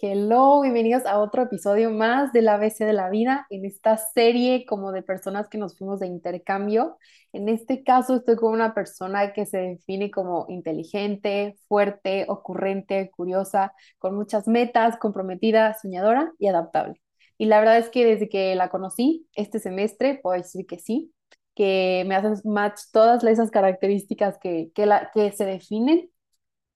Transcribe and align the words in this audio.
Hello, 0.00 0.60
bienvenidos 0.60 1.06
a 1.06 1.18
otro 1.18 1.42
episodio 1.42 1.90
más 1.90 2.32
del 2.32 2.48
ABC 2.48 2.84
de 2.86 2.92
la 2.92 3.10
vida, 3.10 3.48
en 3.50 3.64
esta 3.64 3.96
serie 3.96 4.64
como 4.64 4.92
de 4.92 5.02
personas 5.02 5.48
que 5.48 5.58
nos 5.58 5.76
fuimos 5.76 5.98
de 5.98 6.06
intercambio. 6.06 6.98
En 7.32 7.48
este 7.48 7.82
caso 7.82 8.14
estoy 8.14 8.36
con 8.36 8.52
una 8.52 8.74
persona 8.74 9.32
que 9.32 9.44
se 9.44 9.58
define 9.58 10.12
como 10.12 10.46
inteligente, 10.50 11.56
fuerte, 11.66 12.26
ocurrente, 12.28 13.10
curiosa, 13.10 13.72
con 13.98 14.14
muchas 14.14 14.46
metas, 14.46 14.96
comprometida, 14.98 15.74
soñadora 15.74 16.32
y 16.38 16.46
adaptable. 16.46 17.02
Y 17.36 17.46
la 17.46 17.58
verdad 17.58 17.78
es 17.78 17.88
que 17.88 18.06
desde 18.06 18.28
que 18.28 18.54
la 18.54 18.68
conocí 18.68 19.26
este 19.34 19.58
semestre, 19.58 20.20
puedo 20.22 20.40
decir 20.40 20.64
que 20.66 20.78
sí, 20.78 21.12
que 21.56 22.04
me 22.06 22.14
hacen 22.14 22.34
match 22.44 22.82
todas 22.92 23.24
esas 23.24 23.50
características 23.50 24.38
que, 24.38 24.70
que, 24.76 24.86
la, 24.86 25.10
que 25.12 25.32
se 25.32 25.44
definen 25.44 26.08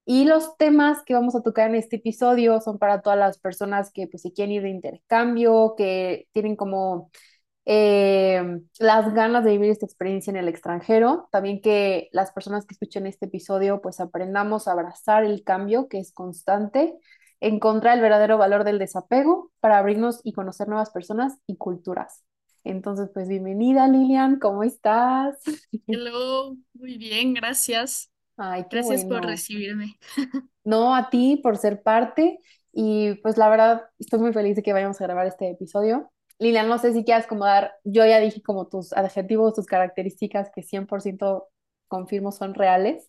y 0.05 0.25
los 0.25 0.57
temas 0.57 1.03
que 1.05 1.15
vamos 1.15 1.35
a 1.37 1.43
tocar 1.43 1.71
en 1.71 1.77
este 1.77 1.97
episodio 1.97 2.61
son 2.61 2.79
para 2.79 3.03
todas 3.03 3.19
las 3.19 3.39
personas 3.39 3.93
que 3.93 4.09
pues, 4.09 4.23
se 4.23 4.33
quieren 4.33 4.53
ir 4.53 4.63
de 4.63 4.71
intercambio, 4.71 5.75
que 5.77 6.29
tienen 6.33 6.57
como 6.57 7.11
eh, 7.65 8.43
las 8.79 9.15
ganas 9.15 9.45
de 9.45 9.53
vivir 9.53 9.71
esta 9.71 9.87
experiencia 9.87 10.31
en 10.31 10.37
el 10.37 10.49
extranjero. 10.49 11.29
También 11.31 11.61
que 11.61 12.09
las 12.13 12.33
personas 12.33 12.67
que 12.67 12.75
escuchen 12.75 13.07
este 13.07 13.27
episodio 13.27 13.81
pues 13.81 14.01
aprendamos 14.01 14.67
a 14.69 14.73
abrazar 14.73 15.25
el 15.25 15.45
cambio 15.45 15.89
que 15.89 15.99
es 15.99 16.13
constante, 16.13 16.95
encontrar 17.41 17.97
el 17.97 18.03
verdadero 18.03 18.39
valor 18.39 18.65
del 18.65 18.79
desapego 18.79 19.51
para 19.61 19.79
abrirnos 19.79 20.21
y 20.25 20.33
conocer 20.33 20.69
nuevas 20.69 20.91
personas 20.91 21.39
y 21.47 21.57
culturas. 21.57 22.25
Entonces, 22.65 23.11
pues 23.13 23.29
bienvenida 23.29 23.89
Lilian, 23.89 24.39
¿cómo 24.39 24.63
estás? 24.63 25.37
Hello, 25.87 26.57
muy 26.75 26.97
bien, 26.97 27.35
gracias. 27.35 28.12
Ay, 28.45 28.65
qué 28.65 28.77
Gracias 28.77 29.05
por 29.05 29.19
bueno. 29.19 29.29
recibirme. 29.29 29.99
No 30.65 30.95
a 30.95 31.11
ti 31.11 31.39
por 31.43 31.57
ser 31.57 31.83
parte 31.83 32.39
y 32.73 33.15
pues 33.17 33.37
la 33.37 33.49
verdad 33.49 33.83
estoy 33.99 34.21
muy 34.21 34.33
feliz 34.33 34.57
de 34.57 34.63
que 34.63 34.73
vayamos 34.73 35.01
a 35.01 35.05
grabar 35.05 35.27
este 35.27 35.51
episodio. 35.51 36.11
Lilian, 36.39 36.69
no 36.69 36.79
sé 36.79 36.93
si 36.93 37.05
quieras 37.05 37.27
como 37.27 37.45
dar, 37.45 37.73
yo 37.85 38.05
ya 38.07 38.19
dije 38.21 38.43
como 38.43 38.69
tus 38.69 38.93
adjetivos, 38.93 39.55
tus 39.55 39.67
características 39.67 40.51
que 40.55 40.63
100% 40.63 41.49
confirmo 41.89 42.33
son 42.33 42.55
reales, 42.55 43.09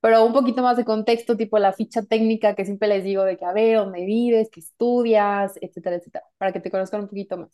pero 0.00 0.24
un 0.24 0.32
poquito 0.32 0.62
más 0.62 0.76
de 0.78 0.84
contexto, 0.84 1.36
tipo 1.36 1.58
la 1.58 1.72
ficha 1.72 2.02
técnica 2.02 2.54
que 2.54 2.64
siempre 2.64 2.88
les 2.88 3.04
digo 3.04 3.24
de 3.24 3.36
que 3.36 3.44
a 3.44 3.52
ver, 3.52 3.78
dónde 3.78 4.04
vives, 4.04 4.48
qué 4.50 4.60
estudias, 4.60 5.52
etcétera, 5.60 5.96
etcétera, 5.96 6.24
para 6.38 6.52
que 6.52 6.60
te 6.60 6.70
conozcan 6.70 7.02
un 7.02 7.08
poquito 7.08 7.36
más. 7.36 7.50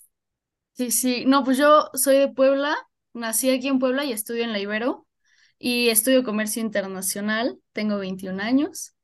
Sí, 0.75 0.91
sí, 0.91 1.25
no, 1.27 1.43
pues 1.43 1.57
yo 1.59 1.91
soy 1.95 2.17
de 2.19 2.29
Puebla, 2.29 2.77
nací 3.15 3.51
aquí 3.51 3.69
en 3.69 3.79
Puebla 3.79 4.05
y 4.05 4.13
estudio 4.13 4.45
en 4.45 4.53
la 4.53 4.59
Ibero 4.59 5.07
y 5.59 5.89
estudio 5.91 6.25
comercio 6.25 6.63
internacional, 6.63 7.59
tengo 7.73 7.99
21 7.99 8.41
años 8.41 8.95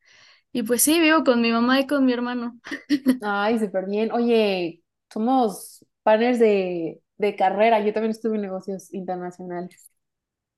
y 0.53 0.62
pues 0.64 0.83
sí, 0.83 1.00
vivo 1.00 1.25
con 1.25 1.41
mi 1.42 1.53
mamá 1.53 1.81
y 1.81 1.86
con 1.86 2.05
mi 2.06 2.12
hermano. 2.12 2.61
Ay, 3.20 3.59
súper 3.59 3.86
bien. 3.86 4.11
Oye, 4.12 4.83
somos 5.12 5.84
partners 6.03 6.39
de, 6.39 7.03
de 7.19 7.36
carrera, 7.36 7.81
yo 7.84 7.92
también 7.92 8.11
estuve 8.11 8.36
en 8.36 8.42
negocios 8.42 8.92
internacionales. 8.92 9.91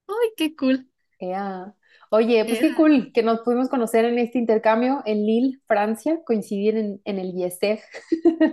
¡Ay, 0.09 0.31
qué 0.36 0.56
cool! 0.56 0.89
Ea. 1.19 1.75
Oye, 2.11 2.45
pues 2.45 2.61
qué 2.61 2.75
cool 2.75 3.11
que 3.12 3.23
nos 3.23 3.41
pudimos 3.41 3.69
conocer 3.69 4.05
en 4.05 4.19
este 4.19 4.39
intercambio 4.39 5.03
en 5.05 5.25
Lille, 5.27 5.61
Francia, 5.67 6.20
coincidir 6.25 6.77
en, 6.77 7.01
en 7.05 7.19
el 7.19 7.34
IESEG, 7.34 7.81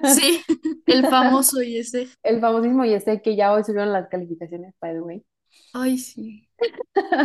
Sí, 0.04 0.44
el 0.88 1.08
famoso 1.08 1.62
y 1.64 1.78
ese. 1.78 2.10
el 2.24 2.40
famosísimo 2.42 2.86
IESEG 2.86 3.22
que 3.22 3.36
ya 3.36 3.54
hoy 3.54 3.64
subieron 3.64 3.94
las 3.94 4.10
calificaciones, 4.10 4.74
by 4.82 4.94
the 4.94 5.02
way. 5.02 5.26
Ay, 5.74 5.98
sí, 5.98 6.50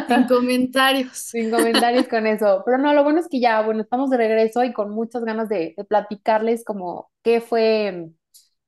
sin 0.09 0.25
comentarios. 0.27 1.33
Sin 1.33 1.51
comentarios 1.51 2.09
con 2.09 2.27
eso. 2.27 2.62
Pero 2.65 2.79
no, 2.79 2.92
lo 2.95 3.03
bueno 3.05 3.20
es 3.20 3.29
que 3.29 3.41
ya, 3.41 3.62
bueno, 3.62 3.83
estamos 3.83 4.11
de 4.11 4.17
regreso 4.17 4.64
y 4.64 4.73
con 4.73 4.91
muchas 4.91 5.24
ganas 5.24 5.48
de, 5.48 5.74
de 5.77 5.85
platicarles 5.85 6.64
como 6.64 7.11
qué 7.23 7.41
fue, 7.41 8.11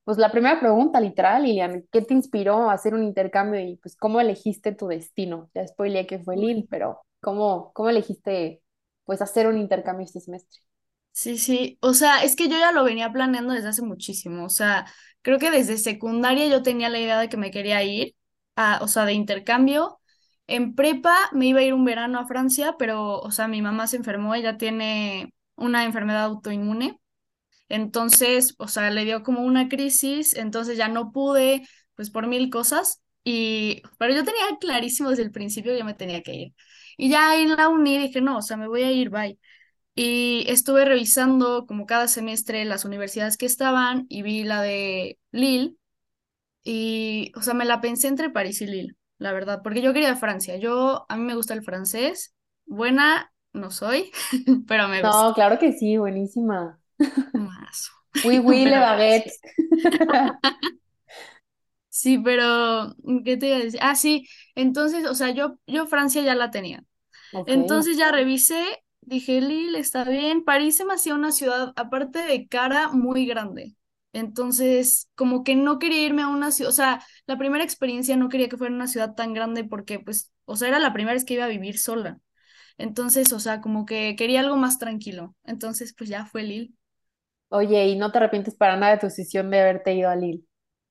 pues 0.05 0.19
la 0.19 0.33
primera 0.33 0.61
pregunta 0.61 1.01
literal, 1.01 1.45
Lilian, 1.45 1.84
¿qué 1.93 2.03
te 2.03 2.15
inspiró 2.15 2.71
a 2.71 2.75
hacer 2.75 2.95
un 2.95 3.05
intercambio 3.05 3.61
y 3.61 3.77
pues 3.79 3.97
cómo 3.97 4.21
elegiste 4.21 4.73
tu 4.75 4.89
destino? 4.89 5.51
Ya 5.55 5.67
spoileé 5.67 6.06
que 6.06 6.21
fue 6.21 6.37
Uy. 6.37 6.69
pero 6.71 7.00
¿cómo, 7.23 7.73
cómo 7.75 7.91
elegiste 7.91 8.62
pues 9.05 9.23
hacer 9.23 9.47
un 9.49 9.59
intercambio 9.59 10.06
este 10.06 10.21
semestre? 10.21 10.61
Sí, 11.12 11.37
sí, 11.37 11.79
o 11.83 11.95
sea, 11.95 12.23
es 12.23 12.37
que 12.37 12.49
yo 12.49 12.56
ya 12.59 12.71
lo 12.71 12.85
venía 12.85 13.11
planeando 13.12 13.53
desde 13.53 13.69
hace 13.69 13.83
muchísimo, 13.83 14.45
o 14.45 14.49
sea, 14.49 14.87
creo 15.23 15.39
que 15.41 15.50
desde 15.50 15.77
secundaria 15.77 16.47
yo 16.47 16.62
tenía 16.62 16.89
la 16.89 17.00
idea 17.00 17.19
de 17.19 17.29
que 17.29 17.37
me 17.37 17.50
quería 17.50 17.83
ir, 17.83 18.15
a, 18.55 18.79
o 18.83 18.89
sea, 18.89 19.05
de 19.05 19.15
intercambio. 19.15 20.00
En 20.49 20.75
prepa 20.77 21.17
me 21.33 21.47
iba 21.49 21.61
a 21.61 21.65
ir 21.65 21.75
un 21.75 21.85
verano 21.87 22.21
a 22.21 22.27
Francia, 22.27 22.77
pero, 22.79 23.21
o 23.21 23.33
sea, 23.33 23.49
mi 23.49 23.63
mamá 23.63 23.87
se 23.89 23.99
enfermó, 23.99 24.35
ella 24.35 24.59
tiene 24.59 25.35
una 25.57 25.85
enfermedad 25.87 26.25
autoinmune, 26.25 27.01
entonces, 27.69 28.55
o 28.59 28.69
sea, 28.69 28.91
le 28.91 29.05
dio 29.05 29.23
como 29.23 29.43
una 29.43 29.69
crisis, 29.69 30.35
entonces 30.35 30.77
ya 30.79 30.89
no 30.89 31.13
pude, 31.13 31.67
pues 31.95 32.11
por 32.11 32.27
mil 32.27 32.51
cosas, 32.51 33.03
y, 33.25 33.83
pero 33.99 34.15
yo 34.15 34.25
tenía 34.25 34.43
clarísimo 34.61 35.11
desde 35.11 35.23
el 35.25 35.33
principio 35.33 35.73
que 35.73 35.79
yo 35.81 35.85
me 35.85 35.95
tenía 35.95 36.23
que 36.23 36.35
ir. 36.35 36.55
Y 36.97 37.11
ya 37.11 37.37
en 37.41 37.57
la 37.57 37.69
uni 37.69 37.99
dije, 37.99 38.21
no, 38.21 38.39
o 38.39 38.43
sea, 38.43 38.57
me 38.57 38.69
voy 38.69 38.83
a 38.83 38.93
ir, 38.93 39.11
bye. 39.11 39.39
Y 39.95 40.45
estuve 40.49 40.85
revisando 40.87 41.67
como 41.67 41.87
cada 41.87 42.09
semestre 42.09 42.65
las 42.65 42.85
universidades 42.85 43.37
que 43.39 43.47
estaban 43.47 44.07
y 44.09 44.23
vi 44.23 44.45
la 44.45 44.63
de 44.63 45.19
Lille 45.33 45.77
y, 46.65 47.33
o 47.37 47.43
sea, 47.43 47.55
me 47.55 47.65
la 47.65 47.81
pensé 47.81 48.09
entre 48.09 48.31
París 48.31 48.61
y 48.63 48.67
Lille, 48.67 48.97
la 49.19 49.33
verdad, 49.33 49.62
porque 49.62 49.83
yo 49.83 49.93
quería 49.93 50.17
Francia. 50.17 50.56
Yo, 50.56 51.06
a 51.09 51.17
mí 51.17 51.23
me 51.25 51.34
gusta 51.34 51.55
el 51.55 51.62
francés. 51.62 52.34
Buena 52.67 53.33
no 53.53 53.71
soy, 53.71 54.12
pero 54.69 54.89
me 54.89 55.03
No, 55.03 55.05
gusta. 55.05 55.34
claro 55.34 55.59
que 55.59 55.73
sí, 55.73 55.97
buenísima. 55.99 56.81
Más. 57.33 57.91
Oui, 58.23 58.39
oui, 58.39 58.67
le 58.67 58.79
baguette. 58.81 59.33
Sí, 61.91 62.19
pero, 62.19 62.95
¿qué 63.25 63.37
te 63.37 63.49
iba 63.49 63.56
a 63.56 63.61
decir? 63.61 63.81
Ah, 63.83 63.95
sí, 63.97 64.29
entonces, 64.55 65.06
o 65.06 65.15
sea, 65.15 65.31
yo, 65.31 65.59
yo 65.67 65.87
Francia 65.87 66.23
ya 66.23 66.35
la 66.35 66.50
tenía. 66.50 66.85
Entonces 67.47 67.97
ya 67.99 68.12
revisé, 68.12 68.65
dije, 69.03 69.41
Lille 69.41 69.79
está 69.81 70.05
bien. 70.05 70.45
París 70.45 70.77
se 70.79 70.85
me 70.87 70.95
hacía 70.95 71.15
una 71.15 71.33
ciudad, 71.33 71.73
aparte 71.77 72.21
de 72.23 72.49
cara, 72.49 72.89
muy 72.91 73.27
grande. 73.27 73.77
Entonces, 74.13 75.09
como 75.15 75.45
que 75.45 75.55
no 75.57 75.79
quería 75.79 76.03
irme 76.07 76.23
a 76.23 76.29
una 76.29 76.51
ciudad, 76.53 76.71
o 76.71 76.75
sea, 76.75 77.05
la 77.27 77.39
primera 77.39 77.65
experiencia 77.65 78.17
no 78.17 78.29
quería 78.29 78.49
que 78.49 78.57
fuera 78.57 78.75
una 78.75 78.89
ciudad 78.89 79.15
tan 79.15 79.35
grande 79.35 79.65
porque, 79.65 80.01
pues, 80.01 80.33
o 80.47 80.57
sea, 80.57 80.69
era 80.69 80.79
la 80.81 80.93
primera 80.95 81.15
vez 81.15 81.25
que 81.25 81.35
iba 81.35 81.45
a 81.45 81.49
vivir 81.49 81.79
sola. 81.79 82.19
Entonces, 82.79 83.33
o 83.33 83.41
sea, 83.41 83.61
como 83.61 83.87
que 83.87 84.17
quería 84.17 84.41
algo 84.41 84.57
más 84.57 84.79
tranquilo. 84.79 85.37
Entonces, 85.45 85.95
pues 85.97 86.11
ya 86.11 86.27
fue 86.27 86.45
Lille. 86.45 86.75
Oye, 87.51 87.87
¿y 87.89 87.97
no 87.97 88.11
te 88.11 88.17
arrepientes 88.19 88.55
para 88.55 88.77
nada 88.79 88.93
de 88.95 88.99
tu 89.01 89.07
decisión 89.07 89.51
de 89.51 89.61
haberte 89.61 89.93
ido 89.95 90.09
a 90.09 90.17
Lille? 90.17 90.45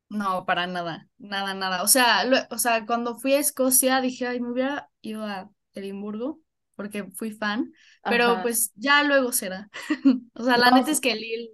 No, 0.09 0.45
para 0.45 0.67
nada, 0.67 1.09
nada, 1.17 1.53
nada. 1.53 1.83
O 1.83 1.87
sea, 1.87 2.23
lue- 2.25 2.47
o 2.49 2.57
sea, 2.57 2.85
cuando 2.85 3.17
fui 3.17 3.33
a 3.33 3.39
Escocia 3.39 3.99
dije, 4.01 4.25
ay, 4.27 4.39
me 4.39 4.51
hubiera 4.51 4.89
ido 5.01 5.25
a 5.25 5.51
Edimburgo 5.73 6.39
porque 6.75 7.03
fui 7.11 7.31
fan, 7.31 7.73
pero 8.07 8.41
Ajá. 8.41 8.41
pues 8.41 8.71
ya 8.75 9.03
luego 9.03 9.31
será. 9.33 9.69
O 10.33 10.43
sea, 10.45 10.57
la 10.57 10.71
No, 10.71 10.71
neta 10.71 10.91
es 10.91 11.01
que 11.01 11.15
Lille, 11.15 11.51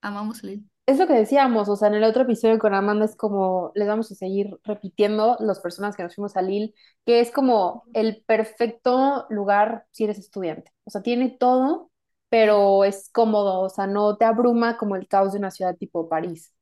amamos 0.00 0.42
Lille. 0.44 0.64
Es 0.86 0.98
lo 0.98 1.08
que 1.08 1.14
decíamos, 1.14 1.68
o 1.68 1.74
sea, 1.74 1.88
en 1.88 1.94
el 1.94 2.04
otro 2.04 2.22
episodio 2.22 2.58
con 2.60 2.72
Amanda 2.72 3.04
es 3.06 3.16
como, 3.16 3.72
les 3.74 3.88
vamos 3.88 4.10
a 4.12 4.14
seguir 4.14 4.56
repitiendo 4.62 5.36
las 5.40 5.58
personas 5.58 5.96
que 5.96 6.04
nos 6.04 6.14
fuimos 6.14 6.36
a 6.36 6.42
Lille, 6.42 6.74
que 7.04 7.18
es 7.18 7.32
como 7.32 7.82
el 7.92 8.22
perfecto 8.24 9.26
lugar 9.28 9.86
si 9.90 10.04
eres 10.04 10.18
estudiante. 10.18 10.70
O 10.84 10.90
sea, 10.90 11.02
tiene 11.02 11.30
todo, 11.30 11.90
pero 12.28 12.84
es 12.84 13.10
cómodo, 13.12 13.62
o 13.62 13.68
sea, 13.68 13.88
no 13.88 14.16
te 14.16 14.24
abruma 14.26 14.76
como 14.78 14.94
el 14.94 15.08
caos 15.08 15.32
de 15.32 15.40
una 15.40 15.50
ciudad 15.50 15.76
tipo 15.76 16.08
París. 16.08 16.54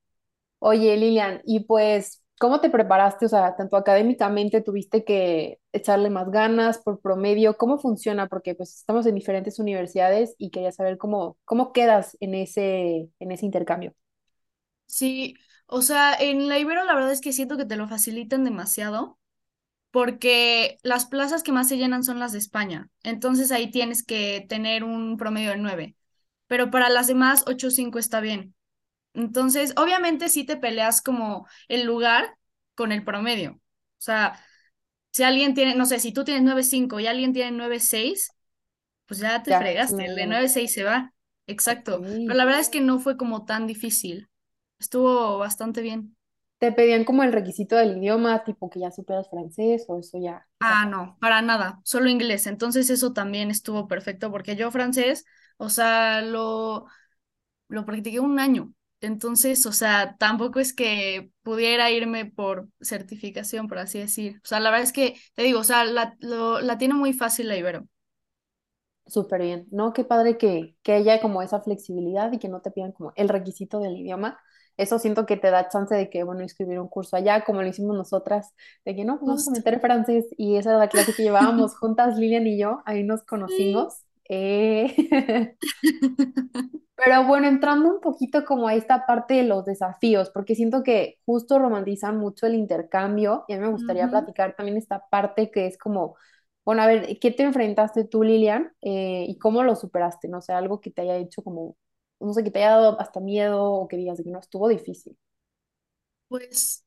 Oye, 0.61 0.97
Lilian, 0.97 1.43
y 1.45 1.61
pues, 1.67 2.23
¿cómo 2.41 2.61
te 2.61 2.71
preparaste? 2.71 3.27
O 3.27 3.29
sea, 3.31 3.57
tanto 3.57 3.77
académicamente 3.77 4.63
tuviste 4.63 5.05
que 5.05 5.61
echarle 5.73 6.11
más 6.11 6.31
ganas 6.31 6.79
por 6.79 7.01
promedio, 7.01 7.57
¿cómo 7.59 7.79
funciona? 7.79 8.29
Porque 8.29 8.55
pues 8.55 8.75
estamos 8.77 9.07
en 9.07 9.17
diferentes 9.17 9.59
universidades 9.61 10.35
y 10.39 10.51
quería 10.51 10.73
saber 10.73 10.99
cómo, 10.99 11.39
cómo 11.45 11.73
quedas 11.73 12.17
en 12.21 12.35
ese, 12.35 13.11
en 13.21 13.33
ese 13.33 13.47
intercambio. 13.47 13.95
Sí, 14.87 15.35
o 15.67 15.83
sea, 15.83 16.15
en 16.15 16.49
la 16.49 16.59
Ibero 16.59 16.85
la 16.85 16.95
verdad 16.95 17.13
es 17.13 17.21
que 17.21 17.33
siento 17.33 17.57
que 17.57 17.65
te 17.65 17.77
lo 17.77 17.89
facilitan 17.89 18.45
demasiado 18.45 19.19
porque 19.93 20.79
las 20.83 21.07
plazas 21.07 21.43
que 21.43 21.53
más 21.53 21.69
se 21.69 21.79
llenan 21.79 22.05
son 22.05 22.21
las 22.21 22.33
de 22.33 22.39
España. 22.39 22.89
Entonces 23.05 23.53
ahí 23.53 23.71
tienes 23.71 24.05
que 24.05 24.47
tener 24.49 24.85
un 24.85 25.17
promedio 25.19 25.51
de 25.53 25.59
nueve 25.59 25.97
pero 26.49 26.71
para 26.71 26.91
las 26.91 27.09
demás 27.09 27.45
ocho 27.49 27.71
cinco 27.71 27.99
está 27.99 28.21
bien. 28.21 28.55
Entonces, 29.15 29.75
obviamente 29.77 30.29
sí 30.31 30.45
te 30.45 30.57
peleas 30.57 31.03
como 31.03 31.47
el 31.69 31.85
lugar 31.87 32.37
con 32.77 32.93
el 32.93 33.05
promedio. 33.05 33.53
O 33.55 33.61
sea, 33.99 34.41
si 35.13 35.25
alguien 35.25 35.55
tiene, 35.55 35.75
no 35.77 35.87
sé, 35.87 36.01
si 36.01 36.13
tú 36.13 36.25
tienes 36.25 36.43
nueve 36.45 36.65
cinco 36.65 37.01
y 37.01 37.07
alguien 37.09 37.33
tiene 37.35 37.53
nueve 37.53 37.81
seis 37.81 38.31
pues 39.07 39.21
ya 39.21 39.43
te 39.43 39.53
Ya, 39.53 39.57
fregaste, 39.57 40.07
el 40.07 40.15
de 40.17 40.27
claro. 40.27 40.29
nueve 40.29 40.49
seis 40.49 40.75
se 40.75 40.85
va. 40.85 41.15
Exacto. 41.47 42.03
Pero 42.25 42.37
la 42.39 42.45
verdad 42.47 42.61
es 42.63 42.69
que 42.71 42.81
no 42.83 43.01
fue 43.01 43.17
como 43.17 43.45
tan 43.47 43.67
difícil. 43.67 44.29
Estuvo 44.85 45.39
bastante 45.39 45.81
bien. 45.83 46.15
¿Te 46.59 46.73
pedían 46.73 47.05
como 47.05 47.23
el 47.23 47.33
requisito 47.33 47.77
del 47.77 47.97
idioma, 47.99 48.43
tipo 48.45 48.69
que 48.69 48.81
ya 48.81 48.91
superas 48.91 49.31
francés 49.31 49.85
o 49.89 49.99
eso 50.01 50.19
ya 50.19 50.49
Ah, 50.61 50.87
no, 50.87 51.19
para 51.21 51.43
nada, 51.43 51.81
solo 51.85 52.09
inglés. 52.09 52.47
Entonces 52.47 52.89
eso 52.89 53.13
también 53.13 53.51
estuvo 53.51 53.87
perfecto 53.87 54.31
porque 54.31 54.57
yo 54.57 54.71
francés, 54.71 55.25
o 55.59 55.69
sea, 55.69 56.23
lo 56.23 56.87
lo 57.69 57.87
practiqué 57.87 58.21
un 58.21 58.39
año. 58.41 58.73
Entonces, 59.01 59.67
o 59.67 59.73
sea, 59.73 60.17
tampoco 60.19 60.61
es 60.61 60.75
que 60.75 61.31
pudiera 61.43 61.91
irme 61.91 62.27
por 62.27 62.69
certificación, 62.83 63.69
por 63.69 63.79
así 63.79 63.99
decir. 64.01 64.41
O 64.45 64.49
sea, 64.49 64.61
la 64.61 64.71
verdad 64.71 64.85
es 64.85 64.93
que, 64.93 65.21
te 65.35 65.43
digo, 65.45 65.61
o 65.61 65.65
sea, 65.65 65.85
la, 65.85 66.17
lo- 66.21 66.61
la 66.61 66.79
tiene 66.79 66.95
muy 66.95 67.13
fácil 67.15 67.49
la 67.49 67.57
Ibero. 67.57 67.89
Súper 69.07 69.43
bien, 69.43 69.67
¿no? 69.71 69.93
Qué 69.93 70.03
padre 70.05 70.39
que, 70.39 70.77
que 70.83 70.93
haya 70.95 71.21
como 71.21 71.43
esa 71.43 71.61
flexibilidad 71.61 72.33
y 72.33 72.39
que 72.39 72.49
no 72.49 72.63
te 72.63 72.71
pidan 72.71 72.93
como 72.93 73.13
el 73.17 73.29
requisito 73.29 73.79
del 73.81 73.97
idioma. 73.99 74.39
Eso 74.77 74.99
siento 74.99 75.27
que 75.27 75.37
te 75.37 75.51
da 75.51 75.69
chance 75.69 75.95
de 75.95 76.11
que, 76.11 76.25
bueno, 76.25 76.43
inscribir 76.43 76.81
un 76.81 76.89
curso 76.89 77.17
allá, 77.17 77.45
como 77.45 77.63
lo 77.63 77.69
hicimos 77.69 77.97
nosotras, 77.97 78.55
de 78.85 78.95
que 78.97 79.05
no, 79.05 79.19
pues 79.19 79.27
vamos 79.29 79.49
a 79.49 79.51
meter 79.53 79.81
francés 79.81 80.27
y 80.37 80.57
esa 80.57 80.71
era 80.71 80.79
la 80.81 80.89
clase 80.89 81.15
que 81.15 81.23
llevábamos 81.23 81.77
juntas, 81.79 82.17
Lilian 82.19 82.47
y 82.47 82.59
yo, 82.59 82.83
ahí 82.87 83.05
nos 83.05 83.23
Sí. 83.47 83.87
conocimos. 83.87 84.01
Eh, 84.29 84.95
Pero 86.97 87.25
bueno, 87.27 87.49
entrando 87.49 87.89
un 87.93 88.01
poquito 88.01 88.45
como 88.45 88.69
a 88.69 88.75
esta 88.75 89.05
parte 89.07 89.35
de 89.35 89.43
los 89.43 89.65
desafíos, 89.65 90.31
porque 90.31 90.55
siento 90.55 90.83
que 90.85 91.19
justo 91.27 91.59
romantizan 91.59 92.17
mucho 92.19 92.47
el 92.47 92.55
intercambio 92.55 93.45
y 93.49 93.55
a 93.55 93.57
mí 93.57 93.63
me 93.63 93.71
gustaría 93.73 94.09
platicar 94.11 94.55
también 94.57 94.77
esta 94.79 95.05
parte 95.11 95.51
que 95.51 95.67
es 95.67 95.77
como, 95.77 96.17
bueno, 96.65 96.83
a 96.83 96.87
ver, 96.87 97.19
¿qué 97.21 97.33
te 97.33 97.43
enfrentaste 97.43 98.05
tú, 98.05 98.23
Lilian? 98.23 98.73
Eh, 98.81 99.27
y 99.29 99.39
cómo 99.39 99.65
lo 99.65 99.75
superaste? 99.75 100.29
No 100.29 100.41
sé, 100.41 100.53
algo 100.53 100.81
que 100.81 100.91
te 100.93 101.03
haya 101.03 101.17
hecho 101.17 101.43
como, 101.43 101.77
no 102.27 102.35
sé, 102.35 102.45
que 102.45 102.51
te 102.51 102.61
haya 102.61 102.71
dado 102.77 103.01
hasta 103.01 103.21
miedo 103.21 103.63
o 103.65 103.89
que 103.89 103.97
digas 103.97 104.19
de 104.19 104.25
que 104.25 104.31
no 104.31 104.41
estuvo 104.41 104.69
difícil. 104.69 105.17
Pues, 106.29 106.85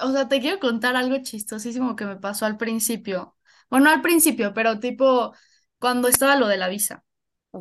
o 0.00 0.12
sea, 0.12 0.28
te 0.28 0.40
quiero 0.40 0.58
contar 0.60 0.96
algo 0.96 1.18
chistosísimo 1.22 1.96
que 1.96 2.04
me 2.06 2.16
pasó 2.16 2.46
al 2.46 2.56
principio. 2.56 3.36
Bueno, 3.70 3.86
no 3.86 3.90
al 3.92 4.02
principio, 4.02 4.52
pero 4.54 4.80
tipo 4.80 5.34
cuando 5.78 6.08
estaba 6.08 6.36
lo 6.36 6.48
de 6.48 6.56
la 6.58 6.68
visa. 6.68 7.04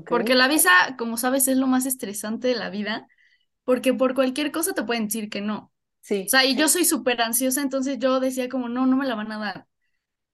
Porque 0.07 0.35
la 0.35 0.47
visa, 0.47 0.71
como 0.97 1.17
sabes, 1.17 1.47
es 1.47 1.57
lo 1.57 1.67
más 1.67 1.85
estresante 1.85 2.49
de 2.49 2.55
la 2.55 2.69
vida, 2.71 3.07
porque 3.65 3.93
por 3.93 4.15
cualquier 4.15 4.51
cosa 4.51 4.73
te 4.73 4.83
pueden 4.83 5.05
decir 5.07 5.29
que 5.29 5.41
no. 5.41 5.57
O 5.65 5.73
sí, 6.01 6.31
sea, 6.31 6.45
y 6.45 6.55
yo 6.57 6.69
soy 6.69 6.85
súper 6.85 7.21
ansiosa, 7.21 7.61
entonces 7.61 7.99
yo 7.99 8.19
decía 8.19 8.49
como, 8.49 8.69
no, 8.69 8.85
no 8.87 8.97
me 8.97 9.07
la 9.07 9.15
van 9.15 9.31
a 9.31 9.39
dar, 9.39 9.67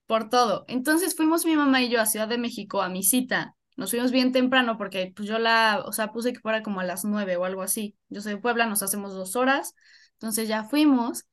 por 0.07 0.29
todo. 0.29 0.65
Entonces 0.69 1.15
fuimos 1.15 1.45
mi 1.45 1.55
mamá 1.57 1.81
y 1.83 1.89
yo 1.89 2.01
a 2.01 2.05
Ciudad 2.07 2.27
de 2.29 2.37
México 2.39 2.81
a 2.81 2.89
mi 2.89 3.03
cita. 3.03 3.54
Nos 3.75 3.91
fuimos 3.91 4.11
bien 4.11 4.31
temprano 4.31 4.77
porque 4.77 5.11
pues 5.15 5.27
yo 5.27 5.37
la, 5.37 5.83
o 5.85 5.91
sea, 5.91 6.11
puse 6.11 6.33
que 6.33 6.39
fuera 6.39 6.63
como 6.63 6.79
a 6.79 6.83
las 6.83 7.03
nueve 7.03 7.35
o 7.37 7.45
algo 7.45 7.61
así. 7.61 7.97
Yo 8.09 8.21
soy 8.21 8.33
de 8.33 8.37
Puebla, 8.39 8.65
nos 8.65 8.83
hacemos 8.83 9.13
dos 9.13 9.35
horas. 9.35 9.75
Entonces 10.13 10.47
ya 10.47 10.63
fuimos 10.63 11.25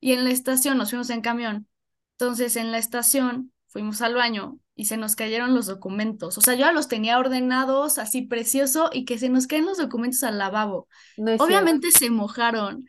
y 0.00 0.12
en 0.12 0.24
la 0.24 0.30
estación 0.30 0.78
nos 0.78 0.90
fuimos 0.90 1.10
en 1.10 1.20
camión. 1.20 1.68
Entonces 2.12 2.56
en 2.56 2.72
la 2.72 2.78
estación 2.78 3.52
fuimos 3.68 4.00
al 4.02 4.14
baño 4.14 4.58
y 4.74 4.86
se 4.86 4.96
nos 4.96 5.14
cayeron 5.14 5.54
los 5.54 5.66
documentos. 5.66 6.38
O 6.38 6.40
sea, 6.40 6.54
yo 6.54 6.60
ya 6.60 6.72
los 6.72 6.88
tenía 6.88 7.18
ordenados 7.18 7.98
así 7.98 8.22
precioso 8.22 8.88
y 8.92 9.04
que 9.04 9.18
se 9.18 9.28
nos 9.28 9.46
caen 9.46 9.66
los 9.66 9.76
documentos 9.78 10.22
al 10.22 10.38
lavabo. 10.38 10.88
no 11.18 11.30
es 11.30 11.36
cierto. 11.36 11.44
Obviamente 11.44 11.90
se 11.90 12.08
mojaron. 12.08 12.86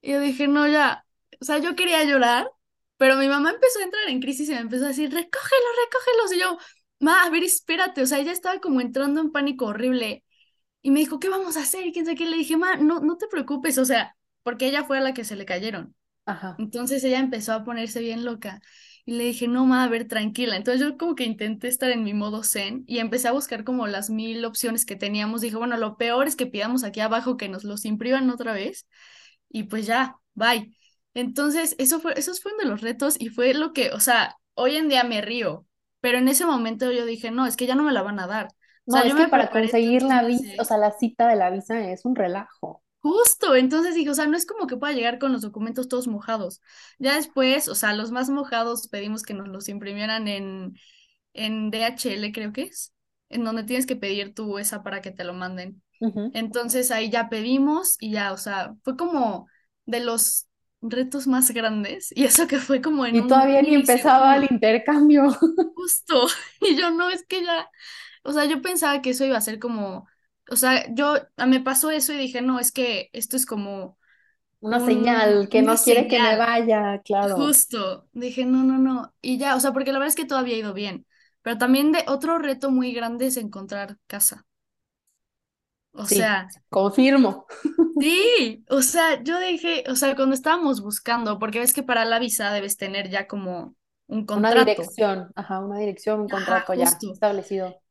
Y 0.00 0.12
yo 0.12 0.20
dije, 0.20 0.48
no, 0.48 0.66
ya, 0.66 1.04
o 1.40 1.44
sea, 1.44 1.58
yo 1.58 1.76
quería 1.76 2.04
llorar, 2.04 2.48
pero 2.96 3.16
mi 3.16 3.28
mamá 3.28 3.50
empezó 3.50 3.80
a 3.80 3.84
entrar 3.84 4.08
en 4.08 4.20
crisis 4.20 4.48
y 4.48 4.52
me 4.52 4.60
empezó 4.60 4.84
a 4.86 4.88
decir, 4.88 5.12
recógelos, 5.12 5.72
recógelos. 5.84 6.32
Y 6.32 6.40
yo, 6.40 6.58
ma, 7.00 7.22
a 7.24 7.30
ver, 7.30 7.44
espérate, 7.44 8.02
o 8.02 8.06
sea, 8.06 8.18
ella 8.18 8.32
estaba 8.32 8.60
como 8.60 8.80
entrando 8.80 9.20
en 9.20 9.32
pánico 9.32 9.66
horrible. 9.66 10.24
Y 10.82 10.90
me 10.90 11.00
dijo, 11.00 11.18
¿qué 11.18 11.28
vamos 11.28 11.56
a 11.56 11.62
hacer? 11.62 11.86
Y 11.86 11.92
quién 11.92 12.04
sabe 12.06 12.16
qué. 12.16 12.26
Le 12.26 12.36
dije, 12.36 12.56
ma, 12.56 12.76
no, 12.76 13.00
no 13.00 13.16
te 13.16 13.26
preocupes, 13.28 13.78
o 13.78 13.84
sea, 13.84 14.16
porque 14.42 14.68
ella 14.68 14.84
fue 14.84 14.98
a 14.98 15.00
la 15.00 15.14
que 15.14 15.24
se 15.24 15.36
le 15.36 15.44
cayeron. 15.44 15.94
Ajá, 16.24 16.56
Entonces 16.58 17.04
ella 17.04 17.18
empezó 17.20 17.52
a 17.52 17.64
ponerse 17.64 18.00
bien 18.00 18.24
loca. 18.24 18.60
Y 19.04 19.12
le 19.14 19.24
dije, 19.24 19.48
no, 19.48 19.66
ma, 19.66 19.84
a 19.84 19.88
ver, 19.88 20.08
tranquila. 20.08 20.56
Entonces 20.56 20.80
yo 20.80 20.96
como 20.98 21.14
que 21.14 21.24
intenté 21.24 21.68
estar 21.68 21.90
en 21.90 22.04
mi 22.04 22.14
modo 22.14 22.42
zen 22.42 22.84
y 22.86 22.98
empecé 22.98 23.28
a 23.28 23.32
buscar 23.32 23.64
como 23.64 23.86
las 23.86 24.10
mil 24.10 24.44
opciones 24.44 24.84
que 24.86 24.96
teníamos. 24.96 25.40
Dije, 25.40 25.56
bueno, 25.56 25.76
lo 25.76 25.96
peor 25.96 26.26
es 26.26 26.36
que 26.36 26.46
pidamos 26.46 26.84
aquí 26.84 27.00
abajo 27.00 27.36
que 27.36 27.48
nos 27.48 27.64
los 27.64 27.84
impriman 27.84 28.30
otra 28.30 28.52
vez 28.52 28.86
y 29.48 29.64
pues 29.64 29.86
ya, 29.86 30.16
bye. 30.34 30.74
Entonces, 31.14 31.74
eso 31.78 32.00
fue, 32.00 32.18
esos 32.18 32.40
fueron 32.40 32.58
de 32.58 32.66
los 32.66 32.80
retos 32.82 33.16
y 33.18 33.28
fue 33.30 33.54
lo 33.54 33.72
que, 33.72 33.90
o 33.92 34.00
sea, 34.00 34.36
hoy 34.54 34.76
en 34.76 34.88
día 34.88 35.04
me 35.04 35.20
río, 35.22 35.66
pero 36.06 36.18
en 36.18 36.28
ese 36.28 36.46
momento 36.46 36.92
yo 36.92 37.06
dije, 37.06 37.30
no, 37.30 37.46
es 37.46 37.56
que 37.56 37.66
ya 37.66 37.74
no 37.74 37.82
me 37.84 37.92
la 37.92 38.02
van 38.02 38.20
a 38.20 38.26
dar. 38.26 38.48
O 38.88 38.90
No, 38.90 39.00
sea, 39.00 39.04
es 39.04 39.14
yo 39.14 39.16
que 39.16 39.28
para 39.28 39.50
conseguir 39.50 40.02
la 40.02 40.24
visa, 40.24 40.48
o 40.58 40.64
sea, 40.64 40.76
la 40.78 40.90
cita 40.92 41.28
de 41.28 41.36
la 41.36 41.50
visa 41.50 41.78
es 41.90 42.04
un 42.04 42.16
relajo. 42.16 42.82
justo, 43.00 43.54
entonces 43.56 43.94
dije, 43.94 44.10
o 44.10 44.14
sea, 44.14 44.26
no 44.26 44.36
es 44.36 44.46
como 44.46 44.66
que 44.66 44.76
pueda 44.76 44.92
llegar 44.92 45.18
con 45.18 45.32
los 45.32 45.42
documentos 45.42 45.88
todos 45.88 46.08
mojados. 46.08 46.60
Ya 46.98 47.14
después, 47.16 47.68
o 47.68 47.74
sea, 47.74 47.94
los 47.94 48.10
más 48.10 48.30
mojados 48.30 48.88
pedimos 48.88 49.22
que 49.22 49.34
nos 49.34 49.48
los 49.48 49.68
imprimieran 49.68 50.28
en, 50.28 50.76
en 51.34 51.70
DHL, 51.70 52.32
creo 52.32 52.52
que 52.52 52.62
es, 52.64 52.94
en 53.28 53.44
donde 53.44 53.64
tienes 53.64 53.86
que 53.86 53.96
pedir 53.96 54.34
tu 54.34 54.58
esa 54.58 54.82
para 54.82 55.00
que 55.02 55.10
te 55.12 55.24
lo 55.24 55.34
manden. 55.34 55.82
Entonces 56.32 56.90
ahí 56.90 57.10
ya 57.10 57.28
pedimos 57.30 57.96
y 58.00 58.12
ya, 58.12 58.32
o 58.32 58.36
sea, 58.38 58.74
fue 58.84 58.96
como 58.96 59.48
de 59.86 60.00
los 60.00 60.48
retos 60.82 61.26
más 61.26 61.50
grandes 61.52 62.12
y 62.16 62.24
eso 62.24 62.46
que 62.46 62.58
fue 62.60 62.80
como 62.82 63.06
en 63.06 63.18
Y 63.18 63.20
un 63.20 63.26
todavía 63.26 63.62
ni 63.62 63.74
empezaba 63.74 64.36
el 64.36 64.44
intercambio. 64.50 65.24
justo. 65.74 66.26
Y 66.60 66.76
yo 66.76 66.90
no, 66.90 67.10
es 67.10 67.24
que 67.26 67.42
ya, 67.44 67.70
o 68.22 68.32
sea, 68.32 68.44
yo 68.46 68.62
pensaba 68.62 69.02
que 69.02 69.10
eso 69.10 69.24
iba 69.24 69.36
a 69.38 69.40
ser 69.40 69.58
como, 69.58 70.08
o 70.50 70.56
sea, 70.56 70.86
yo, 70.94 71.14
me 71.46 71.60
pasó 71.60 71.90
eso 71.90 72.12
y 72.12 72.16
dije, 72.18 72.42
no, 72.42 72.58
es 72.60 72.72
que 72.72 73.10
esto 73.12 73.36
es 73.36 73.46
como 73.46 73.98
Una 74.60 74.80
un, 74.80 74.80
señal 74.80 75.48
que 75.48 75.62
una 75.62 75.72
no 75.72 75.80
quiere 75.82 76.06
que 76.08 76.20
me 76.20 76.36
vaya, 76.36 77.00
claro. 77.02 77.56
justo. 77.56 78.08
Dije, 78.12 78.44
no, 78.46 78.62
no, 78.64 78.78
no. 78.78 79.14
Y 79.22 79.38
ya, 79.38 79.56
o 79.56 79.60
sea, 79.60 79.72
porque 79.72 79.92
la 79.92 79.98
verdad 79.98 80.08
es 80.10 80.16
que 80.16 80.24
todo 80.26 80.38
había 80.38 80.56
ido 80.58 80.72
bien, 80.74 81.06
pero 81.42 81.58
también 81.58 81.92
de 81.92 82.04
otro 82.08 82.38
reto 82.38 82.70
muy 82.70 82.92
grande 82.92 83.26
es 83.26 83.36
encontrar 83.36 83.98
casa. 84.06 84.46
O 85.92 86.06
Sí, 86.08 86.16
sea... 86.16 86.48
confirmo. 86.70 87.46
Sí, 87.98 88.64
o 88.68 88.82
sea, 88.82 89.22
yo 89.22 89.38
dije, 89.40 89.84
o 89.88 89.96
sea, 89.96 90.14
cuando 90.16 90.34
estábamos 90.34 90.82
buscando, 90.82 91.38
porque 91.38 91.60
ves 91.60 91.72
que 91.72 91.82
para 91.82 92.04
la 92.04 92.18
visa 92.18 92.52
debes 92.52 92.76
tener 92.76 93.08
ya 93.08 93.26
como 93.26 93.74
un 94.06 94.26
Una 94.34 94.52
contrato. 94.52 94.54
dirección, 94.54 95.32
ajá, 95.34 95.58
una 95.58 95.80
dirección, 95.80 96.20
un 96.20 96.28
Ajá, 96.28 96.28
contrato 96.28 96.74
ya 96.74 97.04
establecido. 97.10 97.82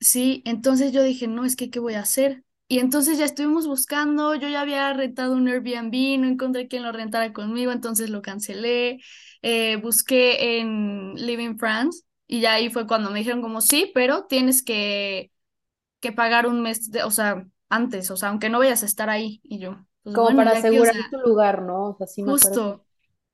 Sí, 0.00 0.42
entonces 0.46 0.92
yo 0.92 1.02
dije, 1.02 1.28
no, 1.28 1.44
es 1.44 1.54
que, 1.56 1.70
¿qué 1.70 1.78
voy 1.78 1.94
a 1.94 2.00
hacer? 2.00 2.44
Y 2.68 2.78
entonces 2.80 3.18
ya 3.18 3.24
estuvimos 3.24 3.66
buscando, 3.66 4.34
yo 4.34 4.48
ya 4.48 4.62
había 4.62 4.92
rentado 4.92 5.34
un 5.34 5.46
Airbnb, 5.48 6.18
no 6.18 6.26
encontré 6.26 6.66
quien 6.68 6.82
lo 6.82 6.90
rentara 6.92 7.32
conmigo, 7.32 7.70
entonces 7.70 8.10
lo 8.10 8.22
cancelé, 8.22 9.00
eh, 9.42 9.76
busqué 9.76 10.58
en 10.60 11.14
Living 11.14 11.56
France 11.58 12.02
y 12.26 12.40
ya 12.40 12.54
ahí 12.54 12.70
fue 12.70 12.86
cuando 12.86 13.10
me 13.10 13.18
dijeron 13.20 13.42
como, 13.42 13.60
sí, 13.60 13.90
pero 13.94 14.24
tienes 14.26 14.62
que, 14.64 15.30
que 16.00 16.12
pagar 16.12 16.46
un 16.46 16.62
mes, 16.62 16.90
de, 16.90 17.04
o 17.04 17.10
sea, 17.10 17.46
antes, 17.72 18.10
o 18.10 18.16
sea, 18.16 18.30
aunque 18.30 18.50
no 18.50 18.58
vayas 18.60 18.82
a 18.82 18.86
estar 18.86 19.10
ahí. 19.10 19.40
Y 19.44 19.58
yo, 19.60 19.86
pues 20.02 20.14
Como 20.14 20.20
bueno, 20.20 20.44
para 20.44 20.52
ya 20.52 20.66
que, 20.66 20.80
o 20.80 20.84
asegurar 20.84 20.84
sea... 20.84 21.10
tu 21.10 21.18
lugar, 21.18 21.62
¿no? 21.62 21.90
O 21.90 21.96
sea, 21.96 22.06
sí 22.06 22.22
me 22.22 22.32
Justo. 22.32 22.84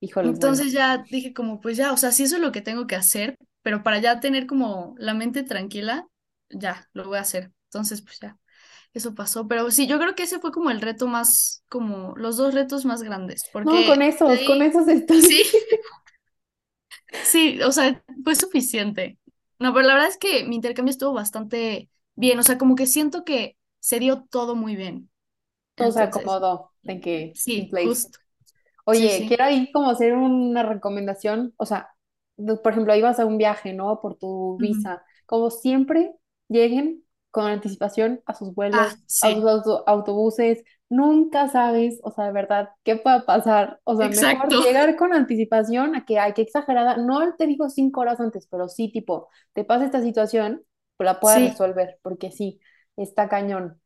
híjole, 0.00 0.33
bueno. 0.33 0.61
Entonces 0.61 0.73
ya 0.73 1.07
dije 1.11 1.35
como, 1.35 1.61
pues 1.61 1.76
ya, 1.76 1.92
o 1.92 1.97
sea, 1.97 2.12
sí 2.12 2.25
eso 2.25 2.37
es 2.37 2.42
lo 2.42 2.52
que 2.52 2.62
tengo 2.62 2.87
que 2.87 2.97
hacer, 2.97 3.37
pero 3.62 3.83
para 3.85 3.99
ya 4.00 4.21
tener 4.21 4.47
como 4.47 4.95
la 4.99 5.14
mente 5.14 5.42
tranquila, 5.45 6.07
ya, 6.50 6.88
lo 6.95 7.07
voy 7.09 7.18
a 7.18 7.23
hacer. 7.23 7.52
Entonces, 7.66 8.02
pues 8.02 8.21
ya, 8.21 8.38
eso 8.95 9.14
pasó. 9.14 9.49
Pero 9.49 9.71
sí, 9.73 9.87
yo 9.88 9.99
creo 9.99 10.14
que 10.16 10.25
ese 10.25 10.40
fue 10.40 10.52
como 10.52 10.71
el 10.71 10.80
reto 10.83 11.09
más, 11.09 11.64
como 11.71 12.14
los 12.16 12.37
dos 12.38 12.54
retos 12.54 12.85
más 12.87 13.02
grandes, 13.02 13.45
No, 13.62 13.85
con 13.85 14.02
porque 14.02 14.02
esos, 14.02 14.42
con 14.45 14.62
esos 14.62 14.88
estoy. 14.88 15.23
sí, 15.23 15.45
sí, 17.23 17.61
o 17.62 17.73
sea, 17.73 18.02
fue 18.25 18.35
suficiente. 18.35 19.18
No, 19.59 19.75
pero 19.75 19.87
la 19.87 19.95
verdad 19.95 20.09
es 20.11 20.18
que 20.18 20.45
mi 20.45 20.57
intercambio 20.57 20.90
estuvo 20.92 21.12
bastante 21.12 21.90
bien, 22.14 22.38
o 22.38 22.42
sea, 22.42 22.59
como 22.59 22.75
que 22.76 22.87
siento 22.87 23.25
que 23.25 23.57
se 23.88 23.99
dio 24.00 24.25
todo 24.30 24.54
muy 24.57 24.76
bien. 24.76 25.11
Todo 25.76 25.92
se 25.92 26.02
acomodó, 26.04 26.73
de 26.83 27.00
que, 27.00 27.33
sí, 27.37 27.73
justo, 27.83 28.18
sí, 28.90 29.09
Oye, 29.09 29.11
sí. 29.11 29.28
quiero 29.28 29.45
ahí 29.45 29.71
como 29.73 29.90
hacer 29.90 30.14
una 30.14 30.62
recomendación, 30.62 31.54
o 31.59 31.66
sea, 31.66 31.90
por 32.62 32.73
ejemplo, 32.73 32.95
ibas 32.97 33.21
a 33.21 33.26
un 33.26 33.38
viaje, 33.38 33.73
¿no? 33.75 34.00
Por 34.00 34.16
tu 34.16 34.59
visa. 34.61 35.04
Como 35.26 35.50
siempre, 35.50 36.14
lleguen 36.49 37.04
con 37.30 37.47
anticipación 37.47 38.23
a 38.26 38.35
sus 38.35 38.54
Ah, 38.71 38.95
vuelos, 38.95 39.00
a 39.21 39.33
sus 39.33 39.45
sí, 39.45 39.45
auto- 39.45 39.85
autobuses. 39.88 40.64
Nunca 40.88 41.49
sabes, 41.49 42.00
o 42.02 42.11
sea, 42.12 42.26
de 42.26 42.33
verdad, 42.33 42.71
qué 42.85 42.97
pueda 42.97 43.26
pasar. 43.26 43.80
O 43.85 43.97
sea, 43.97 44.09
mejor 44.09 44.57
llegar 44.59 44.97
con 44.97 45.12
anticipación 45.12 45.95
a 45.97 46.04
que 46.07 46.18
hay 46.18 46.33
que 46.35 46.42
exagerada. 46.42 46.97
No 46.97 47.35
te 47.37 47.47
digo 47.47 47.68
cinco 47.68 48.00
horas 48.00 48.21
antes, 48.21 48.47
pero 48.49 48.68
sí, 48.68 48.90
tipo, 48.92 49.28
te 49.52 49.64
pasa 49.64 49.85
esta 49.85 50.00
situación, 50.02 50.62
la 50.99 51.21
puedas 51.21 51.42
Sí. 51.42 51.45
resolver, 51.45 51.99
porque 52.02 52.30
sí, 52.30 52.61
está 53.02 53.28
cañón. 53.28 53.81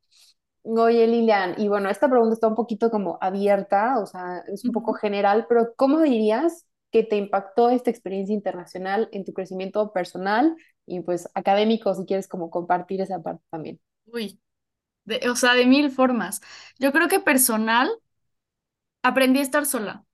Oye, 0.65 1.07
Lilian, 1.09 1.55
y 1.59 1.69
bueno, 1.69 1.91
esta 1.91 2.09
pregunta 2.09 2.35
está 2.35 2.47
un 2.49 2.55
poquito 2.55 2.91
como 2.91 3.19
abierta, 3.21 3.99
o 3.99 4.07
sea, 4.07 4.45
es 4.49 4.65
un 4.65 4.73
poco 4.73 4.93
general, 4.95 5.47
pero 5.49 5.75
¿cómo 5.77 6.01
dirías 6.03 6.67
que 6.93 7.03
te 7.05 7.17
impactó 7.17 7.71
esta 7.71 7.91
experiencia 7.91 8.35
internacional 8.35 9.09
en 9.13 9.25
tu 9.25 9.33
crecimiento 9.33 9.93
personal 9.93 10.57
y 10.87 11.01
pues 11.01 11.29
académico, 11.35 11.95
si 11.95 12.07
quieres 12.07 12.29
como 12.29 12.51
compartir 12.51 13.01
esa 13.01 13.21
parte 13.23 13.45
también? 13.51 13.81
Uy, 14.07 14.41
de- 15.05 15.29
o 15.31 15.37
sea, 15.37 15.55
de 15.55 15.67
mil 15.67 15.91
formas. 15.91 16.41
Yo 16.81 16.93
creo 16.93 17.09
que 17.09 17.21
personal 17.21 17.91
aprendí 19.03 19.39
a 19.41 19.43
estar 19.43 19.67
sola. 19.67 20.05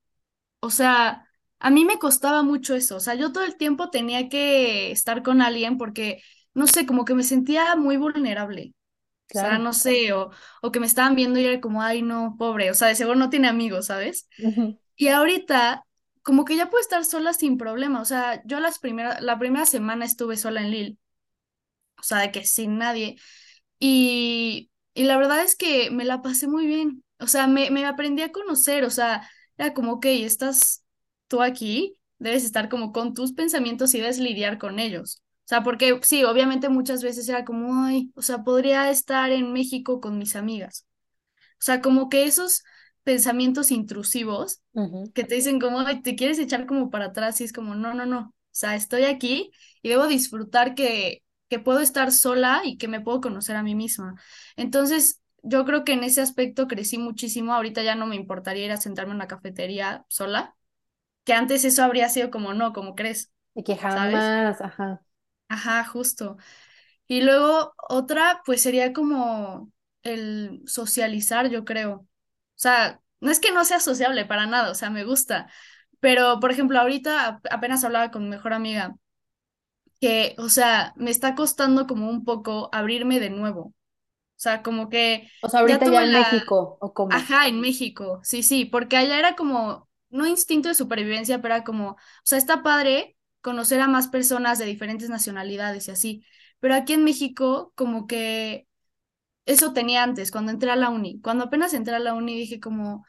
O 0.60 0.70
sea, 0.70 1.28
a 1.60 1.70
mí 1.70 1.86
me 1.86 1.98
costaba 2.00 2.42
mucho 2.44 2.76
eso. 2.76 2.96
O 2.98 3.00
sea, 3.00 3.14
yo 3.14 3.32
todo 3.32 3.44
el 3.44 3.56
tiempo 3.56 3.90
tenía 3.90 4.28
que 4.28 4.92
estar 4.92 5.22
con 5.22 5.42
alguien 5.42 5.78
porque, 5.78 6.22
no 6.54 6.66
sé, 6.66 6.86
como 6.86 7.04
que 7.04 7.14
me 7.16 7.24
sentía 7.24 7.76
muy 7.76 7.96
vulnerable. 7.96 8.74
O 9.34 9.38
sea, 9.38 9.58
no 9.58 9.72
sé, 9.72 10.12
o, 10.12 10.30
o 10.62 10.72
que 10.72 10.80
me 10.80 10.86
estaban 10.86 11.14
viendo 11.14 11.38
y 11.40 11.44
era 11.46 11.60
como, 11.60 11.82
ay, 11.82 12.02
no, 12.02 12.36
pobre, 12.38 12.70
o 12.70 12.74
sea, 12.74 12.88
de 12.88 12.94
seguro 12.96 13.16
no 13.18 13.30
tiene 13.30 13.48
amigos, 13.48 13.86
¿sabes? 13.86 14.28
Y 14.96 15.08
ahorita, 15.08 15.84
como 16.22 16.44
que 16.44 16.56
ya 16.56 16.70
puedo 16.70 16.80
estar 16.82 17.04
sola 17.04 17.32
sin 17.34 17.58
problema, 17.58 18.00
o 18.02 18.04
sea, 18.04 18.42
yo 18.46 18.60
las 18.60 18.78
primeras, 18.80 19.20
la 19.22 19.38
primera 19.38 19.66
semana 19.66 20.04
estuve 20.04 20.36
sola 20.36 20.60
en 20.62 20.70
Lille, 20.70 20.98
o 21.98 22.02
sea, 22.02 22.18
de 22.20 22.32
que 22.32 22.44
sin 22.44 22.78
nadie, 22.78 23.16
y, 23.78 24.70
y 24.94 25.04
la 25.04 25.16
verdad 25.18 25.42
es 25.42 25.56
que 25.56 25.90
me 25.90 26.04
la 26.04 26.22
pasé 26.22 26.48
muy 26.48 26.66
bien, 26.66 27.04
o 27.20 27.26
sea, 27.26 27.46
me, 27.46 27.70
me 27.70 27.86
aprendí 27.86 28.22
a 28.22 28.32
conocer, 28.32 28.84
o 28.84 28.90
sea, 28.90 29.28
era 29.58 29.74
como, 29.74 29.94
ok, 29.94 30.06
estás 30.08 30.84
tú 31.28 31.42
aquí, 31.42 31.98
debes 32.18 32.44
estar 32.44 32.68
como 32.68 32.92
con 32.92 33.14
tus 33.14 33.32
pensamientos 33.34 33.94
y 33.94 34.00
debes 34.00 34.18
lidiar 34.18 34.58
con 34.58 34.78
ellos. 34.80 35.22
O 35.48 35.50
sea, 35.50 35.62
porque 35.62 35.98
sí, 36.02 36.24
obviamente 36.24 36.68
muchas 36.68 37.02
veces 37.02 37.28
era 37.28 37.44
como, 37.44 37.84
ay, 37.84 38.12
o 38.16 38.22
sea, 38.22 38.44
podría 38.44 38.90
estar 38.90 39.30
en 39.32 39.52
México 39.52 40.00
con 40.00 40.18
mis 40.18 40.36
amigas. 40.36 40.86
O 41.54 41.62
sea, 41.64 41.80
como 41.82 42.08
que 42.08 42.24
esos 42.24 42.64
pensamientos 43.04 43.70
intrusivos 43.70 44.62
que 45.14 45.24
te 45.24 45.34
dicen 45.36 45.60
como, 45.60 45.80
"Ay, 45.80 46.02
te 46.02 46.16
quieres 46.16 46.38
echar 46.38 46.66
como 46.66 46.90
para 46.90 47.06
atrás 47.06 47.40
y 47.40 47.44
es 47.44 47.52
como, 47.52 47.74
no, 47.74 47.94
no, 47.94 48.06
no. 48.06 48.20
O 48.30 48.34
sea, 48.52 48.76
estoy 48.76 49.04
aquí 49.04 49.50
y 49.82 49.88
debo 49.90 50.06
disfrutar 50.06 50.74
que, 50.74 51.22
que 51.48 51.58
puedo 51.58 51.80
estar 51.80 52.12
sola 52.12 52.62
y 52.64 52.76
que 52.78 52.88
me 52.88 53.00
puedo 53.00 53.20
conocer 53.20 53.56
a 53.56 53.62
mí 53.62 53.74
misma. 53.74 54.14
Entonces, 54.56 55.22
yo 55.42 55.64
creo 55.64 55.84
que 55.84 55.92
en 55.94 56.04
ese 56.04 56.20
aspecto 56.20 56.66
crecí 56.68 56.98
muchísimo. 56.98 57.54
Ahorita 57.54 57.82
ya 57.82 57.94
no 57.94 58.06
me 58.06 58.16
importaría 58.16 58.66
ir 58.66 58.72
a 58.72 58.76
sentarme 58.78 59.12
en 59.12 59.16
una 59.16 59.28
cafetería 59.28 60.04
sola, 60.08 60.56
que 61.24 61.34
antes 61.34 61.64
eso 61.64 61.84
habría 61.84 62.08
sido 62.10 62.30
como, 62.30 62.54
no, 62.54 62.72
como 62.72 62.94
crees, 62.96 63.32
Y 63.54 63.62
que 63.64 63.76
¿sabes? 63.86 64.34
jamás, 64.38 64.60
ajá. 64.62 65.02
Ajá, 65.48 65.84
justo. 65.84 66.36
Y 67.08 67.22
luego 67.22 67.74
otra, 67.88 68.42
pues 68.46 68.62
sería 68.62 68.92
como 68.92 69.72
el 70.02 70.62
socializar, 70.66 71.50
yo 71.50 71.64
creo. 71.64 71.94
O 72.00 72.06
sea, 72.56 73.02
no 73.20 73.30
es 73.30 73.40
que 73.40 73.52
no 73.52 73.64
sea 73.64 73.80
sociable 73.80 74.24
para 74.26 74.46
nada, 74.46 74.72
o 74.72 74.76
sea, 74.76 74.90
me 74.90 75.04
gusta. 75.04 75.50
Pero, 76.00 76.40
por 76.40 76.52
ejemplo, 76.52 76.80
ahorita 76.80 77.26
ap- 77.28 77.46
apenas 77.50 77.84
hablaba 77.84 78.10
con 78.12 78.24
mi 78.24 78.30
mejor 78.30 78.54
amiga 78.54 78.96
que, 80.00 80.34
o 80.38 80.48
sea, 80.48 80.92
me 80.96 81.10
está 81.10 81.34
costando 81.34 81.86
como 81.86 82.08
un 82.10 82.24
poco 82.24 82.68
abrirme 82.72 83.20
de 83.20 83.30
nuevo. 83.30 83.60
O 83.68 83.74
sea, 84.36 84.62
como 84.64 84.90
que 84.90 85.30
O 85.40 85.48
sea, 85.48 85.60
ya 85.62 85.78
ahorita 85.78 85.88
ya 85.88 86.04
en 86.04 86.12
la, 86.12 86.12
México, 86.12 86.76
¿o 86.80 86.94
cómo? 86.94 87.10
ajá, 87.10 87.48
en 87.48 87.60
México, 87.62 88.20
sí, 88.24 88.44
sí, 88.44 88.66
porque 88.66 88.98
allá 88.98 89.18
era 89.20 89.36
como, 89.36 89.88
no 90.10 90.26
instinto 90.28 90.68
de 90.70 90.76
supervivencia, 90.76 91.42
pero 91.42 91.56
era 91.56 91.64
como, 91.64 91.92
o 91.92 91.98
sea, 92.24 92.38
está 92.38 92.64
padre 92.64 93.17
conocer 93.40 93.80
a 93.80 93.88
más 93.88 94.08
personas 94.08 94.58
de 94.58 94.66
diferentes 94.66 95.08
nacionalidades 95.10 95.88
y 95.88 95.90
así. 95.92 96.24
Pero 96.60 96.74
aquí 96.74 96.92
en 96.94 97.04
México, 97.04 97.72
como 97.76 98.06
que 98.06 98.66
eso 99.46 99.72
tenía 99.72 100.02
antes, 100.02 100.30
cuando 100.30 100.52
entré 100.52 100.70
a 100.70 100.76
la 100.76 100.90
uni. 100.90 101.20
Cuando 101.22 101.44
apenas 101.44 101.74
entré 101.74 101.94
a 101.96 101.98
la 101.98 102.14
uni 102.14 102.36
dije 102.36 102.60
como, 102.60 103.04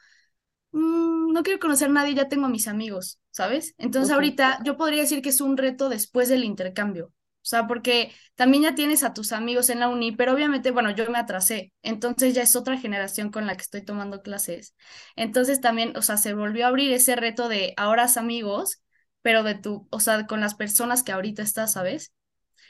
"Mm, 0.72 1.32
no 1.32 1.42
quiero 1.42 1.58
conocer 1.60 1.88
a 1.88 1.92
nadie, 1.92 2.14
ya 2.14 2.28
tengo 2.28 2.46
a 2.46 2.48
mis 2.48 2.68
amigos, 2.68 3.20
¿sabes? 3.30 3.74
Entonces 3.78 4.12
ahorita 4.14 4.60
yo 4.64 4.76
podría 4.76 5.02
decir 5.02 5.22
que 5.22 5.30
es 5.30 5.40
un 5.40 5.56
reto 5.56 5.88
después 5.88 6.28
del 6.28 6.44
intercambio. 6.44 7.06
O 7.42 7.46
sea, 7.50 7.66
porque 7.66 8.12
también 8.34 8.64
ya 8.64 8.74
tienes 8.74 9.02
a 9.02 9.14
tus 9.14 9.32
amigos 9.32 9.70
en 9.70 9.80
la 9.80 9.88
uni, 9.88 10.12
pero 10.12 10.32
obviamente, 10.34 10.70
bueno, 10.72 10.90
yo 10.90 11.10
me 11.10 11.18
atrasé, 11.18 11.72
entonces 11.82 12.34
ya 12.34 12.42
es 12.42 12.54
otra 12.54 12.76
generación 12.78 13.30
con 13.30 13.46
la 13.46 13.56
que 13.56 13.62
estoy 13.62 13.82
tomando 13.84 14.22
clases. 14.22 14.74
Entonces 15.16 15.60
también, 15.60 15.96
o 15.96 16.02
sea, 16.02 16.16
se 16.18 16.34
volvió 16.34 16.66
a 16.66 16.68
abrir 16.68 16.92
ese 16.92 17.16
reto 17.16 17.48
de 17.48 17.72
ahora 17.78 18.06
amigos, 18.16 18.82
pero 19.22 19.42
de 19.42 19.54
tu, 19.56 19.86
o 19.90 20.00
sea, 20.00 20.26
con 20.26 20.40
las 20.40 20.54
personas 20.54 21.02
que 21.02 21.12
ahorita 21.12 21.42
estás, 21.42 21.72
¿sabes? 21.74 22.12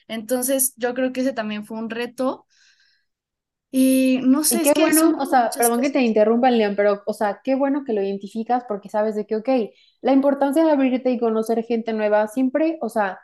Entonces 0.09 0.75
yo 0.76 0.95
creo 0.95 1.12
que 1.12 1.23
ese 1.23 1.33
también 1.35 1.66
fue 1.66 1.78
un 1.78 1.90
reto 1.90 2.47
y 3.71 4.21
no 4.25 4.45
Y 4.49 4.61
sé, 4.61 4.62
qué 4.62 4.73
es 4.73 4.73
que 4.73 4.92
son 4.92 5.12
bueno, 5.12 5.16
o 5.19 5.26
sea, 5.26 5.54
perdón 5.57 5.80
que 5.80 5.90
te 5.90 6.00
cosas. 6.00 6.02
interrumpa, 6.02 6.50
León, 6.50 6.75
pero, 6.76 7.02
o 7.07 7.12
sea, 7.14 7.40
qué 7.45 7.54
bueno 7.54 7.85
que 7.85 7.92
lo 7.92 8.02
identificas 8.02 8.64
porque 8.66 8.88
sabes 8.88 9.14
de 9.14 9.25
que, 9.26 9.37
ok, 9.37 9.49
la 10.00 10.12
importancia 10.12 10.64
de 10.64 10.73
abrirte 10.73 11.11
y 11.12 11.21
conocer 11.21 11.62
gente 11.64 11.92
nueva 11.92 12.26
siempre, 12.26 12.78
o 12.83 12.88
sea, 12.88 13.21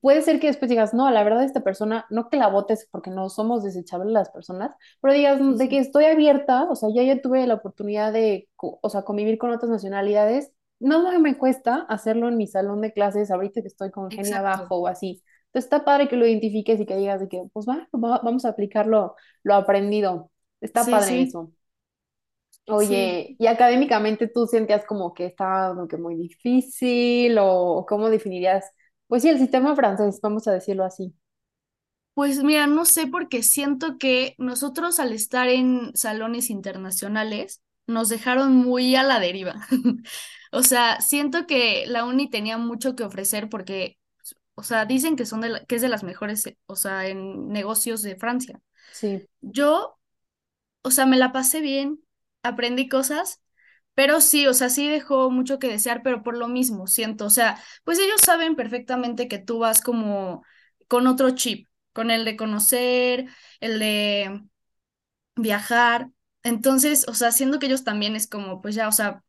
puede 0.00 0.22
ser 0.22 0.40
que 0.40 0.48
después 0.48 0.70
digas, 0.70 0.94
no, 0.94 1.10
la 1.10 1.24
verdad, 1.24 1.44
esta 1.44 1.62
persona, 1.62 2.06
no 2.10 2.28
que 2.30 2.36
la 2.38 2.48
votes 2.48 2.88
porque 2.92 3.10
no 3.10 3.30
somos 3.30 3.64
desechables 3.64 4.12
las 4.12 4.30
personas, 4.30 4.72
pero 5.00 5.14
digas 5.14 5.40
"Mm, 5.40 5.56
de 5.56 5.68
que 5.70 5.78
estoy 5.78 6.06
abierta, 6.06 6.64
o 6.70 6.76
sea, 6.76 6.90
ya 6.94 7.02
ya 7.04 7.20
tuve 7.22 7.46
la 7.46 7.54
oportunidad 7.54 8.12
de, 8.12 8.48
o 8.58 8.90
sea, 8.90 9.02
convivir 9.04 9.38
con 9.38 9.50
otras 9.52 9.70
nacionalidades, 9.70 10.52
no 10.80 11.18
me 11.20 11.38
cuesta 11.38 11.86
hacerlo 11.88 12.28
en 12.28 12.36
mi 12.36 12.46
salón 12.46 12.80
de 12.82 12.92
clases 12.92 13.30
ahorita 13.30 13.62
que 13.62 13.68
estoy 13.68 13.90
con 13.90 14.14
Exacto. 14.16 14.34
abajo 14.34 14.76
o 14.76 14.86
así. 14.88 15.22
Entonces 15.46 15.64
está 15.66 15.84
padre 15.84 16.08
que 16.08 16.16
lo 16.16 16.26
identifiques 16.26 16.80
y 16.80 16.86
que 16.86 16.96
digas 16.96 17.20
de 17.20 17.28
que, 17.28 17.42
pues 17.52 17.66
va, 17.68 17.88
va- 17.94 18.20
vamos 18.24 18.44
a 18.44 18.50
aplicarlo 18.50 19.16
lo 19.42 19.54
aprendido. 19.54 20.30
Está 20.60 20.88
Sí, 20.88 20.90
padre 20.90 21.22
sí, 21.22 21.22
eso. 21.22 21.52
sí. 22.76 22.96
Oye, 22.96 23.34
¿y 23.38 23.46
académicamente 23.48 24.28
tú 24.28 24.46
sentías 24.46 24.84
como 24.86 25.12
que 25.12 25.26
estaba 25.26 25.74
como 25.74 25.88
que 25.88 25.96
muy 25.96 26.14
difícil 26.16 27.36
o 27.40 27.84
cómo 27.88 28.08
definirías, 28.10 28.70
pues 29.08 29.22
sí, 29.22 29.28
el 29.28 29.38
sistema 29.38 29.74
francés, 29.74 30.20
vamos 30.22 30.46
a 30.46 30.52
decirlo 30.52 30.84
así? 30.84 31.12
Pues 32.14 32.42
mira, 32.42 32.66
no 32.66 32.84
sé 32.84 33.06
porque 33.06 33.42
siento 33.42 33.96
que 33.98 34.34
nosotros 34.38 35.00
al 35.00 35.12
estar 35.12 35.48
en 35.48 35.96
salones 35.96 36.50
internacionales 36.50 37.62
nos 37.90 38.08
dejaron 38.10 38.54
muy 38.56 38.96
a 38.96 39.02
la 39.04 39.20
deriva. 39.20 39.66
O 40.52 40.62
sea, 40.64 41.00
siento 41.00 41.46
que 41.46 41.84
la 41.86 42.04
uni 42.04 42.28
tenía 42.30 42.58
mucho 42.58 42.96
que 42.96 43.04
ofrecer 43.04 43.48
porque, 43.48 43.98
o 44.54 44.62
sea, 44.64 44.86
dicen 44.86 45.16
que 45.16 45.26
son 45.26 45.40
de 45.42 45.50
la- 45.50 45.64
que 45.66 45.76
es 45.76 45.82
de 45.82 45.88
las 45.90 46.04
mejores, 46.04 46.46
eh, 46.46 46.58
o 46.66 46.76
sea, 46.76 47.08
en 47.08 47.48
negocios 47.50 48.02
de 48.02 48.16
Francia. 48.16 48.60
Sí, 48.90 49.28
Yo, 49.40 49.98
o 50.82 50.90
sea, 50.90 51.06
me 51.06 51.16
la 51.18 51.32
pasé 51.32 51.60
bien, 51.60 52.00
aprendí 52.42 52.88
cosas, 52.88 53.42
pero 53.94 54.20
sí, 54.20 54.46
o 54.46 54.54
sea, 54.54 54.70
sí 54.70 54.88
dejó 54.88 55.30
mucho 55.30 55.58
que 55.58 55.68
desear, 55.68 56.02
pero 56.02 56.22
por 56.22 56.36
lo 56.36 56.48
mismo, 56.48 56.86
siento, 56.86 57.26
o 57.26 57.30
sea, 57.30 57.62
pues 57.84 57.98
ellos 57.98 58.20
saben 58.22 58.56
perfectamente 58.56 59.28
que 59.28 59.38
tú 59.38 59.58
vas 59.60 59.80
como 59.82 60.44
con 60.88 61.06
otro 61.06 61.30
chip, 61.32 61.68
con 61.92 62.10
el 62.10 62.24
de 62.24 62.36
conocer, 62.36 63.26
el 63.60 63.78
de 63.80 64.42
viajar, 65.36 66.10
entonces, 66.42 67.06
o 67.08 67.14
sea, 67.14 67.32
siendo 67.32 67.58
que 67.58 67.66
ellos 67.66 67.84
también 67.84 68.16
es 68.16 68.28
como, 68.28 68.60
pues 68.62 68.74
ya, 68.74 68.88
o 68.88 68.92
sea, 68.92 69.22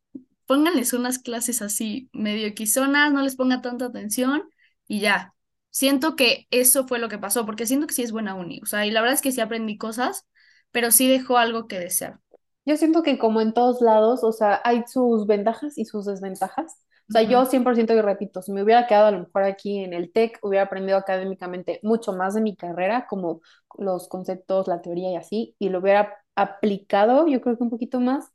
pónganles 0.46 0.94
unas 0.94 1.20
clases 1.20 1.62
así 1.62 2.10
medio 2.14 2.48
equizonas, 2.48 3.14
no 3.14 3.22
les 3.22 3.36
ponga 3.36 3.62
tanta 3.62 3.86
atención 3.86 4.44
y 4.88 5.00
ya. 5.02 5.34
Siento 5.70 6.16
que 6.16 6.48
eso 6.52 6.88
fue 6.88 7.00
lo 7.00 7.10
que 7.10 7.18
pasó, 7.18 7.46
porque 7.46 7.66
siento 7.66 7.88
que 7.88 7.94
sí 7.94 8.04
es 8.04 8.12
buena 8.12 8.36
uni, 8.36 8.60
o 8.62 8.66
sea, 8.66 8.86
y 8.86 8.92
la 8.92 9.02
verdad 9.02 9.16
es 9.16 9.22
que 9.22 9.32
sí 9.32 9.42
aprendí 9.42 9.78
cosas, 9.78 10.26
pero 10.72 10.92
sí 10.92 11.08
dejó 11.08 11.38
algo 11.38 11.68
que 11.68 11.80
desear. 11.80 12.20
yo 12.66 12.78
siento 12.78 13.04
que 13.04 13.18
como 13.18 13.42
en 13.42 13.54
todos 13.54 13.82
lados, 13.82 14.24
o 14.24 14.32
sea, 14.32 14.62
hay 14.64 14.84
sus 14.88 15.26
ventajas 15.28 15.78
y 15.78 15.86
sus 15.86 16.06
desventajas. 16.06 16.78
O 17.12 17.14
sea, 17.14 17.24
yo 17.24 17.42
Ujú. 17.42 17.48
100% 17.48 17.94
que 17.94 18.02
repito, 18.02 18.42
si 18.42 18.52
me 18.54 18.64
hubiera 18.64 18.88
quedado 18.88 19.08
a 19.08 19.12
lo 19.12 19.20
mejor 19.20 19.44
aquí 19.44 19.80
en 19.84 19.94
el 19.94 20.12
TEC, 20.14 20.40
hubiera 20.44 20.66
aprendido 20.66 20.98
académicamente 20.98 21.80
mucho 21.84 22.14
más 22.14 22.34
de 22.36 22.42
mi 22.42 22.56
carrera, 22.56 23.06
como 23.08 23.42
los 23.78 24.08
conceptos, 24.08 24.68
la 24.68 24.82
teoría 24.82 25.12
y 25.12 25.16
así, 25.18 25.56
y 25.60 25.70
lo 25.70 25.80
hubiera 25.80 26.18
aplicado, 26.36 27.28
yo 27.28 27.42
creo 27.42 27.58
que 27.58 27.64
un 27.64 27.70
poquito 27.70 28.00
más. 28.00 28.32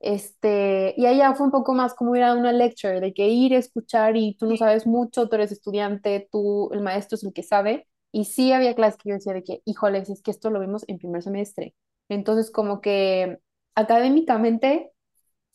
Este, 0.00 0.94
y 0.98 1.06
allá 1.06 1.34
fue 1.34 1.46
un 1.46 1.52
poco 1.52 1.72
más 1.74 1.94
como 1.94 2.14
ir 2.16 2.22
a 2.24 2.34
una 2.34 2.52
lecture, 2.52 3.00
de 3.00 3.14
que 3.14 3.28
ir 3.28 3.54
a 3.54 3.58
escuchar 3.58 4.16
y 4.16 4.34
tú 4.36 4.46
no 4.46 4.56
sabes 4.56 4.86
mucho, 4.86 5.28
tú 5.28 5.36
eres 5.36 5.52
estudiante, 5.52 6.28
tú, 6.30 6.70
el 6.72 6.80
maestro 6.82 7.16
es 7.16 7.24
el 7.24 7.32
que 7.32 7.42
sabe. 7.42 7.88
Y 8.12 8.26
sí 8.26 8.52
había 8.52 8.74
clases 8.74 8.98
que 9.02 9.08
yo 9.10 9.14
decía 9.16 9.32
de 9.34 9.42
que, 9.44 9.62
híjoles, 9.64 10.10
es 10.10 10.22
que 10.22 10.30
esto 10.30 10.50
lo 10.50 10.60
vimos 10.60 10.84
en 10.88 10.98
primer 10.98 11.22
semestre. 11.22 11.74
Entonces, 12.08 12.50
como 12.50 12.80
que 12.80 13.38
académicamente 13.74 14.92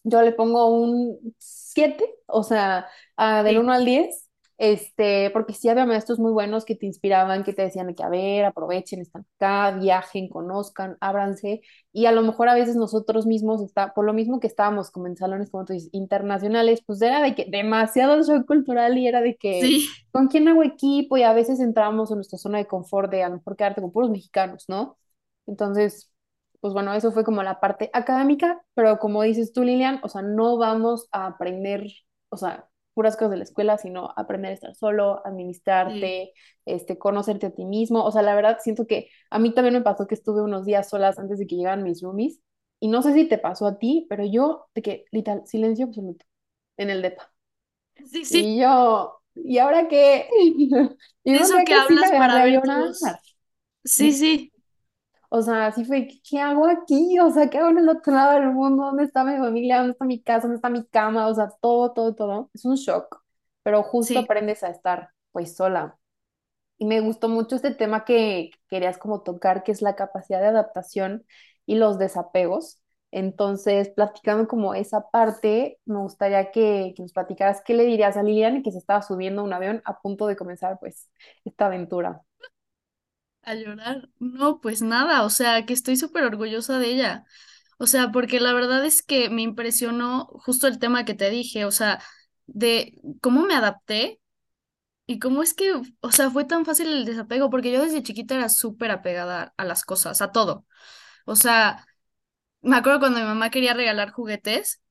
yo 0.03 0.21
le 0.21 0.31
pongo 0.33 0.67
un 0.67 1.35
7 1.37 2.15
o 2.27 2.43
sea, 2.43 2.87
ah, 3.17 3.43
del 3.43 3.55
sí, 3.55 3.59
uno 3.59 3.73
al 3.73 3.85
diez 3.85 4.29
este, 4.59 5.29
porque 5.31 5.53
sí 5.53 5.69
había 5.69 5.85
maestros 5.85 6.19
muy 6.19 6.33
buenos 6.33 6.65
que 6.65 6.75
te 6.75 6.85
inspiraban, 6.85 7.45
que 7.45 7.53
te 7.53 7.61
decían 7.61 7.87
de 7.87 7.95
que, 7.95 8.03
a 8.03 8.09
ver, 8.09 8.43
aprovechen, 8.43 8.99
están 8.99 9.25
acá, 9.37 9.71
viajen, 9.79 10.27
conozcan, 10.27 10.97
ábranse, 10.99 11.61
y 11.93 12.07
a 12.07 12.11
lo 12.11 12.21
mejor 12.23 12.49
a 12.49 12.55
veces 12.55 12.75
nosotros 12.75 13.25
mismos, 13.25 13.61
está, 13.61 13.93
por 13.93 14.03
lo 14.03 14.13
mismo 14.13 14.41
que 14.41 14.47
estábamos 14.47 14.91
como 14.91 15.07
en 15.07 15.15
salones, 15.15 15.49
como 15.49 15.63
tú 15.63 15.71
dices, 15.71 15.89
internacionales, 15.93 16.81
pues 16.85 17.01
era 17.01 17.21
de 17.21 17.35
que 17.35 17.45
demasiado 17.49 18.21
shock 18.21 18.45
cultural 18.45 18.97
y 18.97 19.07
era 19.07 19.21
de 19.21 19.37
que, 19.37 19.61
sí, 19.61 19.87
¿con 20.11 20.27
quién 20.27 20.49
hago 20.49 20.61
equipo? 20.63 21.15
Y 21.15 21.23
a 21.23 21.31
veces 21.31 21.61
entramos 21.61 22.11
en 22.11 22.17
nuestra 22.17 22.37
zona 22.37 22.57
de 22.57 22.67
confort 22.67 23.09
de 23.09 23.23
a 23.23 23.29
lo 23.29 23.37
mejor 23.37 23.55
quedarte 23.55 23.79
con 23.79 23.93
puros 23.93 24.09
mexicanos, 24.09 24.65
¿no? 24.67 24.97
Entonces 25.47 26.11
pues 26.61 26.73
bueno, 26.73 26.93
eso 26.93 27.11
fue 27.11 27.23
como 27.23 27.43
la 27.43 27.59
parte 27.59 27.89
académica, 27.93 28.61
pero 28.73 28.99
como 28.99 29.23
dices 29.23 29.53
tú, 29.53 29.63
Lilian, 29.63 29.99
o 30.03 30.09
sea, 30.09 30.21
no 30.21 30.57
vamos 30.57 31.07
a 31.11 31.27
aprender, 31.27 31.85
o 32.29 32.37
sea, 32.37 32.67
puras 32.93 33.15
cosas 33.15 33.31
de 33.31 33.37
la 33.37 33.43
escuela, 33.43 33.77
sino 33.77 34.11
aprender 34.17 34.51
a 34.51 34.53
estar 34.55 34.75
solo, 34.75 35.21
sí. 35.23 35.25
administrarte, 35.25 36.33
este, 36.65 36.97
conocerte 36.97 37.47
a 37.47 37.51
ti 37.51 37.65
mismo. 37.65 38.03
O 38.03 38.11
sea, 38.11 38.21
la 38.21 38.35
verdad 38.35 38.57
siento 38.61 38.87
que 38.87 39.09
a 39.29 39.39
mí 39.39 39.53
también 39.53 39.73
me 39.75 39.81
pasó 39.81 40.07
que 40.07 40.15
estuve 40.15 40.41
unos 40.41 40.65
días 40.65 40.89
solas 40.89 41.17
antes 41.19 41.39
de 41.39 41.47
que 41.47 41.55
llegaran 41.55 41.83
mis 41.83 42.01
roomies, 42.01 42.39
y 42.81 42.87
no 42.89 43.01
sé 43.01 43.13
si 43.13 43.25
te 43.27 43.37
pasó 43.37 43.67
a 43.67 43.77
ti, 43.79 44.05
pero 44.09 44.25
yo, 44.25 44.67
de 44.75 44.81
que, 44.81 45.05
literal, 45.11 45.43
silencio 45.45 45.85
absoluto 45.85 46.25
en 46.77 46.89
el 46.89 47.01
depa. 47.01 47.31
Sí, 48.05 48.25
sí, 48.25 48.55
Y 48.55 48.59
yo, 48.59 49.21
¿y 49.35 49.57
ahora 49.57 49.87
qué? 49.87 50.27
Y 51.23 51.35
eso 51.35 51.57
que 51.57 51.63
que 51.65 51.73
sí 51.73 51.75
hablas 51.75 52.03
agarré 52.03 52.19
para 52.19 52.45
ver. 52.45 52.61
Sí, 53.83 54.13
sí. 54.13 54.51
O 55.29 55.41
sea, 55.43 55.67
así 55.67 55.85
fue, 55.85 56.07
¿qué, 56.27 56.39
hago 56.39 56.67
aquí? 56.67 57.19
O 57.19 57.29
sea, 57.31 57.49
¿qué 57.49 57.59
hago 57.59 57.69
en 57.69 57.77
el 57.79 57.89
otro 57.89 58.13
lado 58.13 58.33
del 58.33 58.51
mundo? 58.51 58.85
¿Dónde 58.85 59.03
está 59.03 59.23
mi 59.23 59.37
familia? 59.37 59.77
¿Dónde 59.77 59.91
está 59.91 60.05
mi 60.05 60.21
casa? 60.21 60.41
¿Dónde 60.43 60.55
está 60.55 60.69
mi 60.69 60.85
cama? 60.87 61.27
O 61.27 61.35
sea, 61.35 61.49
todo, 61.61 61.93
todo, 61.93 62.15
todo. 62.15 62.49
Es 62.53 62.65
un 62.65 62.75
shock, 62.75 63.23
pero 63.63 63.83
justo 63.83 64.13
Sí. 64.13 64.19
aprendes 64.19 64.63
a 64.63 64.69
estar 64.69 65.11
pues 65.31 65.55
sola. 65.55 65.99
Y 66.77 66.85
me 66.85 67.01
gustó 67.01 67.29
mucho 67.29 67.55
este 67.55 67.73
tema 67.75 68.05
que 68.05 68.51
querías 68.69 68.97
como 68.97 69.21
tocar, 69.23 69.63
que 69.63 69.71
es 69.71 69.81
la 69.81 69.95
capacidad 69.95 70.41
de 70.41 70.47
adaptación 70.47 71.25
y 71.65 71.75
los 71.75 71.99
desapegos. 71.99 72.81
Entonces, 73.11 73.89
platicando 73.89 74.47
como 74.47 74.75
esa 74.75 75.09
parte, 75.11 75.79
me 75.85 75.99
gustaría 75.99 76.51
que, 76.51 76.93
que 76.95 77.03
nos 77.03 77.13
platicaras 77.13 77.61
qué 77.63 77.73
le 77.73 77.85
dirías 77.85 78.17
a 78.17 78.23
Lilian 78.23 78.63
que 78.63 78.71
se 78.71 78.77
estaba 78.79 79.01
subiendo 79.01 79.41
a 79.41 79.45
un 79.45 79.53
avión 79.53 79.81
a 79.85 79.99
punto 79.99 80.27
de 80.27 80.35
comenzar 80.35 80.79
pues 80.79 81.09
esta 81.45 81.67
aventura. 81.67 82.21
A 83.49 83.55
llorar. 83.55 84.09
No, 84.19 84.59
pues 84.61 84.81
nada, 84.83 85.23
o 85.23 85.29
sea, 85.31 85.65
que 85.65 85.73
estoy 85.73 85.97
súper 85.97 86.23
orgullosa 86.23 86.77
de 86.79 86.87
ella. 86.89 87.25
O 87.79 87.87
sea, 87.87 88.11
porque 88.11 88.39
la 88.39 88.53
verdad 88.53 88.85
es 88.85 89.01
que 89.03 89.29
me 89.31 89.41
impresionó 89.41 90.27
justo 90.27 90.67
el 90.67 90.77
tema 90.79 91.05
que 91.05 91.15
te 91.15 91.29
dije, 91.31 91.65
o 91.65 91.71
sea, 91.71 92.01
de 92.47 92.99
cómo 93.21 93.41
me 93.43 93.55
adapté 93.55 94.21
y 95.07 95.19
cómo 95.19 95.43
es 95.43 95.53
que, 95.55 95.73
o 96.01 96.11
sea, 96.13 96.31
fue 96.31 96.45
tan 96.45 96.65
fácil 96.65 96.87
el 96.89 97.05
desapego, 97.05 97.49
porque 97.51 97.71
yo 97.71 97.83
desde 97.83 98.03
chiquita 98.03 98.35
era 98.35 98.49
súper 98.49 98.91
apegada 98.91 99.53
a 99.57 99.65
las 99.65 99.85
cosas, 99.85 100.21
a 100.21 100.31
todo. 100.33 100.65
O 101.25 101.35
sea, 101.37 101.85
me 102.61 102.77
acuerdo 102.77 102.99
cuando 103.01 103.19
mi 103.19 103.25
mamá 103.25 103.51
quería 103.51 103.73
regalar 103.75 104.11
juguetes, 104.11 104.81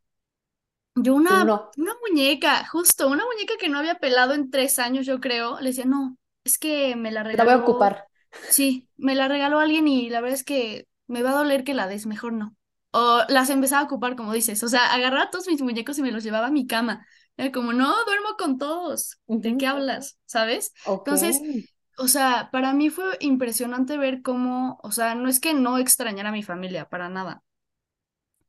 yo 0.94 1.14
una, 1.14 1.44
Uno, 1.44 1.70
una 1.76 1.92
muñeca, 2.08 2.66
justo, 2.66 3.08
una 3.08 3.24
muñeca 3.24 3.54
que 3.58 3.68
no 3.68 3.78
había 3.78 3.96
pelado 4.00 4.34
en 4.34 4.50
tres 4.50 4.78
años, 4.78 5.06
yo 5.06 5.20
creo, 5.20 5.60
le 5.60 5.70
decía, 5.70 5.84
no, 5.84 6.18
es 6.44 6.58
que 6.58 6.96
me 6.96 7.12
la 7.12 7.22
la 7.32 7.44
voy 7.44 7.52
a 7.54 7.56
regaló 7.56 7.58
ocupar. 7.58 8.08
Sí, 8.50 8.88
me 8.97 9.14
la 9.14 9.28
regaló 9.28 9.59
alguien 9.59 9.88
y 9.88 10.11
la 10.11 10.21
verdad 10.21 10.37
es 10.37 10.45
que 10.45 10.87
me 11.07 11.23
va 11.23 11.30
a 11.30 11.37
doler 11.37 11.64
que 11.64 11.75
la 11.75 11.87
des, 11.87 12.07
mejor 12.07 12.33
no. 12.33 12.57
O 12.90 13.23
las 13.28 13.50
empezaba 13.50 13.83
a 13.83 13.85
ocupar, 13.85 14.16
como 14.16 14.33
dices. 14.33 14.62
O 14.62 14.68
sea, 14.68 14.92
agarraba 14.92 15.30
todos 15.30 15.47
mis 15.47 15.61
muñecos 15.61 15.99
y 15.99 16.02
me 16.02 16.12
los 16.12 16.25
llevaba 16.25 16.47
a 16.47 16.50
mi 16.50 16.66
cama. 16.66 17.07
Era 17.37 17.52
como, 17.52 17.73
no, 17.73 17.95
duermo 18.04 18.37
con 18.38 18.59
todos. 18.59 19.21
¿De 19.26 19.57
qué 19.57 19.66
hablas? 19.66 20.18
¿Sabes? 20.25 20.73
Entonces, 20.87 21.40
o 21.99 22.09
sea, 22.09 22.49
para 22.50 22.73
mí 22.73 22.90
fue 22.90 23.04
impresionante 23.21 23.99
ver 23.99 24.23
cómo, 24.23 24.78
o 24.83 24.90
sea, 24.90 25.14
no 25.14 25.28
es 25.28 25.38
que 25.40 25.54
no 25.54 25.78
extrañara 25.78 26.30
a 26.30 26.33
mi 26.33 26.42
familia, 26.42 26.88
para 26.88 27.09
nada 27.09 27.42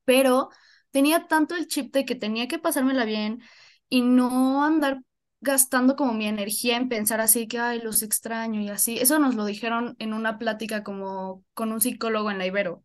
pero 0.10 0.50
tenía 0.90 1.28
tanto 1.28 1.56
el 1.56 1.68
chip 1.68 1.94
de 1.94 2.04
que 2.04 2.16
tenía 2.16 2.48
que 2.48 2.58
pasármela 2.58 3.06
bien 3.06 3.44
y 3.90 4.02
no 4.02 4.64
andar 4.64 5.04
gastando 5.42 5.96
como 5.96 6.14
mi 6.14 6.28
energía 6.28 6.78
en 6.78 6.90
pensar 6.90 7.22
así 7.22 7.48
que, 7.48 7.60
ay, 7.60 7.82
los 7.82 8.04
extraño 8.04 8.62
y 8.62 8.70
así. 8.70 8.98
Eso 9.00 9.20
nos 9.20 9.36
lo 9.36 9.46
dijeron 9.46 9.96
en 10.00 10.14
una 10.14 10.38
plática 10.38 10.84
como 10.84 11.44
con 11.54 11.72
un 11.72 11.82
psicólogo 11.82 12.32
en 12.32 12.38
la 12.40 12.46
Ibero. 12.48 12.84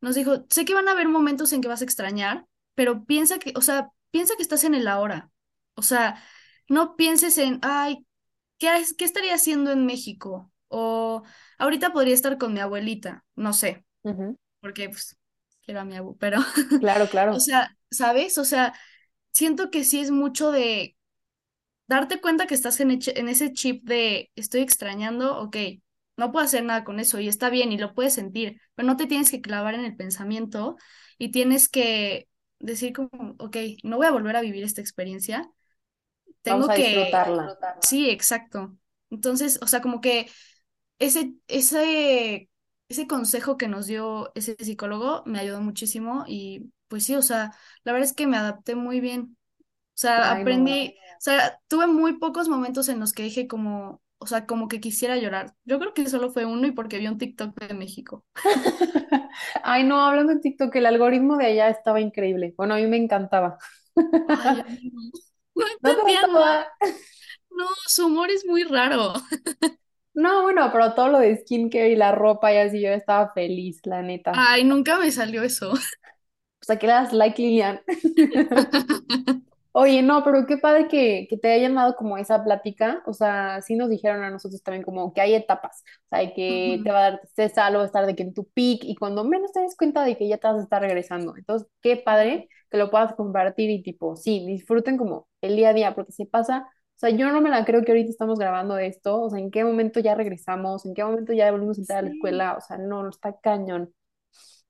Nos 0.00 0.14
dijo, 0.16 0.46
sé 0.50 0.64
que 0.64 0.74
van 0.74 0.88
a 0.88 0.92
haber 0.92 1.08
momentos 1.08 1.52
en 1.52 1.60
que 1.60 1.68
vas 1.68 1.82
a 1.82 1.84
extrañar, 1.84 2.46
pero 2.74 3.04
piensa 3.04 3.38
que, 3.38 3.52
o 3.56 3.60
sea, 3.62 3.90
piensa 4.10 4.34
que 4.36 4.42
estás 4.42 4.64
en 4.64 4.74
el 4.74 4.88
ahora. 4.88 5.30
O 5.74 5.82
sea, 5.82 6.22
no 6.68 6.96
pienses 6.96 7.38
en, 7.38 7.58
ay, 7.62 8.06
¿qué, 8.58 8.70
qué 8.98 9.04
estaría 9.04 9.34
haciendo 9.34 9.72
en 9.72 9.86
México? 9.86 10.52
O 10.68 11.22
ahorita 11.58 11.92
podría 11.92 12.14
estar 12.14 12.38
con 12.38 12.52
mi 12.54 12.60
abuelita, 12.60 13.24
no 13.36 13.52
sé, 13.52 13.84
porque 14.60 14.88
pues 14.88 15.18
quiero 15.64 15.80
a 15.80 15.84
mi 15.84 15.96
abu, 15.96 16.16
pero 16.18 16.38
Claro, 16.78 17.08
O 17.30 17.40
claro. 17.40 17.40
sea, 17.40 17.76
¿sabes? 17.90 18.38
O 18.38 18.44
sea, 18.44 18.74
siento 19.32 19.70
que 19.70 19.84
sí 19.84 20.00
es 20.00 20.10
mucho 20.10 20.52
de 20.52 20.96
darte 21.86 22.20
cuenta 22.20 22.46
que 22.46 22.54
estás 22.54 22.80
en, 22.80 22.90
en 22.92 23.28
ese 23.28 23.52
chip 23.52 23.84
de 23.84 24.30
estoy 24.36 24.60
extrañando, 24.62 25.38
ok, 25.40 25.56
no 26.16 26.32
puedo 26.32 26.44
hacer 26.44 26.64
nada 26.64 26.84
con 26.84 27.00
eso 27.00 27.20
y 27.20 27.28
está 27.28 27.50
bien 27.50 27.72
y 27.72 27.78
lo 27.78 27.94
puedes 27.94 28.14
sentir, 28.14 28.60
pero 28.74 28.86
no 28.86 28.96
te 28.96 29.06
tienes 29.06 29.30
que 29.30 29.40
clavar 29.40 29.74
en 29.74 29.84
el 29.84 29.96
pensamiento 29.96 30.76
y 31.18 31.30
tienes 31.30 31.68
que 31.68 32.28
decir 32.58 32.92
como, 32.92 33.34
ok, 33.38 33.56
no 33.82 33.96
voy 33.96 34.06
a 34.06 34.10
volver 34.12 34.36
a 34.36 34.40
vivir 34.40 34.64
esta 34.64 34.80
experiencia, 34.80 35.50
Vamos 36.46 36.66
tengo 36.66 36.72
a 36.72 36.74
que... 36.76 36.82
disfrutarla. 36.82 37.58
Sí, 37.82 38.10
exacto. 38.10 38.76
Entonces, 39.10 39.58
o 39.62 39.66
sea, 39.66 39.80
como 39.82 40.00
que 40.00 40.30
ese, 40.98 41.34
ese, 41.48 42.48
ese 42.88 43.06
consejo 43.06 43.56
que 43.56 43.68
nos 43.68 43.86
dio 43.86 44.32
ese 44.34 44.56
psicólogo 44.58 45.22
me 45.26 45.38
ayudó 45.40 45.60
muchísimo 45.60 46.24
y 46.26 46.72
pues 46.88 47.04
sí, 47.04 47.14
o 47.16 47.22
sea, 47.22 47.52
la 47.84 47.92
verdad 47.92 48.08
es 48.08 48.14
que 48.14 48.26
me 48.26 48.36
adapté 48.36 48.74
muy 48.74 49.00
bien. 49.00 49.36
O 49.94 49.98
sea, 50.02 50.32
Ay, 50.32 50.38
no. 50.38 50.40
aprendí, 50.40 50.96
o 51.18 51.20
sea, 51.20 51.60
tuve 51.68 51.86
muy 51.86 52.18
pocos 52.18 52.48
momentos 52.48 52.88
en 52.88 53.00
los 53.00 53.12
que 53.12 53.22
dije 53.22 53.46
como, 53.46 54.02
o 54.18 54.26
sea, 54.26 54.46
como 54.46 54.68
que 54.68 54.80
quisiera 54.80 55.16
llorar. 55.16 55.54
Yo 55.64 55.78
creo 55.78 55.94
que 55.94 56.08
solo 56.08 56.30
fue 56.30 56.44
uno 56.44 56.66
y 56.66 56.72
porque 56.72 56.98
vi 56.98 57.08
un 57.08 57.18
TikTok 57.18 57.58
de 57.58 57.74
México. 57.74 58.24
Ay, 59.62 59.84
no, 59.84 60.00
hablando 60.00 60.34
de 60.34 60.40
TikTok, 60.40 60.74
el 60.76 60.86
algoritmo 60.86 61.36
de 61.36 61.46
allá 61.46 61.68
estaba 61.68 62.00
increíble. 62.00 62.54
Bueno, 62.56 62.74
a 62.74 62.76
mí 62.78 62.86
me 62.86 62.96
encantaba. 62.96 63.58
Ay, 64.28 64.64
no, 65.82 65.92
no 65.92 66.64
¿No 67.50 67.66
su 67.86 68.06
humor 68.06 68.30
es 68.30 68.46
muy 68.46 68.62
raro. 68.64 69.12
No, 70.14 70.42
bueno, 70.42 70.70
pero 70.72 70.94
todo 70.94 71.08
lo 71.08 71.18
de 71.18 71.36
skincare 71.38 71.90
y 71.90 71.96
la 71.96 72.12
ropa 72.12 72.52
y 72.52 72.58
así, 72.58 72.80
yo 72.80 72.90
estaba 72.90 73.32
feliz, 73.32 73.80
la 73.84 74.02
neta. 74.02 74.32
Ay, 74.34 74.64
nunca 74.64 74.98
me 74.98 75.10
salió 75.10 75.42
eso. 75.42 75.72
O 75.72 76.64
sea, 76.64 76.78
que 76.78 76.86
le 76.86 76.92
das 76.92 77.12
like, 77.12 77.40
Lilian. 77.40 77.80
Oye, 79.74 80.02
no, 80.02 80.22
pero 80.22 80.44
qué 80.46 80.58
padre 80.58 80.86
que, 80.86 81.26
que 81.30 81.38
te 81.38 81.50
hayan 81.52 81.74
dado 81.74 81.96
como 81.96 82.18
esa 82.18 82.44
plática. 82.44 83.02
O 83.06 83.14
sea, 83.14 83.60
sí 83.62 83.74
nos 83.74 83.88
dijeron 83.88 84.22
a 84.22 84.28
nosotros 84.30 84.62
también 84.62 84.82
como 84.84 85.14
que 85.14 85.20
hay 85.22 85.34
etapas. 85.34 85.82
O 86.06 86.08
sea, 86.10 86.18
de 86.20 86.34
que 86.34 86.80
te 86.84 86.90
va 86.90 86.98
a 87.06 87.10
dar 87.12 87.20
tristeza, 87.20 87.70
luego 87.70 87.86
estar 87.86 88.04
de 88.06 88.14
que 88.14 88.22
en 88.22 88.34
tu 88.34 88.44
peak 88.50 88.80
y 88.84 88.94
cuando 88.96 89.24
menos 89.24 89.52
te 89.52 89.60
des 89.60 89.74
cuenta 89.76 90.04
de 90.04 90.16
que 90.18 90.28
ya 90.28 90.36
te 90.38 90.46
vas 90.46 90.58
a 90.60 90.62
estar 90.62 90.82
regresando. 90.82 91.34
Entonces, 91.36 91.68
qué 91.80 91.96
padre 91.96 92.48
que 92.70 92.76
lo 92.78 92.90
puedas 92.90 93.14
compartir 93.14 93.70
y 93.70 93.82
tipo, 93.82 94.14
sí, 94.16 94.44
disfruten 94.46 94.98
como 94.98 95.26
el 95.40 95.56
día 95.56 95.70
a 95.70 95.72
día, 95.74 95.94
porque 95.94 96.12
se 96.12 96.26
pasa. 96.26 96.68
O 96.96 96.98
sea, 96.98 97.10
yo 97.10 97.32
no 97.32 97.40
me 97.40 97.48
la 97.50 97.64
creo 97.64 97.82
que 97.82 97.92
ahorita 97.92 98.10
estamos 98.10 98.38
grabando 98.38 98.76
esto. 98.78 99.22
O 99.22 99.30
sea, 99.30 99.38
¿en 99.40 99.50
qué 99.50 99.64
momento 99.64 100.00
ya 100.00 100.14
regresamos? 100.14 100.84
¿En 100.84 100.92
qué 100.94 101.02
momento 101.04 101.32
ya 101.32 101.50
volvimos 101.50 101.78
a 101.78 101.80
entrar 101.80 101.98
a 102.00 102.02
la 102.02 102.08
escuela? 102.10 102.56
O 102.58 102.60
sea, 102.60 102.76
no, 102.78 103.02
no 103.02 103.08
está 103.10 103.38
cañón. 103.40 103.92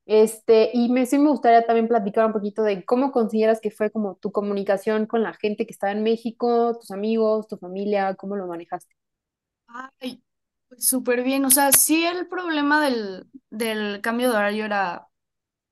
Este, 0.07 0.71
y 0.75 0.89
me, 0.91 1.07
sí 1.07 1.19
me 1.19 1.31
gustaría 1.31 1.65
también 1.67 1.89
platicar 1.89 2.27
un 2.27 2.33
poquito 2.33 2.63
de 2.65 2.85
cómo 2.85 3.13
consideras 3.13 3.61
que 3.61 3.71
fue 3.71 3.91
como 3.91 4.17
tu 4.17 4.33
comunicación 4.33 5.07
con 5.07 5.23
la 5.23 5.35
gente 5.35 5.67
que 5.67 5.73
estaba 5.73 5.93
en 5.93 6.03
México, 6.03 6.77
tus 6.81 6.91
amigos, 6.91 7.47
tu 7.49 7.57
familia, 7.57 8.15
cómo 8.17 8.37
lo 8.37 8.47
manejaste. 8.49 8.95
Ay, 10.01 10.23
pues 10.69 10.87
súper 10.89 11.23
bien. 11.23 11.45
O 11.45 11.51
sea, 11.51 11.73
sí 11.73 12.05
el 12.05 12.29
problema 12.29 12.85
del, 12.85 13.27
del 13.51 14.01
cambio 14.01 14.31
de 14.31 14.37
horario 14.37 14.65
era 14.65 15.09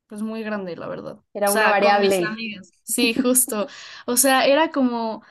pues 0.08 0.22
muy 0.22 0.42
grande, 0.42 0.76
la 0.76 0.88
verdad. 0.88 1.18
O 1.18 1.24
Era 1.34 1.50
una 1.50 1.66
sea, 1.66 1.78
con 1.78 2.00
mis 2.00 2.20
variable. 2.20 2.22
amigas. 2.22 2.72
Sí, 2.84 3.14
justo. 3.14 3.68
O 4.06 4.16
sea, 4.18 4.46
era 4.46 4.70
como, 4.72 5.24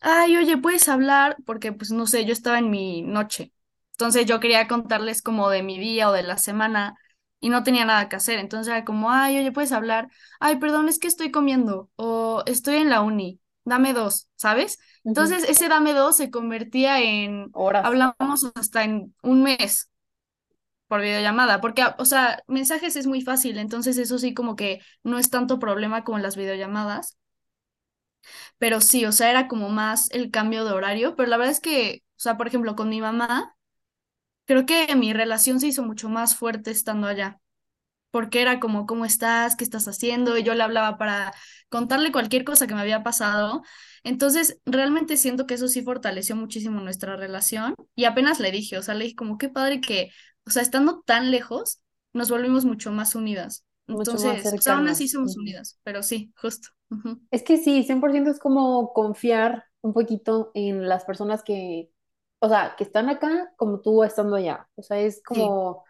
ay, 0.00 0.36
oye, 0.38 0.58
¿puedes 0.58 0.88
hablar? 0.88 1.36
Porque 1.46 1.72
pues 1.72 1.90
no 1.92 2.06
sé, 2.06 2.24
yo 2.26 2.32
estaba 2.34 2.58
en 2.60 2.70
mi 2.70 3.02
noche. 3.02 3.52
Entonces 3.92 4.26
yo 4.26 4.40
quería 4.40 4.68
contarles 4.68 5.22
como 5.22 5.50
de 5.50 5.62
mi 5.62 5.78
día 5.78 6.10
o 6.10 6.12
de 6.12 6.22
la 6.24 6.38
semana 6.38 6.96
y 7.40 7.48
no 7.50 7.62
tenía 7.62 7.84
nada 7.84 8.08
que 8.08 8.16
hacer. 8.16 8.38
Entonces 8.38 8.72
era 8.72 8.84
como, 8.84 9.10
ay, 9.10 9.38
oye, 9.38 9.52
¿puedes 9.52 9.72
hablar? 9.72 10.08
Ay, 10.40 10.56
perdón, 10.56 10.88
es 10.88 10.98
que 10.98 11.08
estoy 11.08 11.30
comiendo 11.30 11.90
o 11.96 12.42
estoy 12.46 12.76
en 12.76 12.90
la 12.90 13.02
uni. 13.02 13.40
Dame 13.64 13.92
dos, 13.92 14.28
¿sabes? 14.34 14.78
Entonces 15.04 15.44
ese 15.48 15.68
dame 15.68 15.92
dos 15.92 16.16
se 16.16 16.30
convertía 16.30 17.00
en, 17.02 17.50
Horas. 17.52 17.84
hablamos 17.84 18.50
hasta 18.54 18.84
en 18.84 19.14
un 19.22 19.42
mes 19.42 19.90
por 20.86 21.02
videollamada, 21.02 21.60
porque, 21.60 21.84
o 21.98 22.04
sea, 22.04 22.42
mensajes 22.46 22.96
es 22.96 23.06
muy 23.06 23.20
fácil, 23.20 23.58
entonces 23.58 23.98
eso 23.98 24.18
sí 24.18 24.32
como 24.32 24.56
que 24.56 24.80
no 25.02 25.18
es 25.18 25.28
tanto 25.30 25.58
problema 25.58 26.02
como 26.02 26.18
las 26.18 26.34
videollamadas, 26.36 27.18
pero 28.58 28.80
sí, 28.80 29.04
o 29.06 29.12
sea, 29.12 29.30
era 29.30 29.48
como 29.48 29.68
más 29.68 30.10
el 30.10 30.30
cambio 30.30 30.64
de 30.64 30.72
horario, 30.72 31.14
pero 31.16 31.28
la 31.28 31.36
verdad 31.36 31.52
es 31.52 31.60
que, 31.60 32.02
o 32.16 32.20
sea, 32.20 32.36
por 32.36 32.46
ejemplo, 32.48 32.76
con 32.76 32.88
mi 32.88 33.00
mamá, 33.00 33.56
creo 34.48 34.64
que 34.64 34.96
mi 34.96 35.12
relación 35.12 35.60
se 35.60 35.66
hizo 35.68 35.82
mucho 35.82 36.08
más 36.08 36.34
fuerte 36.34 36.70
estando 36.70 37.06
allá, 37.06 37.38
porque 38.10 38.40
era 38.40 38.58
como, 38.58 38.86
¿cómo 38.86 39.04
estás? 39.04 39.56
¿Qué 39.56 39.62
estás 39.62 39.86
haciendo? 39.86 40.38
Y 40.38 40.42
yo 40.42 40.54
le 40.54 40.62
hablaba 40.62 40.96
para 40.96 41.34
contarle 41.68 42.10
cualquier 42.10 42.44
cosa 42.44 42.66
que 42.66 42.74
me 42.74 42.80
había 42.80 43.02
pasado. 43.02 43.62
Entonces, 44.04 44.58
realmente 44.64 45.18
siento 45.18 45.46
que 45.46 45.54
eso 45.54 45.68
sí 45.68 45.82
fortaleció 45.82 46.34
muchísimo 46.34 46.80
nuestra 46.80 47.14
relación 47.14 47.74
y 47.94 48.06
apenas 48.06 48.40
le 48.40 48.50
dije, 48.50 48.78
o 48.78 48.82
sea, 48.82 48.94
le 48.94 49.04
dije 49.04 49.16
como, 49.16 49.36
qué 49.36 49.50
padre 49.50 49.82
que, 49.82 50.10
o 50.46 50.50
sea, 50.50 50.62
estando 50.62 51.02
tan 51.04 51.30
lejos, 51.30 51.82
nos 52.14 52.30
volvimos 52.30 52.64
mucho 52.64 52.90
más 52.90 53.14
unidas. 53.14 53.66
mucho 53.86 54.12
más 54.12 54.24
Entonces, 54.24 54.54
o 54.54 54.62
sea, 54.62 54.78
aún 54.78 54.88
así 54.88 55.08
somos 55.08 55.36
unidas, 55.36 55.78
pero 55.82 56.02
sí, 56.02 56.32
justo. 56.36 56.68
Es 57.30 57.42
que 57.42 57.58
sí, 57.58 57.84
100% 57.84 58.30
es 58.30 58.38
como 58.38 58.94
confiar 58.94 59.64
un 59.82 59.92
poquito 59.92 60.52
en 60.54 60.88
las 60.88 61.04
personas 61.04 61.42
que, 61.42 61.90
o 62.40 62.48
sea, 62.48 62.74
que 62.76 62.84
están 62.84 63.08
acá 63.08 63.52
como 63.56 63.80
tú 63.80 64.04
estando 64.04 64.36
allá. 64.36 64.68
O 64.76 64.82
sea, 64.82 64.98
es 65.00 65.22
Sí, 65.32 65.58
como, 65.62 65.84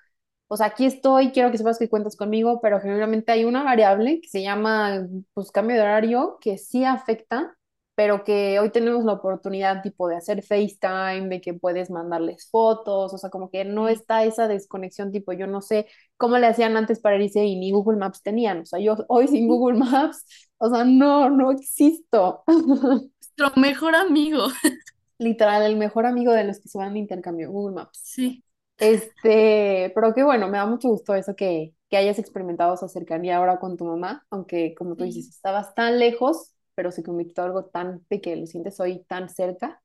o 0.49 0.57
sea, 0.57 0.67
aquí 0.69 0.87
estoy, 0.87 1.33
quiero 1.33 1.51
que 1.51 1.59
sepas 1.59 1.79
que 1.79 1.89
cuentas 1.91 2.17
conmigo, 2.17 2.61
pero 2.63 2.81
generalmente 2.81 3.33
hay 3.33 3.45
una 3.45 3.63
variable 3.65 4.21
que 4.21 4.29
se 4.29 4.43
llama, 4.43 5.07
pues, 5.35 5.51
cambio 5.53 5.77
de 5.77 5.83
horario 5.83 6.39
que 6.41 6.59
sí 6.59 6.85
afecta 6.85 7.55
pero 7.95 8.23
que 8.23 8.61
hoy 8.61 8.71
tenemos 8.71 9.05
la 9.05 9.15
oportunidad 9.15 9.83
tipo 9.83 10.09
de 10.09 10.17
hacer 10.17 10.43
FaceTime, 10.45 11.29
de 11.29 11.41
que 11.41 11.53
puedes 11.55 11.91
mandarles 11.91 12.49
fotos, 12.49 13.13
o 13.13 13.19
sea, 13.19 13.29
como 13.29 13.51
que 13.51 13.65
no 13.65 13.89
Sí. 13.89 13.91
está 13.91 14.23
esa 14.25 14.47
desconexión, 14.47 15.11
tipo, 15.11 15.33
yo 15.33 15.49
no 15.49 15.61
sé 15.63 15.89
cómo 16.17 16.39
le 16.39 16.47
hacían 16.47 16.77
antes 16.77 17.01
para 17.01 17.17
irse 17.23 17.45
y 17.45 17.57
ni 17.59 17.73
Google 17.73 17.99
Maps 17.99 18.23
tenían, 18.23 18.61
o 18.61 18.67
sea, 18.67 18.79
yo 18.79 18.97
hoy 19.09 19.27
sin 19.27 19.49
Google 19.49 19.79
Maps, 19.79 20.25
o 20.59 20.71
sea, 20.71 20.85
no, 20.85 21.29
no 21.31 21.51
existo. 21.51 22.45
Nuestro 23.37 23.61
mejor 23.61 23.95
amigo. 23.97 24.47
Literal, 25.18 25.62
el 25.64 25.76
mejor 25.76 26.07
amigo 26.07 26.33
de 26.33 26.44
los 26.44 26.61
que 26.61 26.68
se 26.68 26.78
van 26.78 26.92
de 26.94 27.00
intercambio, 27.00 27.50
Google 27.50 27.74
Maps. 27.76 28.07
Sí, 28.14 28.42
Este, 28.78 29.92
pero 29.94 30.14
qué 30.14 30.24
bueno, 30.24 30.48
me 30.48 30.59
da 30.59 30.66
mucho 30.66 30.88
gusto 30.90 31.14
eso 31.14 31.37
que, 31.37 31.74
que 31.90 31.96
hayas 31.98 32.18
experimentado 32.18 32.74
esa 32.74 32.88
cercanía 32.88 33.38
ahora 33.38 33.59
con 33.61 33.76
tu 33.76 33.85
mamá, 33.87 34.26
aunque 34.31 34.74
como 34.76 34.96
tú 34.96 35.04
dices, 35.04 35.28
estabas 35.28 35.74
tan 35.74 35.98
lejos, 35.98 36.54
pero 36.74 36.92
se 36.92 37.02
convirtió 37.04 37.44
algo 37.44 37.66
tan 37.66 38.04
de 38.11 38.20
que 38.20 38.37
lo 38.37 38.46
sientes 38.46 38.81
hoy 38.81 39.04
tan 39.09 39.28
cerca. 39.31 39.83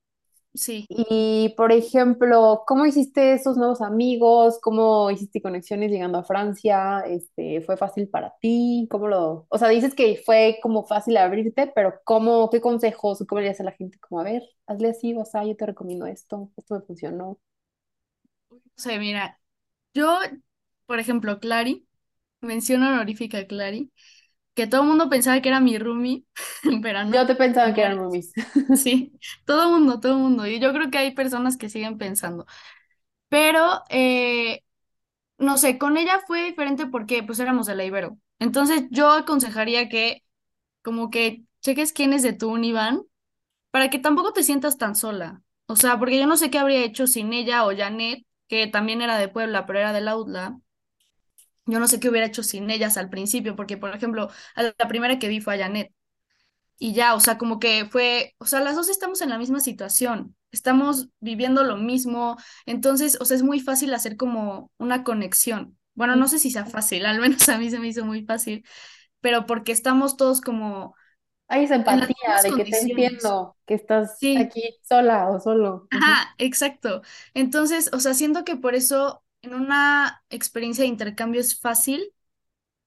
Sí. 0.53 0.89
Y, 0.89 1.53
por 1.57 1.71
ejemplo, 1.71 2.63
¿cómo 2.67 2.85
hiciste 2.85 3.33
esos 3.33 3.57
nuevos 3.57 3.81
amigos? 3.81 4.59
¿Cómo 4.61 5.09
hiciste 5.09 5.41
conexiones 5.41 5.89
llegando 5.91 6.19
a 6.19 6.23
Francia? 6.23 7.01
Este, 7.07 7.61
¿fue 7.61 7.77
fácil 7.77 8.09
para 8.09 8.35
ti? 8.41 8.87
¿Cómo 8.91 9.07
lo...? 9.07 9.45
O 9.49 9.57
sea, 9.57 9.69
dices 9.69 9.95
que 9.95 10.21
fue 10.23 10.59
como 10.61 10.83
fácil 10.85 11.17
abrirte, 11.17 11.71
pero 11.73 11.95
¿cómo, 12.03 12.49
qué 12.51 12.61
consejos, 12.61 13.23
cómo 13.27 13.41
le 13.41 13.47
dices 13.47 13.61
a 13.61 13.63
la 13.65 13.71
gente? 13.71 13.97
Como, 13.99 14.21
a 14.21 14.23
ver, 14.23 14.43
hazle 14.67 14.89
así, 14.89 15.15
o 15.15 15.25
sea, 15.25 15.43
yo 15.45 15.55
te 15.55 15.65
recomiendo 15.65 16.05
esto, 16.05 16.51
esto 16.57 16.75
me 16.75 16.81
funcionó. 16.81 17.39
O 18.51 18.59
sea, 18.75 18.99
mira, 18.99 19.39
yo, 19.93 20.19
por 20.85 20.99
ejemplo, 20.99 21.39
Clary, 21.39 21.87
mención 22.41 22.83
honorífica 22.83 23.39
a 23.39 23.47
Clary, 23.47 23.91
que 24.55 24.67
todo 24.67 24.81
el 24.81 24.87
mundo 24.87 25.09
pensaba 25.09 25.41
que 25.41 25.49
era 25.49 25.59
mi 25.59 25.77
roomie, 25.79 26.25
pero 26.83 27.03
Yo 27.09 27.25
no, 27.25 27.27
te 27.27 27.35
pensaba 27.35 27.73
que 27.73 27.81
eran 27.81 27.97
es. 27.97 27.99
roomies. 27.99 28.33
Sí, 28.73 29.13
todo 29.45 29.63
el 29.65 29.69
mundo, 29.71 29.99
todo 29.99 30.13
el 30.13 30.19
mundo. 30.19 30.47
Y 30.47 30.59
yo 30.59 30.73
creo 30.73 30.89
que 30.91 30.97
hay 30.97 31.11
personas 31.13 31.57
que 31.57 31.69
siguen 31.69 31.97
pensando. 31.97 32.45
Pero, 33.29 33.83
eh, 33.89 34.61
no 35.37 35.57
sé, 35.57 35.77
con 35.77 35.97
ella 35.97 36.21
fue 36.27 36.45
diferente 36.45 36.87
porque 36.87 37.23
pues 37.23 37.39
éramos 37.39 37.67
de 37.67 37.75
la 37.75 37.85
Ibero. 37.85 38.17
Entonces 38.39 38.85
yo 38.91 39.11
aconsejaría 39.11 39.89
que 39.89 40.23
como 40.83 41.09
que 41.11 41.45
cheques 41.61 41.93
quién 41.93 42.13
es 42.13 42.23
de 42.23 42.33
tu 42.33 42.51
Univan 42.51 43.03
para 43.71 43.89
que 43.89 43.99
tampoco 43.99 44.33
te 44.33 44.43
sientas 44.43 44.77
tan 44.77 44.95
sola. 44.95 45.43
O 45.67 45.75
sea, 45.77 45.99
porque 45.99 46.19
yo 46.19 46.27
no 46.27 46.37
sé 46.37 46.51
qué 46.51 46.59
habría 46.59 46.83
hecho 46.85 47.07
sin 47.07 47.33
ella 47.33 47.65
o 47.65 47.75
Janet, 47.77 48.25
que 48.49 48.67
también 48.67 49.01
era 49.03 49.17
de 49.17 49.29
Puebla, 49.29 49.65
pero 49.67 49.79
era 49.79 49.93
del 49.93 50.07
Outla. 50.09 50.59
Yo 51.65 51.80
no 51.80 51.88
sé 51.88 51.99
qué 51.99 52.10
hubiera 52.10 52.28
hecho 52.28 52.43
sin 52.43 52.69
ellas 52.69 52.97
al 52.97 53.10
principio, 53.10 53.56
porque 53.56 53.78
por 53.78 53.95
ejemplo, 53.95 54.30
a 54.56 54.63
la 54.63 54.73
primera 54.89 55.19
que 55.19 55.28
vi 55.30 55.41
fue 55.41 55.56
a 55.56 55.60
Janet. 55.65 55.91
Y 56.80 56.93
ya, 56.93 57.15
o 57.15 57.19
sea, 57.19 57.38
como 57.38 57.60
que 57.60 57.86
fue, 57.89 58.36
o 58.39 58.45
sea, 58.45 58.60
las 58.60 58.76
dos 58.76 58.89
estamos 58.89 59.21
en 59.21 59.30
la 59.30 59.38
misma 59.38 59.60
situación, 59.62 60.36
estamos 60.52 61.10
viviendo 61.19 61.63
lo 61.63 61.78
mismo, 61.78 62.38
entonces, 62.65 63.17
o 63.21 63.26
sea, 63.26 63.38
es 63.38 63.43
muy 63.43 63.60
fácil 63.62 63.93
hacer 63.93 64.17
como 64.17 64.71
una 64.78 65.04
conexión. 65.04 65.78
Bueno, 65.95 66.15
no 66.17 66.28
sé 66.28 66.39
si 66.39 66.52
sea 66.52 66.65
fácil, 66.65 67.06
al 67.08 67.19
menos 67.19 67.47
a 67.49 67.58
mí 67.58 67.69
se 67.69 67.80
me 67.80 67.88
hizo 67.88 68.06
muy 68.06 68.26
fácil, 68.26 68.65
pero 69.21 69.45
porque 69.45 69.71
estamos 69.71 70.17
todos 70.17 70.41
como 70.41 70.95
Hay 71.47 71.65
esa 71.65 71.76
empatía 71.76 72.41
de 72.43 72.52
que 72.52 72.65
te 72.65 72.80
entiendo, 72.80 73.56
que 73.65 73.76
estás 73.76 74.17
Sí, 74.19 74.38
aquí 74.38 74.62
sola 74.84 75.30
o 75.30 75.39
solo. 75.39 75.88
Ajá, 75.89 76.36
exacto. 76.39 77.02
Entonces, 77.34 77.89
o 77.93 77.99
sea, 77.99 78.13
siento 78.13 78.43
que 78.43 78.56
por 78.58 78.76
eso 78.76 79.22
en 79.43 79.56
una 79.56 80.23
experiencia 80.32 80.84
de 80.84 80.89
intercambio 80.89 81.41
es 81.41 81.60
fácil 81.62 82.13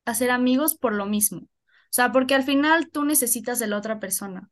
hacer 0.04 0.30
amigos 0.30 0.76
por 0.76 0.94
lo 0.94 1.06
mismo. 1.06 1.40
O 1.42 1.48
sea, 1.96 2.12
porque 2.12 2.34
al 2.34 2.44
final 2.44 2.90
tú 2.90 3.04
necesitas 3.04 3.58
de 3.58 3.66
la 3.68 3.78
otra 3.78 4.00
persona. 4.00 4.50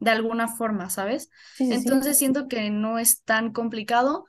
de 0.00 0.10
alguna 0.10 0.48
forma, 0.48 0.90
¿sabes? 0.90 1.30
Sí, 1.52 1.66
sí, 1.66 1.78
sí. 1.78 1.88
Entonces 1.88 2.18
siento 2.18 2.48
que 2.48 2.70
no 2.70 2.98
es 2.98 3.22
tan 3.24 3.52
complicado. 3.52 4.26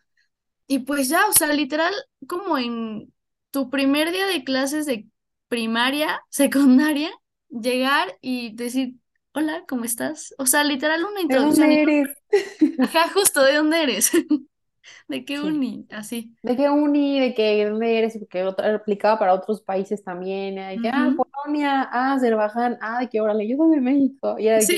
Y 0.67 0.79
pues 0.79 1.09
ya, 1.09 1.27
o 1.27 1.33
sea, 1.33 1.53
literal, 1.53 1.93
como 2.27 2.57
en 2.57 3.13
tu 3.51 3.69
primer 3.69 4.11
día 4.11 4.27
de 4.27 4.43
clases 4.43 4.85
de 4.85 5.07
primaria, 5.49 6.21
secundaria, 6.29 7.11
llegar 7.49 8.17
y 8.21 8.55
decir, 8.55 8.95
hola, 9.33 9.65
¿cómo 9.67 9.85
estás? 9.85 10.33
O 10.37 10.45
sea, 10.45 10.63
literal 10.63 11.03
una 11.05 11.21
¿De 11.27 11.35
introducción 11.35 11.71
y 11.71 11.77
dónde 11.77 11.81
eres? 11.81 12.09
ajá, 12.77 13.09
justo, 13.13 13.43
¿de 13.43 13.55
dónde 13.55 13.83
eres? 13.83 14.11
¿De 15.07 15.25
qué 15.25 15.39
Sí. 15.39 15.47
uni? 15.47 15.87
Así. 15.91 16.35
¿De 16.43 16.55
qué 16.57 16.69
uni? 16.69 17.19
¿De 17.19 17.33
qué 17.35 17.61
eres? 17.61 18.17
Porque 18.17 18.43
otra, 18.43 18.75
aplicaba 18.75 19.19
para 19.19 19.33
otros 19.33 19.61
países 19.61 20.03
también. 20.03 20.57
Era 20.57 20.69
de 20.69 20.81
que, 20.81 20.89
ah. 20.89 21.13
Polonia, 21.15 21.83
ah, 21.91 22.13
Azerbaiyán, 22.13 22.77
ah, 22.81 22.99
de 23.01 23.09
que 23.09 23.21
órale, 23.21 23.47
yo 23.47 23.57
soy 23.57 23.71
de 23.75 23.81
México. 23.81 24.37
Y 24.39 24.47
era 24.47 24.57
de 24.59 24.67
Sí. 24.67 24.75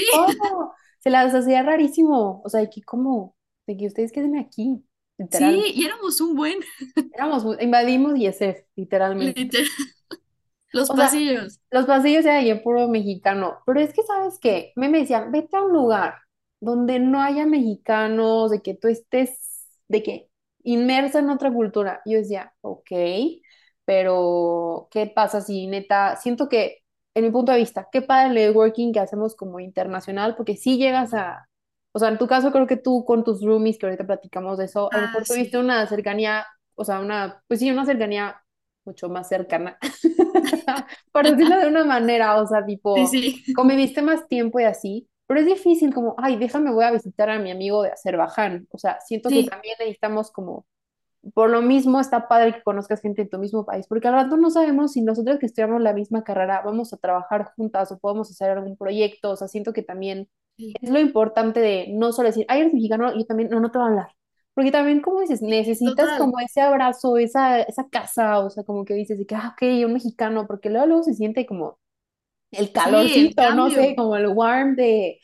Se 1.00 1.10
las 1.10 1.34
hacía 1.36 1.64
rarísimo. 1.64 2.42
O 2.46 2.50
sea, 2.50 2.62
de 2.62 2.70
que, 2.70 2.82
¿cómo? 2.84 3.36
De 3.68 3.78
que 3.78 3.88
ustedes 3.88 4.12
queden 4.12 4.38
aquí, 4.38 4.86
literal. 5.18 5.66
sí, 5.66 5.74
y 5.76 5.86
éramos 5.86 6.20
un 6.22 6.36
buen, 6.36 6.60
Éramos, 7.12 7.46
invadimos 7.62 8.18
ISF, 8.18 8.66
literalmente. 8.76 9.38
literal, 9.38 9.68
los 10.72 10.90
O 10.90 10.96
sea, 10.96 11.06
pasillos. 11.06 11.60
los 11.72 11.86
pasillos 11.86 12.26
eran 12.26 12.46
de 12.46 12.56
puro 12.58 12.88
mexicano, 12.88 13.60
pero 13.66 13.80
es 13.80 13.94
que, 13.94 14.04
¿sabes 14.04 14.40
qué? 14.40 14.74
Me, 14.76 14.90
me 14.90 15.00
decían, 15.00 15.32
vete 15.32 15.58
a 15.58 15.64
un 15.64 15.74
lugar 15.74 16.16
donde 16.60 17.00
no 17.00 17.22
haya 17.22 17.46
mexicanos, 17.46 18.52
de 18.52 18.62
que 18.62 18.76
tú 18.76 18.88
estés, 18.88 19.53
de 19.88 20.04
que 20.04 20.30
inmersa 20.64 21.20
en 21.20 21.30
otra 21.30 21.52
cultura. 21.54 22.02
Yo 22.06 22.18
decía, 22.20 22.54
ok, 22.62 22.92
pero 23.86 24.88
¿qué 24.92 25.08
pasa 25.08 25.42
si 25.42 25.68
neta, 25.68 26.16
siento 26.18 26.48
que, 26.50 26.80
en 27.16 27.26
mi 27.26 27.32
punto 27.32 27.52
de 27.52 27.60
vista, 27.60 27.88
qué 27.92 28.02
padre 28.02 28.28
el 28.30 28.34
networking 28.36 28.92
que 28.94 29.00
hacemos 29.00 29.36
como 29.36 29.60
internacional, 29.60 30.36
porque 30.36 30.56
si 30.58 30.78
llegas 30.78 31.14
a, 31.14 31.48
o 31.92 32.00
sea, 32.00 32.10
en 32.10 32.18
tu 32.18 32.28
caso 32.28 32.52
creo 32.52 32.66
que 32.68 32.78
tú 32.78 33.06
con 33.06 33.24
tus 33.24 33.42
roomies, 33.44 33.78
que 33.78 33.86
ahorita 33.86 34.06
platicamos 34.08 34.58
de 34.58 34.66
eso, 34.66 34.94
a 34.94 34.98
lo 34.98 35.02
Ah, 35.02 35.08
mejor 35.08 35.26
tuviste 35.26 35.58
sí. 35.58 35.60
una 35.60 35.86
cercanía, 35.88 36.46
o 36.76 36.86
sea, 36.86 37.00
una, 37.00 37.44
pues 37.48 37.60
sí, 37.60 37.70
una 37.72 37.86
cercanía 37.86 38.42
mucho 38.86 39.10
más 39.10 39.28
cercana 39.30 39.78
por 41.12 41.26
decirlo 41.28 41.58
de 41.60 41.68
una 41.68 41.84
manera, 41.86 42.42
o 42.42 42.48
sea, 42.48 42.66
Sí, 42.96 43.08
tipo, 43.08 43.08
sí, 43.08 43.44
conviviste 43.54 44.02
más 44.02 44.28
tiempo 44.28 44.60
y 44.60 44.64
así, 44.64 45.10
pero 45.34 45.48
es 45.48 45.56
difícil 45.56 45.92
como, 45.92 46.14
ay, 46.20 46.36
déjame, 46.38 46.72
voy 46.72 46.84
a 46.84 46.92
visitar 46.92 47.28
a 47.32 47.40
mi 47.40 47.50
amigo 47.50 47.82
de 47.82 47.90
Azerbaiyán, 47.92 48.68
o 48.70 48.78
sea, 48.78 49.00
siento 49.02 49.30
que 49.30 49.42
sí, 49.42 49.48
también 49.48 49.76
necesitamos 49.80 50.32
como, 50.32 50.68
por 51.34 51.50
lo 51.50 51.64
mismo 51.64 52.00
está 52.00 52.28
padre 52.28 52.54
que 52.54 52.62
conozcas 52.62 53.02
gente 53.02 53.24
en 53.24 53.30
tu 53.30 53.40
mismo 53.40 53.66
país, 53.66 53.88
porque 53.88 54.08
al 54.08 54.14
rato 54.14 54.38
no 54.38 54.52
sabemos 54.52 54.92
si 54.92 55.02
nosotros 55.02 55.40
que 55.40 55.48
estudiamos 55.48 55.82
la 55.82 55.94
misma 55.94 56.24
carrera 56.24 56.62
vamos 56.64 56.94
a 56.94 56.98
trabajar 56.98 57.52
juntas 57.56 57.92
o 57.92 57.98
podemos 57.98 58.30
hacer 58.30 58.52
algún 58.52 58.78
proyecto, 58.78 59.32
o 59.32 59.36
sea, 59.36 59.48
siento 59.48 59.74
que 59.74 59.82
también 59.82 60.30
sí, 60.56 60.76
es 60.80 60.92
lo 60.92 61.00
importante 61.00 61.62
de 61.62 61.88
no 61.90 62.12
solo 62.12 62.28
decir, 62.28 62.46
ay, 62.48 62.62
eres 62.62 62.74
mexicano, 62.76 63.12
y 63.16 63.26
también, 63.26 63.50
no, 63.50 63.60
no 63.60 63.72
te 63.72 63.80
va 63.80 63.86
a 63.86 63.88
hablar. 63.88 64.10
Porque 64.54 64.70
también, 64.72 65.02
como 65.02 65.22
dices, 65.22 65.42
necesitas 65.42 65.96
total. 65.96 66.20
como 66.20 66.40
ese 66.40 66.62
abrazo, 66.62 67.18
esa, 67.18 67.60
esa 67.62 67.90
casa, 67.90 68.38
o 68.38 68.52
sea, 68.52 68.64
como 68.64 68.86
que 68.86 68.94
dices, 68.94 69.18
de 69.18 69.26
que, 69.26 69.34
ah, 69.34 69.56
ok, 69.56 69.64
un 69.88 69.94
mexicano, 69.94 70.46
porque 70.46 70.70
luego, 70.70 70.86
luego 70.86 71.04
se 71.04 71.16
siente 71.16 71.48
como 71.48 71.80
el 72.54 72.72
Sí, 72.78 73.18
el 73.20 73.36
calorcito, 73.36 73.52
no 73.54 73.70
sé, 73.72 73.96
como 73.96 74.16
el 74.16 74.28
warm 74.28 74.76
de, 74.76 75.20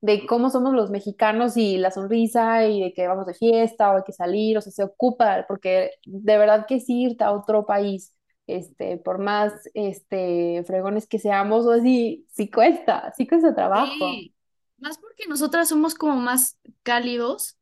de 0.00 0.26
cómo 0.26 0.50
somos 0.50 0.74
los 0.74 0.90
mexicanos 0.90 1.56
y 1.56 1.78
la 1.78 1.90
sonrisa 1.90 2.66
y 2.66 2.82
de 2.82 2.92
que 2.94 3.06
vamos 3.08 3.26
de 3.26 3.34
fiesta 3.34 3.92
o 3.92 3.96
hay 3.96 4.02
que 4.04 4.12
salir, 4.12 4.58
o 4.58 4.60
sea, 4.60 4.72
se 4.72 4.84
ocupa, 4.84 5.44
porque 5.48 5.92
de 6.04 6.38
verdad 6.38 6.66
que 6.66 6.80
sí 6.80 7.02
irte 7.04 7.24
a 7.24 7.32
otro 7.32 7.66
país, 7.66 8.14
este, 8.46 8.98
por 8.98 9.18
más, 9.18 9.52
este, 9.74 10.62
fregones 10.66 11.06
que 11.06 11.18
seamos, 11.18 11.66
o 11.66 11.72
así, 11.72 12.26
sí 12.30 12.50
cuesta, 12.50 13.12
sí 13.16 13.26
cuesta 13.26 13.54
trabajo. 13.54 13.94
Sí, 14.10 14.34
más 14.78 14.98
porque 14.98 15.26
nosotras 15.28 15.68
somos 15.68 15.94
como 15.94 16.16
más 16.16 16.58
cálidos, 16.82 17.58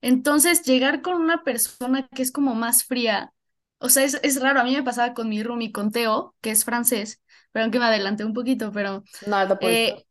entonces 0.00 0.62
llegar 0.64 1.02
con 1.02 1.16
una 1.16 1.44
persona 1.44 2.08
que 2.08 2.22
es 2.22 2.32
como 2.32 2.54
más 2.54 2.84
fría, 2.84 3.32
o 3.78 3.88
sea, 3.88 4.04
es, 4.04 4.18
es 4.22 4.40
raro, 4.40 4.60
a 4.60 4.64
mí 4.64 4.74
me 4.74 4.82
pasaba 4.82 5.14
con 5.14 5.28
mi 5.28 5.42
roomie, 5.42 5.72
con 5.72 5.90
Teo, 5.92 6.34
que 6.40 6.50
es 6.50 6.64
francés, 6.64 7.22
pero 7.52 7.64
aunque 7.64 7.78
me 7.78 7.86
adelanté 7.86 8.24
un 8.24 8.34
poquito, 8.34 8.72
pero 8.72 9.04
Nada 9.26 9.58
por 9.60 9.72
eso. 9.72 9.82
eh, 9.82 10.06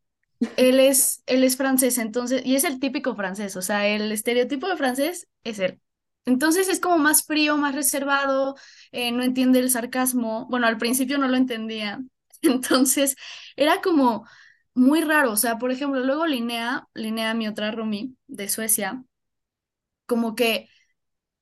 él 0.56 0.80
es, 0.80 1.24
él 1.28 1.43
es 1.43 1.58
francés, 1.58 1.98
entonces, 1.98 2.41
y 2.45 2.56
es 2.56 2.63
el 2.63 2.80
típico 2.80 3.15
francés, 3.15 3.56
o 3.58 3.62
sea, 3.62 3.88
el 3.88 4.12
estereotipo 4.12 4.67
de 4.67 4.78
francés 4.78 5.28
es 5.43 5.60
él. 5.60 5.82
Entonces 6.26 6.69
es 6.69 6.80
como 6.80 6.98
más 6.98 7.26
frío, 7.26 7.58
más 7.58 7.76
reservado, 7.76 8.56
eh, 8.91 9.12
no 9.12 9.24
entiende 9.24 9.60
el 9.60 9.69
sarcasmo. 9.69 10.48
Bueno, 10.50 10.65
al 10.67 10.78
principio 10.78 11.17
no 11.19 11.28
lo 11.28 11.38
entendía. 11.38 12.02
Entonces 12.41 13.15
era 13.56 13.82
como 13.82 14.28
muy 14.74 15.02
raro. 15.02 15.32
O 15.34 15.38
sea, 15.38 15.58
por 15.60 15.71
ejemplo, 15.71 16.02
luego 16.04 16.26
Linnea, 16.28 16.88
Linnea, 16.95 17.34
mi 17.36 17.48
otra 17.48 17.71
roomie 17.71 18.12
de 18.28 18.50
Suecia, 18.50 19.04
como 20.06 20.36
que 20.36 20.69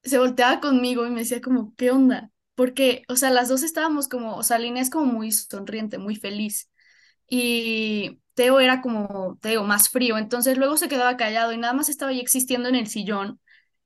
se 0.03 0.19
volteaba 0.19 0.61
conmigo 0.61 1.07
y 1.07 1.11
me 1.11 1.21
decía 1.21 1.41
como, 1.41 1.75
¿qué 1.77 1.91
onda? 1.91 2.31
Porque, 2.55 3.03
o 3.09 3.15
sea, 3.15 3.31
las 3.31 3.49
dos 3.49 3.63
estábamos 3.63 4.07
como, 4.07 4.35
o 4.37 4.43
sea, 4.43 4.59
Linnea 4.59 4.83
es 4.83 4.89
como 4.91 5.05
muy 5.05 5.31
sonriente, 5.31 5.97
muy 5.97 6.15
feliz 6.15 6.69
y 7.29 8.19
Teo 8.35 8.59
era 8.59 8.81
como, 8.81 9.37
Teo, 9.41 9.63
más 9.63 9.89
frío, 9.89 10.17
entonces 10.17 10.57
luego 10.57 10.77
se 10.77 10.89
quedaba 10.89 11.17
callado 11.17 11.53
y 11.53 11.57
nada 11.57 11.73
más 11.73 11.89
estaba 11.89 12.11
ahí 12.11 12.19
existiendo 12.19 12.69
en 12.69 12.75
el 12.75 12.87
sillón. 12.87 13.39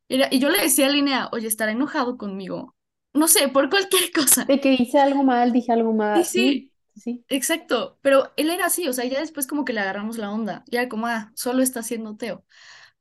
Y, 0.10 0.16
era- 0.18 0.30
y 0.32 0.40
yo 0.40 0.50
le 0.50 0.62
decía 0.64 0.88
a 0.88 0.90
Linnea, 0.92 1.30
oye, 1.34 1.48
estará 1.48 1.72
enojado 1.74 2.18
conmigo. 2.18 2.76
No 3.14 3.28
sé, 3.30 3.50
por 3.50 3.70
cualquier 3.72 4.12
cosa. 4.16 4.52
De 4.52 4.60
que 4.60 4.74
hice 4.74 5.00
algo 5.00 5.24
mal, 5.24 5.52
dije 5.54 5.72
algo 5.72 5.94
mal, 5.94 6.26
sí, 6.26 6.64
sí, 6.94 6.96
sí. 6.96 7.24
Exacto, 7.30 8.00
pero 8.02 8.34
él 8.38 8.50
era 8.52 8.68
así, 8.68 8.88
o 8.88 8.94
sea, 8.94 9.06
ya 9.06 9.20
después 9.20 9.48
como 9.48 9.66
que 9.66 9.74
le 9.74 9.82
agarramos 9.82 10.18
la 10.18 10.32
onda, 10.32 10.64
ya 10.68 10.90
como, 10.90 11.08
ah, 11.08 11.32
solo 11.36 11.64
está 11.64 11.82
haciendo 11.82 12.18
Teo, 12.18 12.46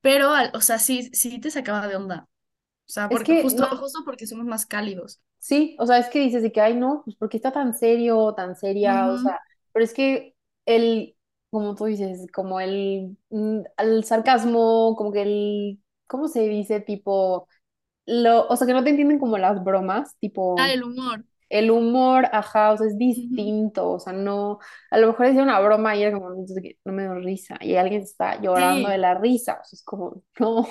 pero, 0.02 0.30
al- 0.34 0.52
o 0.54 0.60
sea, 0.62 0.78
sí, 0.80 1.10
sí 1.14 1.40
te 1.40 1.50
sacaba 1.50 1.88
de 1.88 1.96
onda, 1.96 2.28
o 2.88 2.90
sea, 2.92 3.10
Es 3.10 3.22
porque 3.22 3.34
que 3.34 3.36
justo, 3.36 3.66
no, 3.68 3.68
justo 3.78 4.04
porque 4.04 4.26
somos 4.28 4.46
más 4.46 4.66
cálidos. 4.66 5.20
Sí, 5.46 5.76
o 5.78 5.86
sea, 5.86 5.98
es 5.98 6.08
que 6.08 6.20
dices 6.20 6.42
de 6.42 6.52
que, 6.52 6.60
ay, 6.60 6.74
no, 6.74 7.02
pues 7.04 7.16
porque 7.16 7.36
está 7.38 7.52
tan 7.52 7.74
serio, 7.74 8.34
tan 8.34 8.56
seria, 8.56 9.10
o 9.10 9.16
Ujú. 9.16 9.18
sea, 9.18 9.40
pero 9.72 9.84
es 9.84 9.94
que 9.94 10.34
el, 10.66 11.16
como 11.50 11.74
tú 11.74 11.84
dices, 11.86 12.26
como 12.32 12.60
el, 12.60 13.16
mm, 13.30 13.60
el 13.78 14.04
sarcasmo, 14.04 14.94
como 14.96 15.12
que 15.12 15.22
el, 15.22 15.80
¿cómo 16.06 16.28
se 16.28 16.48
dice? 16.48 16.80
Tipo, 16.80 17.48
lo, 18.06 18.46
o 18.48 18.56
sea, 18.56 18.66
que 18.66 18.74
no 18.74 18.84
te 18.84 18.90
entienden 18.90 19.18
como 19.20 19.38
las 19.38 19.62
bromas, 19.64 20.16
Ah, 20.56 20.70
tipo, 20.70 20.74
el 20.74 20.82
humor. 20.84 21.24
el 21.50 21.70
humor, 21.70 22.26
ajá, 22.32 22.72
o 22.72 22.78
sea, 22.78 22.86
es 22.88 22.98
Ujú. 23.16 23.52
distinto, 23.52 23.90
o 23.92 24.00
sea, 24.00 24.12
no, 24.14 24.58
a 24.90 24.98
lo 24.98 25.08
mejor 25.08 25.26
es 25.26 25.36
una 25.36 25.60
broma 25.60 25.96
y 25.96 26.02
era 26.04 26.12
como, 26.18 26.30
no 26.30 26.44
no 26.84 26.92
me 26.94 27.04
da 27.04 27.14
risa, 27.16 27.58
y 27.60 27.76
alguien 27.76 28.02
está 28.02 28.40
llorando 28.42 28.88
de 28.88 28.98
Sí, 28.98 29.00
la 29.00 29.14
risa, 29.14 29.54
o 29.62 29.64
sea, 29.64 29.76
es 29.76 29.84
como, 29.84 30.22
no. 30.40 30.66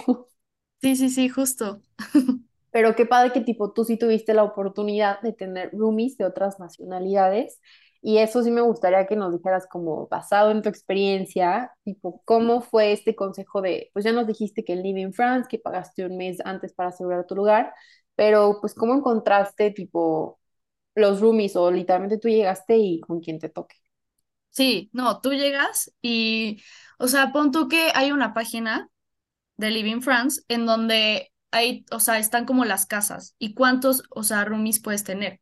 sí, 0.82 0.96
sí, 0.96 1.10
sí, 1.10 1.30
justo. 1.30 1.82
Pero 2.76 2.94
qué 2.96 3.06
padre 3.06 3.32
que 3.32 3.40
tipo 3.42 3.72
tú 3.72 3.86
sí 3.86 3.98
tuviste 3.98 4.34
la 4.34 4.44
oportunidad 4.44 5.22
de 5.22 5.32
tener 5.32 5.72
roomies 5.72 6.18
de 6.18 6.26
otras 6.26 6.60
nacionalidades 6.60 7.62
y 8.02 8.18
eso 8.18 8.44
sí 8.44 8.52
me 8.52 8.60
gustaría 8.62 9.08
que 9.08 9.16
nos 9.16 9.32
dijeras 9.34 9.66
como 9.66 10.08
basado 10.10 10.52
en 10.52 10.62
tu 10.62 10.68
experiencia, 10.68 11.72
tipo 11.86 12.22
cómo 12.26 12.60
fue 12.62 12.92
este 12.92 13.16
consejo 13.16 13.62
de, 13.62 13.90
pues 13.94 14.04
ya 14.04 14.12
nos 14.12 14.28
dijiste 14.28 14.66
que 14.66 14.76
Live 14.76 15.00
in 15.00 15.14
France, 15.14 15.48
que 15.50 15.58
pagaste 15.58 16.06
un 16.06 16.18
mes 16.18 16.40
antes 16.44 16.74
para 16.74 16.90
asegurar 16.90 17.26
tu 17.26 17.34
lugar, 17.36 17.74
pero 18.16 18.58
pues 18.60 18.74
cómo 18.76 18.94
encontraste 18.94 19.72
tipo 19.72 20.40
los 20.96 21.22
roomies 21.22 21.56
o 21.56 21.72
literalmente 21.72 22.18
tú 22.18 22.28
llegaste 22.28 22.78
y 22.78 23.00
con 23.00 23.22
quién 23.22 23.40
te 23.40 23.50
toque. 23.50 23.78
Sí, 24.50 24.90
no, 24.94 25.22
tú 25.22 25.32
llegas 25.34 25.94
y, 26.02 26.62
o 27.00 27.08
sea, 27.08 27.32
pon 27.32 27.52
tú 27.52 27.70
que 27.70 27.92
hay 27.96 28.12
una 28.12 28.34
página 28.34 28.90
de 29.58 29.72
Living 29.72 30.02
France 30.02 30.42
en 30.50 30.66
donde 30.66 31.32
hay, 31.56 31.86
o 31.92 32.00
sea, 32.00 32.20
están 32.20 32.46
como 32.46 32.66
las 32.66 32.86
casas 32.86 33.36
y 33.40 33.54
cuántos, 33.56 34.04
o 34.12 34.24
sea, 34.24 34.46
roomies 34.46 34.82
puedes 34.82 35.04
tener. 35.04 35.42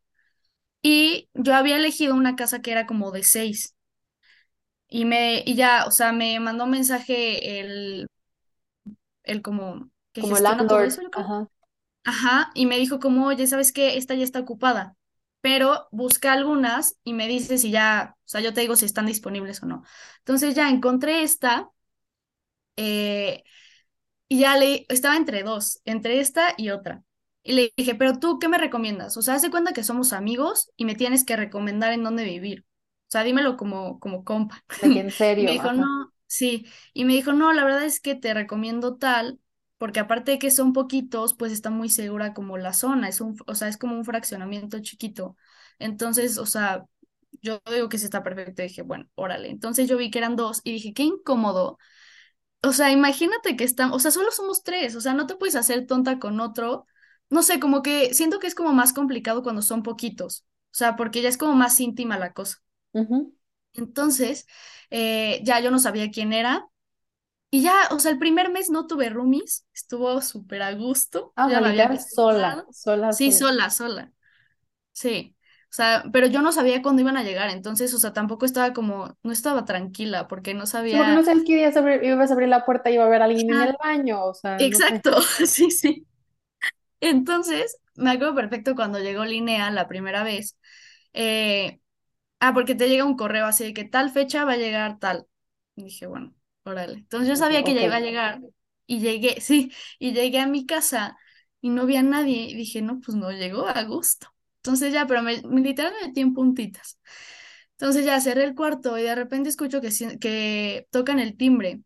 Y 0.82 1.30
yo 1.34 1.54
había 1.56 1.76
elegido 1.78 2.14
una 2.14 2.36
casa 2.36 2.62
que 2.62 2.72
era 2.72 2.86
como 2.86 3.12
de 3.12 3.24
seis. 3.24 3.74
Y 4.88 5.04
me, 5.04 5.42
y 5.44 5.56
ya, 5.56 5.84
o 5.86 5.90
sea, 5.90 6.12
me 6.12 6.38
mandó 6.40 6.64
un 6.64 6.70
mensaje 6.70 7.60
el, 7.60 8.06
el 9.24 9.42
como 9.42 9.90
que 10.12 10.22
Como 10.22 10.36
todo 10.66 10.82
eso, 10.82 11.02
yo 11.02 11.10
creo. 11.10 11.26
ajá. 11.26 11.48
Ajá, 12.04 12.50
y 12.54 12.66
me 12.66 12.78
dijo 12.78 13.00
como, 13.00 13.26
oye, 13.28 13.46
¿sabes 13.46 13.72
qué? 13.72 13.96
Esta 13.98 14.14
ya 14.14 14.24
está 14.24 14.40
ocupada. 14.40 14.96
Pero 15.40 15.88
busca 15.92 16.32
algunas 16.32 16.98
y 17.04 17.14
me 17.14 17.28
dice 17.28 17.58
si 17.58 17.70
ya, 17.70 18.16
o 18.20 18.28
sea, 18.28 18.40
yo 18.42 18.54
te 18.54 18.60
digo 18.62 18.76
si 18.76 18.86
están 18.86 19.06
disponibles 19.06 19.62
o 19.62 19.66
no. 19.66 19.84
Entonces 20.20 20.54
ya 20.54 20.70
encontré 20.70 21.22
esta, 21.22 21.70
eh, 22.76 23.44
y 24.34 24.40
ya 24.40 24.56
le, 24.56 24.84
estaba 24.88 25.16
entre 25.16 25.44
dos, 25.44 25.80
entre 25.84 26.18
esta 26.18 26.54
y 26.56 26.70
otra. 26.70 27.04
Y 27.44 27.52
le 27.52 27.72
dije, 27.76 27.94
pero 27.94 28.18
tú, 28.18 28.40
¿qué 28.40 28.48
me 28.48 28.58
recomiendas? 28.58 29.16
O 29.16 29.22
sea, 29.22 29.34
hace 29.34 29.48
cuenta 29.48 29.72
que 29.72 29.84
somos 29.84 30.12
amigos 30.12 30.72
y 30.76 30.86
me 30.86 30.96
tienes 30.96 31.22
que 31.24 31.36
recomendar 31.36 31.92
en 31.92 32.02
dónde 32.02 32.24
vivir. 32.24 32.64
O 33.06 33.10
sea, 33.10 33.22
dímelo 33.22 33.56
como, 33.56 34.00
como 34.00 34.24
compa. 34.24 34.64
En 34.80 35.10
Y 35.38 35.44
me 35.44 35.52
serio, 35.52 35.52
dijo, 35.52 35.68
ajá. 35.68 35.72
no, 35.72 36.12
sí. 36.26 36.66
Y 36.94 37.04
me 37.04 37.12
dijo, 37.12 37.32
no, 37.32 37.52
la 37.52 37.62
verdad 37.64 37.84
es 37.84 38.00
que 38.00 38.16
te 38.16 38.34
recomiendo 38.34 38.96
tal, 38.96 39.38
porque 39.78 40.00
aparte 40.00 40.32
de 40.32 40.38
que 40.40 40.50
son 40.50 40.72
poquitos, 40.72 41.34
pues 41.34 41.52
está 41.52 41.70
muy 41.70 41.88
segura 41.88 42.34
como 42.34 42.58
la 42.58 42.72
zona. 42.72 43.08
Es 43.08 43.20
un, 43.20 43.36
o 43.46 43.54
sea, 43.54 43.68
es 43.68 43.76
como 43.76 43.94
un 43.96 44.04
fraccionamiento 44.04 44.80
chiquito. 44.80 45.36
Entonces, 45.78 46.38
o 46.38 46.46
sea, 46.46 46.86
yo 47.40 47.60
digo 47.72 47.88
que 47.88 47.98
sí 47.98 48.04
está 48.06 48.24
perfecto. 48.24 48.62
Y 48.62 48.66
dije, 48.68 48.82
bueno, 48.82 49.06
órale. 49.14 49.48
Entonces 49.50 49.88
yo 49.88 49.96
vi 49.96 50.10
que 50.10 50.18
eran 50.18 50.34
dos 50.34 50.60
y 50.64 50.72
dije, 50.72 50.92
qué 50.92 51.04
incómodo 51.04 51.78
o 52.64 52.72
sea, 52.72 52.90
imagínate 52.90 53.56
que 53.56 53.64
estamos, 53.64 53.96
o 53.96 54.00
sea, 54.00 54.10
solo 54.10 54.30
somos 54.32 54.62
tres, 54.62 54.96
o 54.96 55.00
sea, 55.00 55.14
no 55.14 55.26
te 55.26 55.36
puedes 55.36 55.56
hacer 55.56 55.86
tonta 55.86 56.18
con 56.18 56.40
otro. 56.40 56.86
No 57.30 57.42
sé, 57.42 57.60
como 57.60 57.82
que 57.82 58.14
siento 58.14 58.38
que 58.40 58.46
es 58.46 58.54
como 58.54 58.72
más 58.72 58.92
complicado 58.92 59.42
cuando 59.42 59.62
son 59.62 59.82
poquitos, 59.82 60.46
o 60.72 60.74
sea, 60.76 60.96
porque 60.96 61.22
ya 61.22 61.28
es 61.28 61.38
como 61.38 61.54
más 61.54 61.80
íntima 61.80 62.18
la 62.18 62.32
cosa. 62.32 62.58
Entonces, 63.74 64.46
eh, 64.90 65.40
ya 65.44 65.60
yo 65.60 65.70
no 65.70 65.78
sabía 65.78 66.10
quién 66.10 66.32
era 66.32 66.68
y 67.50 67.62
ya, 67.62 67.88
o 67.92 68.00
sea, 68.00 68.12
el 68.12 68.18
primer 68.18 68.50
mes 68.52 68.70
no 68.70 68.86
tuve 68.86 69.10
roomies, 69.10 69.66
estuvo 69.74 70.20
súper 70.22 70.62
a 70.62 70.74
gusto, 70.74 71.34
Ah, 71.36 71.48
ya 71.50 71.58
había 71.58 71.72
sola, 72.00 72.64
sola, 72.70 73.12
Sí, 73.12 73.32
sola, 73.32 73.70
sola, 73.70 74.12
sí. 74.92 75.33
O 75.74 75.76
sea, 75.76 76.04
pero 76.12 76.28
yo 76.28 76.40
no 76.40 76.52
sabía 76.52 76.82
cuándo 76.82 77.02
iban 77.02 77.16
a 77.16 77.24
llegar, 77.24 77.50
entonces, 77.50 77.92
o 77.94 77.98
sea, 77.98 78.12
tampoco 78.12 78.46
estaba 78.46 78.72
como, 78.72 79.16
no 79.24 79.32
estaba 79.32 79.64
tranquila 79.64 80.28
porque 80.28 80.54
no 80.54 80.66
Sí, 80.90 80.96
porque 80.96 81.12
no 81.12 81.22
sabía. 81.22 81.24
sabes 81.24 81.42
qué 81.44 81.56
día 81.56 81.68
ibas 82.02 82.30
a 82.30 82.34
abrir 82.34 82.48
la 82.48 82.64
puerta 82.64 82.90
y 82.90 82.94
iba 82.94 83.04
a 83.04 83.06
haber 83.06 83.22
alguien 83.22 83.50
en 83.50 83.60
el 83.60 83.74
baño, 83.82 84.24
o 84.24 84.34
sea, 84.34 84.66
no 84.68 84.80
sé. 84.80 85.02
exacto, 85.02 85.20
sí, 85.46 85.70
sí. 85.70 86.06
Entonces, 87.00 87.78
me 87.96 88.10
acuerdo 88.12 88.34
perfecto 88.34 88.74
cuando 88.74 88.98
llegó 89.00 89.24
Linea 89.24 89.70
la 89.70 89.88
primera 89.88 90.22
vez. 90.24 90.56
eh, 91.12 91.80
ah, 92.40 92.54
porque 92.54 92.74
te 92.76 92.88
llega 92.90 93.04
un 93.06 93.16
correo 93.16 93.46
así 93.46 93.64
de 93.64 93.74
que 93.74 93.84
tal 93.84 94.10
fecha 94.12 94.44
va 94.46 94.54
a 94.54 94.58
llegar 94.58 94.98
tal. 95.00 95.28
Y 95.76 95.84
dije, 95.86 96.06
bueno, 96.08 96.34
órale. 96.64 96.94
Entonces 96.94 97.28
yo 97.30 97.36
que, 97.36 97.36
sabía 97.36 97.64
que 97.64 97.74
ok, 97.74 97.76
ya 97.76 97.84
iba 97.84 97.96
a 97.96 98.00
llegar 98.00 98.40
y 98.86 99.00
llegué, 99.00 99.40
sí, 99.42 99.72
y 100.00 100.14
llegué 100.14 100.40
a 100.40 100.48
mi 100.48 100.66
casa 100.66 101.18
y 101.62 101.70
no 101.70 101.86
vi 101.86 101.96
a 101.98 102.04
nadie 102.04 102.44
y 102.50 102.56
dije, 102.56 102.82
no, 102.82 103.00
pues 103.00 103.16
no 103.18 103.32
llegó 103.32 103.68
a 103.68 103.82
gusto. 103.84 104.33
Entonces 104.64 104.92
ya, 104.92 105.06
pero 105.06 105.22
me, 105.22 105.42
me 105.42 105.60
metí 105.62 106.20
en 106.20 106.34
puntitas. 106.34 106.98
Entonces 107.72 108.04
ya 108.06 108.20
cerré 108.20 108.44
el 108.44 108.54
cuarto 108.54 108.98
y 108.98 109.02
de 109.02 109.14
repente 109.14 109.48
escucho 109.50 109.80
que, 109.80 109.90
que 110.20 110.86
tocan 110.90 111.18
el 111.18 111.36
timbre 111.36 111.82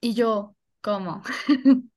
y 0.00 0.14
yo, 0.14 0.56
¿cómo? 0.80 1.22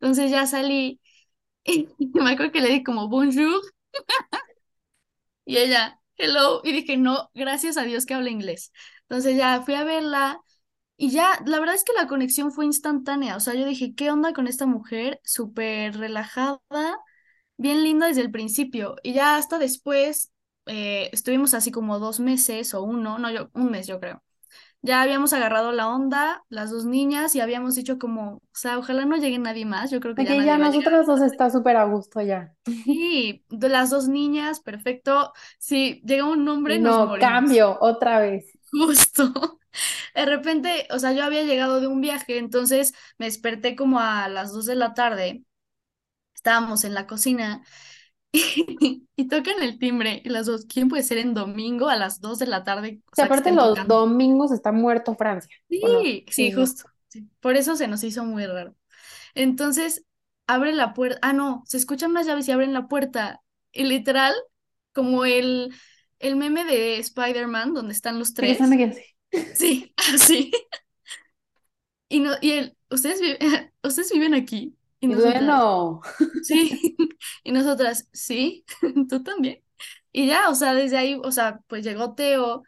Entonces 0.00 0.30
ya 0.30 0.46
salí 0.46 1.00
y 1.64 1.88
me 2.14 2.32
acuerdo 2.32 2.52
que 2.52 2.60
le 2.62 2.70
di 2.70 2.84
como 2.84 3.08
bonjour 3.08 3.62
Y 5.44 5.58
ella, 5.58 6.00
hello, 6.16 6.60
y 6.64 6.72
dije, 6.72 6.96
no, 6.96 7.30
gracias 7.34 7.76
a 7.76 7.82
Dios 7.84 8.06
que 8.06 8.14
habla 8.14 8.30
inglés. 8.30 8.72
Entonces 9.02 9.36
ya 9.36 9.62
fui 9.62 9.74
a 9.74 9.84
verla 9.84 10.40
y 10.96 11.10
ya, 11.10 11.40
la 11.46 11.60
verdad 11.60 11.74
es 11.76 11.84
que 11.84 11.92
la 11.94 12.06
conexión 12.08 12.52
fue 12.52 12.66
instantánea. 12.66 13.36
O 13.36 13.40
sea, 13.40 13.54
yo 13.54 13.66
dije, 13.66 13.94
¿qué 13.96 14.10
onda 14.10 14.32
con 14.32 14.46
esta 14.48 14.66
mujer? 14.66 15.20
Súper 15.24 15.96
relajada, 15.98 16.60
bien 17.56 17.82
linda 17.84 18.06
desde 18.08 18.22
el 18.22 18.30
principio. 18.30 18.96
Y 19.02 19.12
ya 19.14 19.36
hasta 19.36 19.58
después, 19.58 20.32
eh, 20.66 21.10
estuvimos 21.12 21.54
así 21.54 21.70
como 21.70 21.98
dos 21.98 22.20
meses 22.20 22.74
o 22.74 22.82
uno, 22.82 23.18
no, 23.18 23.30
yo, 23.30 23.50
un 23.54 23.70
mes 23.70 23.86
yo 23.86 24.00
creo. 24.00 24.22
Ya 24.82 25.00
habíamos 25.00 25.32
agarrado 25.32 25.72
la 25.72 25.88
onda, 25.88 26.44
las 26.50 26.70
dos 26.70 26.84
niñas, 26.84 27.34
y 27.34 27.40
habíamos 27.40 27.74
dicho 27.74 27.98
como, 27.98 28.34
o 28.36 28.42
sea, 28.52 28.78
ojalá 28.78 29.06
no 29.06 29.16
llegue 29.16 29.38
nadie 29.38 29.64
más, 29.64 29.90
yo 29.90 29.98
creo 29.98 30.14
que 30.14 30.24
ya 30.24 30.34
nadie 30.36 30.46
ya 30.46 30.58
va 30.58 30.66
nosotras 30.66 31.06
dos 31.06 31.22
está 31.22 31.48
súper 31.50 31.76
a 31.78 31.84
gusto 31.84 32.20
ya. 32.20 32.54
Sí, 32.84 33.44
de 33.48 33.68
las 33.68 33.90
dos 33.90 34.08
niñas, 34.08 34.60
perfecto. 34.60 35.32
Si 35.58 36.02
llega 36.04 36.24
un 36.26 36.44
nombre, 36.44 36.78
nos 36.78 36.98
no, 36.98 37.06
morimos. 37.06 37.18
cambio, 37.32 37.78
otra 37.80 38.20
vez. 38.20 38.46
Justo. 38.72 39.58
De 40.14 40.26
repente, 40.26 40.86
o 40.90 40.98
sea, 40.98 41.12
yo 41.12 41.24
había 41.24 41.42
llegado 41.44 41.80
de 41.80 41.86
un 41.88 42.00
viaje, 42.00 42.38
entonces 42.38 42.94
me 43.18 43.26
desperté 43.26 43.76
como 43.76 44.00
a 44.00 44.28
las 44.28 44.52
2 44.52 44.66
de 44.66 44.76
la 44.76 44.94
tarde. 44.94 45.44
Estábamos 46.44 46.84
en 46.84 46.94
la 46.94 47.06
cocina 47.06 47.64
y, 48.32 49.08
y 49.16 49.28
tocan 49.28 49.62
el 49.62 49.78
timbre 49.78 50.20
y 50.24 50.28
las 50.28 50.46
dos, 50.46 50.66
¿quién 50.66 50.88
puede 50.88 51.02
ser 51.02 51.18
en 51.18 51.34
domingo 51.34 51.88
a 51.88 51.96
las 51.96 52.20
2 52.20 52.38
de 52.38 52.46
la 52.46 52.64
tarde? 52.64 53.00
O 53.12 53.16
sea, 53.16 53.26
aparte 53.26 53.50
los 53.52 53.68
tocando. 53.70 53.94
domingos 53.96 54.52
está 54.52 54.72
muerto 54.72 55.14
Francia. 55.14 55.50
Sí, 55.68 56.26
sí, 56.30 56.52
justo. 56.52 56.84
sí. 57.08 57.28
Por 57.40 57.56
eso 57.56 57.76
se 57.76 57.88
nos 57.88 58.04
hizo 58.04 58.24
muy 58.24 58.46
raro. 58.46 58.76
Entonces, 59.34 60.04
abre 60.46 60.72
la 60.74 60.94
puerta. 60.94 61.18
Ah, 61.22 61.32
no, 61.32 61.64
se 61.66 61.78
escuchan 61.78 62.10
unas 62.12 62.26
llaves 62.26 62.48
y 62.48 62.52
abren 62.52 62.74
la 62.74 62.88
puerta. 62.88 63.42
Y 63.72 63.84
literal, 63.84 64.34
como 64.92 65.24
el, 65.24 65.74
el 66.20 66.36
meme 66.36 66.64
de 66.64 66.98
Spider-Man, 66.98 67.74
donde 67.74 67.94
están 67.94 68.18
los 68.18 68.34
tres. 68.34 68.58
Sí, 69.52 69.94
así. 70.14 70.52
Y, 72.08 72.20
no, 72.20 72.32
y 72.40 72.52
él, 72.52 72.76
¿ustedes, 72.90 73.20
vi- 73.20 73.36
¿ustedes 73.82 74.12
viven 74.12 74.34
aquí? 74.34 74.76
Y 75.04 75.08
Y 75.08 75.14
nosotras, 75.14 75.42
no. 75.42 76.00
sí. 76.40 76.96
Y 77.44 77.52
nosotras, 77.52 78.08
sí, 78.12 78.64
tú 79.08 79.22
también. 79.22 79.62
Y 80.12 80.26
ya, 80.28 80.48
o 80.50 80.54
sea, 80.54 80.74
desde 80.74 80.96
ahí, 80.96 81.20
o 81.22 81.32
sea, 81.32 81.60
pues 81.68 81.84
llegó 81.84 82.14
Teo. 82.14 82.62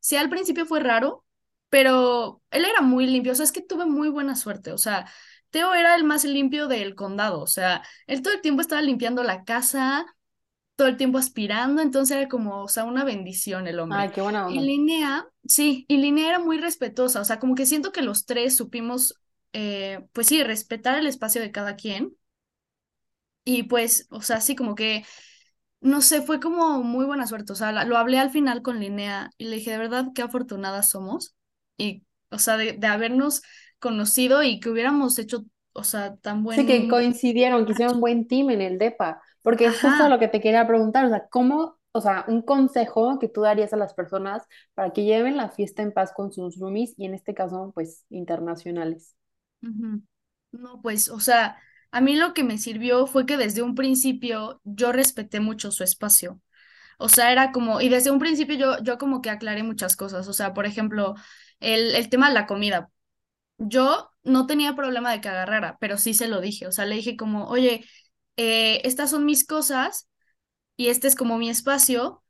Sí, 0.00 0.16
al 0.16 0.28
principio 0.30 0.66
fue 0.66 0.80
raro, 0.80 1.24
pero 1.68 2.42
él 2.50 2.64
era 2.64 2.80
muy 2.82 3.06
limpio. 3.06 3.32
O 3.32 3.34
sea, 3.34 3.44
es 3.44 3.52
que 3.52 3.62
tuve 3.62 3.86
muy 3.86 4.08
buena 4.08 4.36
suerte. 4.36 4.72
O 4.72 4.78
sea, 4.78 5.10
Teo 5.50 5.74
era 5.74 5.94
el 5.96 6.04
más 6.04 6.24
limpio 6.24 6.68
del 6.68 6.94
condado. 6.94 7.40
O 7.40 7.46
sea, 7.46 7.82
él 8.06 8.22
todo 8.22 8.34
el 8.34 8.40
tiempo 8.42 8.60
estaba 8.62 8.82
limpiando 8.82 9.22
la 9.22 9.44
casa, 9.44 10.06
todo 10.76 10.88
el 10.88 10.96
tiempo 10.96 11.18
aspirando. 11.18 11.82
Entonces 11.82 12.16
era 12.16 12.28
como, 12.28 12.62
o 12.64 12.68
sea, 12.68 12.84
una 12.84 13.04
bendición 13.04 13.66
el 13.66 13.80
hombre. 13.80 13.98
Ay, 14.02 14.10
qué 14.10 14.20
buena 14.20 14.46
Y 14.46 14.58
onda. 14.58 14.62
Linnea, 14.62 15.26
sí, 15.46 15.84
y 15.88 15.98
Linnea 15.98 16.28
era 16.30 16.38
muy 16.38 16.58
respetuosa. 16.58 17.20
O 17.20 17.24
sea, 17.24 17.38
como 17.38 17.54
que 17.54 17.66
siento 17.66 17.92
que 17.92 18.02
los 18.02 18.26
tres 18.26 18.56
supimos, 18.56 19.14
eh, 19.52 20.06
pues 20.12 20.26
sí, 20.28 20.42
respetar 20.44 20.98
el 20.98 21.06
espacio 21.06 21.40
de 21.42 21.52
cada 21.52 21.76
quien. 21.76 22.16
Y 23.44 23.62
pues, 23.64 24.06
o 24.10 24.20
sea, 24.22 24.40
sí, 24.40 24.54
como 24.56 24.74
que 24.74 25.04
no 25.82 26.02
sé, 26.02 26.22
fue 26.22 26.40
como 26.40 26.82
muy 26.84 27.06
buena 27.06 27.26
suerte. 27.28 27.52
O 27.52 27.56
sea, 27.56 27.72
la- 27.72 27.84
lo 27.84 27.96
hablé 27.98 28.18
al 28.18 28.30
final 28.30 28.62
con 28.62 28.80
Linnea 28.80 29.30
y 29.38 29.46
le 29.46 29.56
dije, 29.56 29.72
de 29.72 29.78
verdad, 29.78 30.06
qué 30.14 30.22
afortunadas 30.22 30.90
somos. 30.90 31.36
Y, 31.78 32.04
o 32.30 32.38
sea, 32.40 32.56
de, 32.58 32.74
de 32.74 32.86
habernos 32.88 33.42
conocido 33.80 34.42
y 34.44 34.60
que 34.60 34.70
hubiéramos 34.70 35.18
hecho, 35.20 35.44
o 35.74 35.84
sea, 35.84 36.16
tan 36.18 36.44
Sí, 36.48 36.66
que 36.66 36.88
buen 36.88 36.88
coincidieron, 36.88 37.66
que 37.66 37.72
hicieron 37.72 38.00
buen 38.00 38.26
team 38.26 38.50
en 38.50 38.62
el 38.62 38.78
DEPA, 38.78 39.22
porque 39.42 39.70
justo 39.70 40.08
Ajá. 40.08 40.08
lo 40.08 40.18
que 40.18 40.28
te 40.28 40.40
quería 40.40 40.66
preguntar, 40.66 41.04
o 41.04 41.08
sea, 41.10 41.28
¿cómo, 41.28 41.78
o 41.92 42.00
sea, 42.00 42.24
un 42.28 42.42
consejo 42.42 43.18
que 43.18 43.28
tú 43.28 43.42
darías 43.42 43.72
a 43.72 43.76
las 43.76 43.94
personas 43.94 44.44
para 44.74 44.92
que 44.92 45.04
lleven 45.04 45.36
la 45.36 45.50
fiesta 45.50 45.82
en 45.82 45.92
paz 45.92 46.12
con 46.12 46.32
sus 46.32 46.58
roomies 46.58 46.94
y 46.98 47.04
en 47.06 47.14
este 47.14 47.34
caso, 47.34 47.70
pues, 47.74 48.04
internacionales? 48.10 49.14
No, 50.52 50.80
pues, 50.82 51.08
o 51.10 51.20
sea, 51.20 51.58
a 51.90 52.00
mí 52.00 52.16
lo 52.16 52.32
que 52.34 52.42
me 52.44 52.58
sirvió 52.58 53.06
fue 53.06 53.26
que 53.26 53.36
desde 53.36 53.62
un 53.62 53.74
principio 53.74 54.60
yo 54.64 54.92
respeté 54.92 55.40
mucho 55.40 55.70
su 55.70 55.84
espacio. 55.84 56.40
O 56.98 57.08
sea, 57.08 57.32
era 57.32 57.52
como, 57.52 57.80
y 57.80 57.88
desde 57.88 58.10
un 58.12 58.18
principio 58.20 58.56
yo, 58.56 58.82
yo 58.84 58.98
como 58.98 59.22
que 59.22 59.30
aclaré 59.30 59.62
muchas 59.64 59.96
cosas. 59.96 60.28
O 60.28 60.32
sea, 60.34 60.54
por 60.54 60.66
ejemplo, 60.66 61.14
el, 61.60 61.94
el 61.96 62.08
tema 62.10 62.28
de 62.28 62.34
la 62.34 62.46
comida. 62.46 62.90
Yo 63.58 64.10
no 64.24 64.46
tenía 64.46 64.76
problema 64.76 65.12
de 65.12 65.20
que 65.22 65.28
agarrara, 65.30 65.78
pero 65.80 65.98
sí 65.98 66.14
se 66.14 66.28
lo 66.28 66.40
dije. 66.40 66.66
O 66.68 66.72
sea, 66.72 66.86
le 66.86 66.96
dije 66.96 67.16
como, 67.16 67.46
oye, 67.48 67.84
eh, 68.36 68.80
estas 68.84 69.10
son 69.10 69.24
mis 69.26 69.46
cosas 69.46 70.08
y 70.76 70.88
este 70.88 71.08
es 71.08 71.16
como 71.16 71.38
mi 71.38 71.50
espacio. 71.50 72.22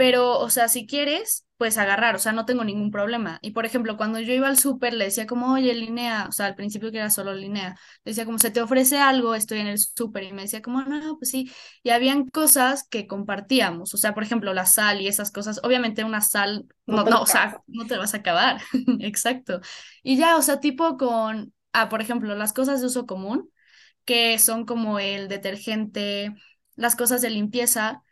Pero, 0.00 0.38
o 0.38 0.48
sea, 0.48 0.68
si 0.68 0.86
quieres, 0.86 1.46
pues 1.58 1.76
agarrar, 1.76 2.16
o 2.16 2.18
sea, 2.18 2.32
no 2.32 2.46
tengo 2.46 2.64
ningún 2.64 2.90
problema. 2.90 3.38
Y 3.42 3.50
por 3.50 3.66
ejemplo, 3.66 3.98
cuando 3.98 4.18
yo 4.18 4.32
iba 4.32 4.48
al 4.48 4.56
súper, 4.58 4.94
le 4.94 5.04
decía 5.04 5.26
como, 5.26 5.52
oye, 5.52 5.74
Linea, 5.74 6.24
o 6.26 6.32
sea, 6.32 6.46
al 6.46 6.54
principio 6.54 6.90
que 6.90 6.96
era 6.96 7.10
solo 7.10 7.34
Linea, 7.34 7.76
le 8.04 8.10
decía 8.12 8.24
como, 8.24 8.38
se 8.38 8.50
te 8.50 8.62
ofrece 8.62 8.96
algo, 8.98 9.34
estoy 9.34 9.58
en 9.58 9.66
el 9.66 9.78
súper, 9.78 10.22
y 10.24 10.32
me 10.32 10.42
decía 10.42 10.62
como, 10.62 10.80
no, 10.82 11.18
pues 11.18 11.30
sí. 11.30 11.52
Y 11.82 11.90
habían 11.90 12.26
cosas 12.28 12.88
que 12.88 13.06
compartíamos, 13.06 13.92
o 13.92 13.98
sea, 13.98 14.14
por 14.14 14.22
ejemplo, 14.22 14.54
la 14.54 14.64
sal 14.64 15.02
y 15.02 15.06
esas 15.08 15.30
cosas, 15.30 15.60
obviamente 15.62 16.02
una 16.02 16.22
sal, 16.22 16.64
No 16.86 17.04
no, 17.04 17.10
no, 17.10 17.20
o 17.22 17.26
sea, 17.26 17.60
no 17.66 17.84
te 17.86 17.98
vas 17.98 18.14
a 18.14 18.18
acabar, 18.18 18.62
exacto. 19.00 19.60
Y 20.02 20.16
ya, 20.16 20.36
o 20.38 20.42
sea, 20.42 20.60
tipo 20.60 20.96
con, 20.96 21.52
ah, 21.74 21.90
por 21.90 22.00
ejemplo, 22.00 22.34
las 22.36 22.54
cosas 22.54 22.80
de 22.80 22.86
uso 22.86 23.04
común, 23.06 23.50
que 24.04 24.38
son 24.38 24.64
como 24.64 24.98
el 24.98 25.28
detergente, 25.28 26.34
las 26.76 26.96
cosas 26.96 27.20
de 27.22 27.30
limpieza 27.30 28.02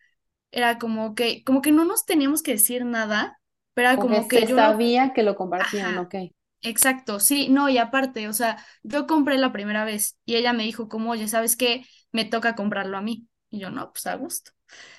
era 0.51 0.79
como 0.79 1.15
que, 1.15 1.45
como 1.45 1.63
que 1.63 1.73
no 1.73 1.85
nos 1.85 2.05
teníamos 2.07 2.43
que 2.43 2.53
decir 2.53 2.85
nada, 2.85 3.41
pero 3.75 3.89
era 3.91 3.99
Como 3.99 4.09
que 4.09 4.23
como 4.23 4.29
que 4.29 4.47
se 4.47 4.47
yo 4.47 4.57
sabía 4.57 5.13
que 5.13 5.23
lo 5.23 5.37
compartían, 5.37 5.99
ajá, 5.99 5.99
ok. 5.99 6.15
exacto, 6.63 7.21
sí, 7.21 7.49
no, 7.51 7.69
y 7.69 7.79
aparte, 7.79 8.29
o 8.29 8.33
sea, 8.33 8.65
yo 8.83 9.07
compré 9.07 9.39
la 9.39 9.53
primera 9.53 9.85
vez 9.85 10.19
y 10.25 10.37
ella 10.37 10.53
me 10.53 10.65
dijo 10.65 10.89
como, 10.89 11.13
oye, 11.13 11.29
¿sabes 11.29 11.57
qué? 11.57 11.85
Me 12.13 12.25
toca 12.25 12.55
comprarlo 12.57 12.97
a 12.99 13.03
mí. 13.03 13.29
Y 13.51 13.61
yo, 13.61 13.71
no, 13.71 13.93
pues 13.93 14.07
a 14.07 14.17
gusto. 14.17 14.53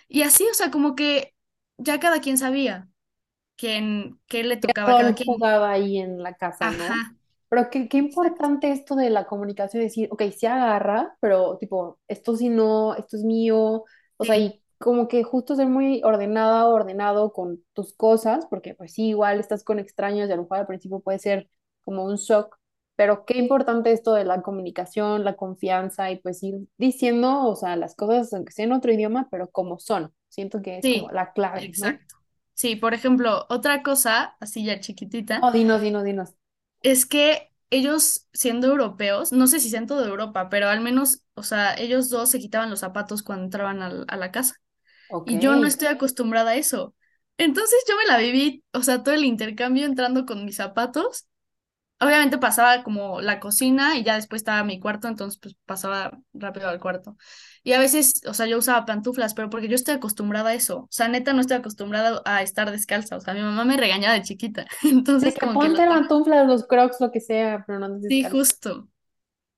Y 0.10 0.24
así, 0.24 0.46
o 0.52 0.54
sea, 0.56 0.72
como 0.72 0.96
que 0.96 1.36
ya 1.78 2.00
cada 2.00 2.22
quien 2.22 2.38
sabía 2.38 2.90
quién, 3.58 4.20
qué 4.28 4.44
le 4.46 4.58
tocaba 4.58 4.92
a 4.92 4.96
cada 4.96 5.14
quien. 5.16 5.26
jugaba 5.26 5.72
ahí 5.72 5.98
en 6.00 6.22
la 6.24 6.34
casa, 6.36 6.72
¿no? 6.72 6.94
Ajá, 6.94 7.16
Pero 7.50 7.70
qué, 7.70 7.88
qué 7.90 7.98
importante 7.98 8.72
esto 8.72 8.96
de 8.96 9.10
la 9.10 9.26
comunicación, 9.26 9.84
decir, 9.84 10.08
ok, 10.12 10.24
se 10.38 10.48
agarra, 10.48 11.18
pero 11.20 11.58
tipo, 11.58 12.00
esto 12.08 12.36
sí 12.36 12.50
no, 12.50 12.96
esto 12.96 13.18
es 13.18 13.24
mío, 13.24 13.84
o 14.18 14.26
sea, 14.26 14.38
Sí, 14.38 14.38
y 14.38 14.62
como 14.80 15.08
que 15.08 15.24
justo 15.24 15.56
ser 15.56 15.68
muy 15.68 16.02
ordenada 16.04 16.68
o 16.68 16.74
ordenado 16.74 17.34
con 17.34 17.64
tus 17.74 17.94
cosas, 17.94 18.48
porque 18.50 18.74
pues 18.76 18.94
sí, 18.94 19.10
igual 19.10 19.40
estás 19.40 19.64
con 19.64 19.80
extraños 19.80 20.30
y 20.30 20.32
a 20.32 20.36
lo 20.36 20.44
mejor 20.44 20.60
al 20.60 20.68
principio 20.68 21.02
puede 21.02 21.20
ser 21.20 21.50
como 21.84 22.06
un 22.06 22.16
shock, 22.16 22.58
pero 22.96 23.26
qué 23.26 23.38
importante 23.38 23.92
esto 23.92 24.14
de 24.14 24.26
la 24.26 24.42
comunicación, 24.42 25.24
la 25.24 25.36
confianza 25.36 26.12
y 26.12 26.18
pues 26.20 26.44
ir 26.44 26.56
diciendo, 26.78 27.46
o 27.48 27.56
sea, 27.56 27.76
las 27.76 27.96
cosas, 27.96 28.34
aunque 28.34 28.52
sea 28.52 28.66
en 28.66 28.74
otro 28.74 28.92
idioma, 28.92 29.28
pero 29.32 29.50
como 29.50 29.80
son. 29.80 30.14
Siento 30.30 30.62
que 30.62 30.78
es 30.78 30.84
como 30.86 31.10
sí, 31.10 31.14
la 31.14 31.34
clave, 31.34 31.62
¿no? 31.62 31.66
exacto. 31.68 32.16
Sí, 32.54 32.76
por 32.76 32.94
ejemplo, 32.94 33.46
otra 33.50 33.84
cosa, 33.84 34.36
así 34.42 34.66
ya 34.66 34.80
chiquitita 34.80 35.40
No, 35.42 35.52
dinos, 35.52 35.82
dinos, 35.82 36.04
dinos. 36.04 36.36
Es 36.82 37.06
que 37.06 37.52
ellos, 37.70 38.28
siendo 38.34 38.68
europeos, 38.68 39.32
no 39.32 39.48
sé 39.48 39.60
si 39.60 39.70
sean 39.70 39.88
todo 39.88 40.02
de 40.02 40.10
Europa, 40.10 40.50
pero 40.50 40.68
al 40.68 40.82
menos, 40.82 41.22
o 41.36 41.44
sea, 41.44 41.74
ellos 41.76 42.10
dos 42.10 42.30
se 42.32 42.40
quitaban 42.40 42.70
los 42.70 42.80
zapatos 42.80 43.24
cuando 43.24 43.46
entraban 43.46 43.82
a 43.82 44.18
la 44.18 44.32
casa. 44.32 44.56
Y 45.26 45.40
yo 45.40 45.56
no 45.56 45.68
estoy 45.68 45.88
acostumbrada 45.88 46.52
a 46.52 46.56
eso. 46.56 46.96
Entonces 47.38 47.84
yo 47.88 47.96
me 47.98 48.06
la 48.06 48.18
viví, 48.18 48.64
o 48.74 48.84
sea, 48.84 49.04
todo 49.04 49.16
el 49.16 49.26
intercambio 49.26 49.86
entrando 49.86 50.26
con 50.26 50.46
mis 50.46 50.58
zapatos 50.58 51.30
Obviamente 52.02 52.38
pasaba 52.38 52.82
como 52.82 53.20
la 53.20 53.42
cocina 53.42 53.98
y 53.98 54.04
ya 54.06 54.16
después 54.16 54.40
estaba 54.40 54.64
mi 54.64 54.80
cuarto, 54.80 55.10
entonces 55.10 55.38
pues 55.38 55.58
pasaba 55.66 56.18
rápido 56.34 56.70
al 56.70 56.80
cuarto. 56.80 57.18
Y 57.62 57.74
a 57.74 57.80
veces, 57.80 58.22
o 58.26 58.34
sea, 58.34 58.46
yo 58.46 58.58
usaba 58.58 58.86
pantuflas, 58.86 59.34
pero 59.34 59.50
porque 59.50 59.68
yo 59.68 59.76
estoy 59.76 59.96
acostumbrada 59.96 60.52
a 60.52 60.54
eso. 60.54 60.84
O 60.84 60.88
sea, 60.90 61.10
neta 61.10 61.34
no 61.34 61.42
estoy 61.42 61.58
acostumbrada 61.58 62.22
a 62.24 62.42
estar 62.42 62.72
descalza. 62.72 63.18
O 63.18 63.20
sea, 63.20 63.34
mi 63.34 63.42
mamá 63.42 63.66
me 63.66 63.76
regañaba 63.76 64.14
de 64.14 64.22
chiquita. 64.22 64.66
De 64.82 64.90
Entonces 64.92 65.34
que 65.34 65.42
como 65.42 65.60
que 65.60 65.68
lo 65.68 65.74
ponte 65.74 65.84
tomé. 65.84 65.90
pantuflas, 65.90 66.48
los 66.48 66.66
crocs, 66.66 67.02
lo 67.02 67.12
que 67.12 67.20
sea, 67.20 67.66
pero 67.68 67.80
no 67.80 68.00
Sí, 68.08 68.24
justo. 68.24 68.88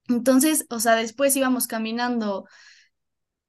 Entonces, 0.10 0.66
o 0.72 0.80
sea, 0.80 0.96
después 0.96 1.36
íbamos 1.36 1.68
caminando, 1.68 2.46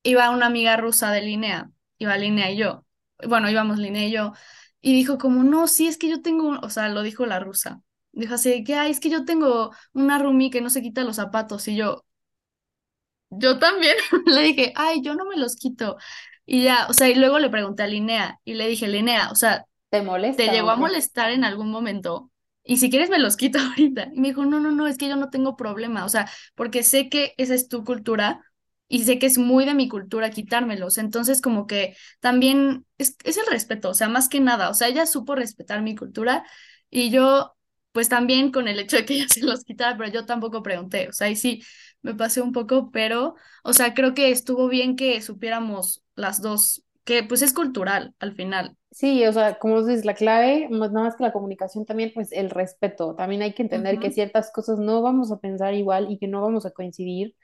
iba 0.02 0.28
una 0.30 0.46
amiga 0.46 0.76
rusa 0.76 1.10
de 1.12 1.22
Linea, 1.22 1.70
iba 2.02 2.16
Linea 2.16 2.50
y 2.50 2.56
yo. 2.58 2.84
Bueno, 3.28 3.50
íbamos 3.50 3.78
Linea 3.78 4.06
y 4.06 4.12
yo. 4.12 4.32
Y 4.80 4.94
dijo 4.94 5.18
como, 5.18 5.44
no, 5.44 5.68
sí, 5.68 5.86
es 5.88 5.98
que 5.98 6.08
yo 6.10 6.22
tengo, 6.22 6.48
un-", 6.48 6.64
o 6.64 6.70
sea, 6.70 6.88
lo 6.88 7.02
dijo 7.02 7.26
la 7.26 7.40
rusa. 7.40 7.82
Dijo 8.12 8.34
así, 8.34 8.64
que, 8.64 8.74
ay, 8.76 8.90
es 8.90 9.00
que 9.00 9.10
yo 9.10 9.24
tengo 9.24 9.72
una 9.94 10.18
roomie 10.18 10.50
que 10.50 10.60
no 10.60 10.70
se 10.70 10.82
quita 10.82 11.04
los 11.04 11.16
zapatos. 11.16 11.68
Y 11.68 11.76
yo, 11.76 12.04
Yo 13.30 13.58
también 13.58 13.96
le 14.26 14.42
dije, 14.42 14.72
ay, 14.76 15.02
yo 15.02 15.14
no 15.14 15.24
me 15.26 15.36
los 15.36 15.56
quito. 15.56 15.96
Y 16.46 16.64
ya, 16.64 16.86
o 16.88 16.92
sea, 16.92 17.08
y 17.08 17.14
luego 17.14 17.38
le 17.38 17.50
pregunté 17.50 17.82
a 17.82 17.86
Linnea 17.86 18.40
y 18.44 18.54
le 18.54 18.66
dije, 18.68 18.88
Linnea, 18.88 19.30
o 19.30 19.34
sea, 19.34 19.64
¿Te 19.90 20.02
¿te 20.36 20.48
molesta 20.48 20.50
llegó 20.50 20.70
o 20.70 20.72
a 20.72 20.76
molestar 20.76 21.32
en 21.32 21.44
algún 21.44 21.70
momento? 21.70 22.30
Y 22.64 22.78
si 22.78 22.90
quieres 22.90 23.10
me 23.10 23.18
los 23.20 23.36
quito 23.36 23.58
ahorita. 23.60 24.10
Y 24.14 24.20
me 24.20 24.28
dijo, 24.28 24.44
no, 24.46 24.60
no, 24.60 24.72
no, 24.72 24.88
es 24.88 24.98
que 24.98 25.08
yo 25.08 25.16
no 25.16 25.30
tengo 25.30 25.56
problema, 25.56 26.04
o 26.04 26.08
sea, 26.08 26.30
porque 26.54 26.82
sé 26.82 27.10
que 27.10 27.34
esa 27.38 27.54
es 27.54 27.68
tu 27.68 27.84
cultura 27.84 28.42
y 28.92 29.04
sé 29.04 29.18
que 29.18 29.26
es 29.26 29.38
muy 29.38 29.64
de 29.64 29.74
mi 29.74 29.88
cultura 29.88 30.30
quitármelos. 30.30 30.98
Entonces, 30.98 31.40
como 31.40 31.66
que 31.66 31.96
también 32.20 32.84
es, 32.98 33.16
es 33.24 33.38
el 33.38 33.46
respeto, 33.50 33.90
o 33.90 33.94
sea, 33.94 34.08
más 34.08 34.28
que 34.28 34.40
nada, 34.40 34.68
o 34.70 34.74
sea, 34.74 34.88
ella 34.88 35.06
supo 35.06 35.34
respetar 35.34 35.82
mi 35.82 35.94
cultura 35.96 36.44
y 36.90 37.10
yo, 37.10 37.54
pues 37.92 38.08
también 38.08 38.52
con 38.52 38.68
el 38.68 38.78
hecho 38.78 38.96
de 38.96 39.04
que 39.06 39.14
ella 39.16 39.26
se 39.28 39.40
los 39.42 39.64
quitara, 39.64 39.96
pero 39.96 40.10
yo 40.10 40.26
tampoco 40.26 40.62
pregunté, 40.62 41.08
o 41.08 41.12
sea, 41.12 41.30
y 41.30 41.36
sí, 41.36 41.62
me 42.02 42.14
pasé 42.14 42.40
un 42.42 42.52
poco, 42.52 42.90
pero... 42.90 43.34
O 43.64 43.72
sea, 43.72 43.94
creo 43.94 44.12
que 44.14 44.30
estuvo 44.30 44.68
bien 44.68 44.96
que 44.96 45.22
supiéramos 45.22 46.02
las 46.16 46.42
dos, 46.42 46.84
que 47.04 47.22
pues 47.22 47.42
es 47.42 47.52
cultural 47.52 48.14
al 48.18 48.34
final. 48.34 48.76
Sí, 48.90 49.24
o 49.24 49.32
sea, 49.32 49.58
como 49.58 49.82
dices, 49.82 50.04
la 50.04 50.14
clave, 50.14 50.68
más 50.70 50.92
nada 50.92 51.06
más 51.06 51.16
que 51.16 51.22
la 51.22 51.32
comunicación 51.32 51.86
también, 51.86 52.10
pues 52.14 52.30
el 52.32 52.50
respeto. 52.50 53.14
También 53.14 53.40
hay 53.42 53.54
que 53.54 53.62
entender 53.62 53.98
que 53.98 54.10
ciertas 54.10 54.52
cosas 54.52 54.78
no 54.78 55.00
vamos 55.00 55.32
a 55.32 55.38
pensar 55.38 55.72
igual 55.74 56.10
y 56.10 56.18
que 56.18 56.28
no 56.28 56.42
vamos 56.42 56.66
a 56.66 56.72
coincidir, 56.72 57.34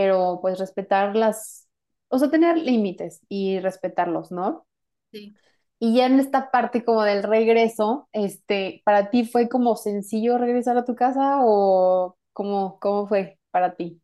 pero 0.00 0.38
pues 0.40 0.58
respetarlas, 0.58 1.68
o 2.08 2.18
sea, 2.18 2.30
tener 2.30 2.56
límites 2.58 3.20
y 3.28 3.60
respetarlos, 3.60 4.32
¿no? 4.32 4.66
Sí. 5.12 5.38
Y 5.78 5.94
ya 5.96 6.06
en 6.06 6.20
esta 6.20 6.50
parte 6.50 6.84
como 6.84 7.02
del 7.04 7.22
regreso, 7.22 8.08
este, 8.12 8.82
¿para 8.84 9.10
ti 9.10 9.24
fue 9.24 9.48
como 9.48 9.76
sencillo 9.76 10.38
regresar 10.38 10.76
a 10.78 10.84
tu 10.84 10.94
casa 10.94 11.38
o 11.42 12.16
cómo, 12.32 12.78
cómo 12.80 13.06
fue 13.08 13.38
para 13.50 13.74
ti? 13.76 14.00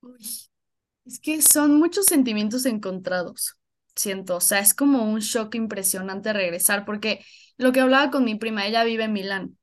Uy, 0.00 0.18
es 1.06 1.20
que 1.20 1.42
son 1.42 1.78
muchos 1.78 2.06
sentimientos 2.06 2.66
encontrados, 2.66 3.56
siento. 3.96 4.36
O 4.36 4.40
sea, 4.40 4.60
es 4.60 4.74
como 4.74 5.04
un 5.04 5.20
shock 5.20 5.54
impresionante 5.54 6.32
regresar, 6.32 6.84
porque 6.84 7.24
lo 7.58 7.72
que 7.72 7.80
hablaba 7.80 8.10
con 8.10 8.24
mi 8.24 8.36
prima, 8.36 8.66
ella 8.66 8.84
vive 8.84 9.04
en 9.04 9.12
Milán. 9.12 9.58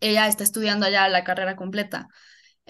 Ella 0.00 0.28
está 0.28 0.44
estudiando 0.44 0.86
allá 0.86 1.08
la 1.08 1.24
carrera 1.24 1.56
completa. 1.56 2.08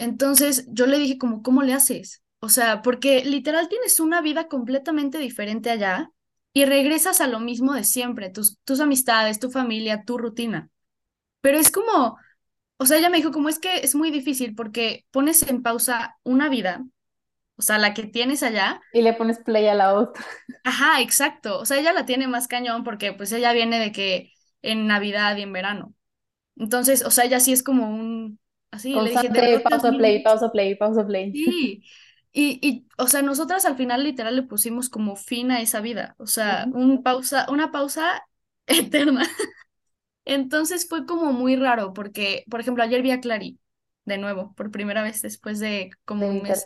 Entonces 0.01 0.67
yo 0.69 0.87
le 0.87 0.99
dije 0.99 1.19
como, 1.19 1.43
¿cómo 1.43 1.63
le 1.63 1.75
haces? 1.75 2.23
O 2.41 2.49
sea, 2.49 2.81
porque 2.81 3.23
literal 3.23 3.69
tienes 3.69 4.01
una 4.01 4.23
vida 4.23 4.49
completamente 4.49 5.19
diferente 5.19 5.69
allá 5.69 6.11
y 6.55 6.65
regresas 6.65 7.21
a 7.21 7.27
lo 7.27 7.39
mismo 7.39 7.75
de 7.75 7.85
siempre, 7.85 8.31
tus, 8.31 8.59
tus 8.64 8.81
amistades, 8.81 9.39
tu 9.39 9.51
familia, 9.51 10.05
tu 10.07 10.16
rutina. 10.16 10.70
Pero 11.43 11.59
es 11.59 11.70
como, 11.70 12.16
o 12.79 12.87
sea, 12.87 12.97
ella 12.97 13.11
me 13.11 13.18
dijo 13.18 13.31
como 13.31 13.51
es 13.51 13.59
que 13.59 13.77
es 13.81 13.95
muy 13.95 14.11
difícil 14.11 14.55
porque 14.55 15.05
pones 15.11 15.43
en 15.43 15.62
pausa 15.62 16.16
una 16.22 16.49
vida, 16.49 16.83
o 17.57 17.62
sea, 17.62 17.77
la 17.77 17.93
que 17.93 18.05
tienes 18.05 18.43
allá. 18.43 18.81
Y 18.95 19.03
le 19.03 19.12
pones 19.12 19.39
play 19.39 19.66
a 19.66 19.74
la 19.74 19.93
otra. 19.93 20.24
Ajá, 20.64 21.03
exacto. 21.03 21.59
O 21.61 21.66
sea, 21.66 21.79
ella 21.79 21.93
la 21.93 22.07
tiene 22.07 22.27
más 22.27 22.49
cañón 22.49 22.85
porque 22.85 23.12
pues 23.12 23.33
ella 23.33 23.53
viene 23.53 23.79
de 23.79 23.93
que 23.93 24.33
en 24.62 24.87
Navidad 24.87 25.37
y 25.37 25.43
en 25.43 25.53
verano. 25.53 25.95
Entonces, 26.57 27.05
o 27.05 27.11
sea, 27.11 27.27
ella 27.27 27.39
sí 27.39 27.53
es 27.53 27.62
como 27.62 27.91
un, 27.91 28.41
así, 28.71 29.01
le 29.01 29.11
dije, 29.11 29.29
Constante 29.29 29.41
verdad 29.41 29.62
te 29.62 29.71
pausa 29.71 29.93
play, 29.93 30.23
pausa 30.23 30.51
play, 30.53 30.75
pausa 30.77 31.07
play. 31.07 31.33
Sí. 31.45 31.85
Y, 32.33 32.59
y, 32.66 32.87
o 32.97 33.09
sea, 33.09 33.23
nosotras 33.23 33.64
al 33.64 33.77
final 33.77 34.05
literal 34.05 34.37
le 34.37 34.43
pusimos 34.43 34.89
como 34.89 35.16
fin 35.16 35.51
a 35.51 35.61
esa 35.61 35.81
vida. 35.81 36.14
O 36.18 36.27
sea, 36.27 36.66
Ujú. 36.68 36.79
un 36.79 37.03
pausa, 37.03 37.47
una 37.51 37.73
pausa 37.73 38.23
eterna. 38.66 39.27
Entonces 40.25 40.89
fue 40.89 41.07
como 41.07 41.33
muy 41.33 41.57
raro 41.57 41.93
porque, 41.93 42.45
por 42.51 42.61
ejemplo, 42.61 42.83
ayer 42.85 43.03
vi 43.03 43.11
a 43.11 43.21
Clary 43.21 43.59
de 44.05 44.18
nuevo, 44.18 44.55
por 44.55 44.71
primera 44.71 45.03
vez 45.03 45.23
después 45.23 45.61
de 45.61 45.91
como 46.05 46.29
un 46.29 46.43
mes. 46.43 46.64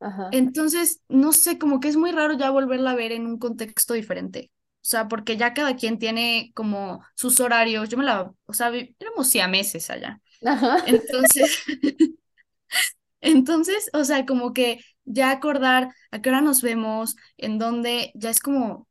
Ajá. 0.00 0.30
Entonces, 0.32 1.02
no 1.08 1.32
sé, 1.32 1.58
como 1.58 1.80
que 1.80 1.88
es 1.88 1.96
muy 1.96 2.12
raro 2.12 2.34
ya 2.34 2.50
volverla 2.50 2.92
a 2.92 2.94
ver 2.94 3.12
en 3.12 3.26
un 3.26 3.38
contexto 3.38 3.94
diferente. 3.94 4.50
O 4.82 4.86
sea, 4.88 5.08
porque 5.08 5.36
ya 5.36 5.54
cada 5.54 5.76
quien 5.76 5.98
tiene 5.98 6.52
como 6.54 7.02
sus 7.14 7.40
horarios. 7.40 7.88
Yo 7.88 7.98
me 7.98 8.04
la, 8.04 8.32
o 8.46 8.52
sea, 8.52 8.70
éramos 8.98 9.28
siameses 9.28 9.90
allá. 9.90 10.20
Ajá. 10.44 10.78
Entonces, 10.86 11.62
entonces, 13.20 13.90
o 13.92 14.04
sea, 14.04 14.26
como 14.26 14.52
que 14.52 14.80
ya 15.04 15.30
acordar 15.30 15.90
a 16.10 16.20
qué 16.22 16.28
hora 16.30 16.40
nos 16.40 16.62
vemos, 16.62 17.16
en 17.36 17.58
dónde, 17.58 18.12
ya 18.14 18.30
es 18.30 18.40
como, 18.40 18.88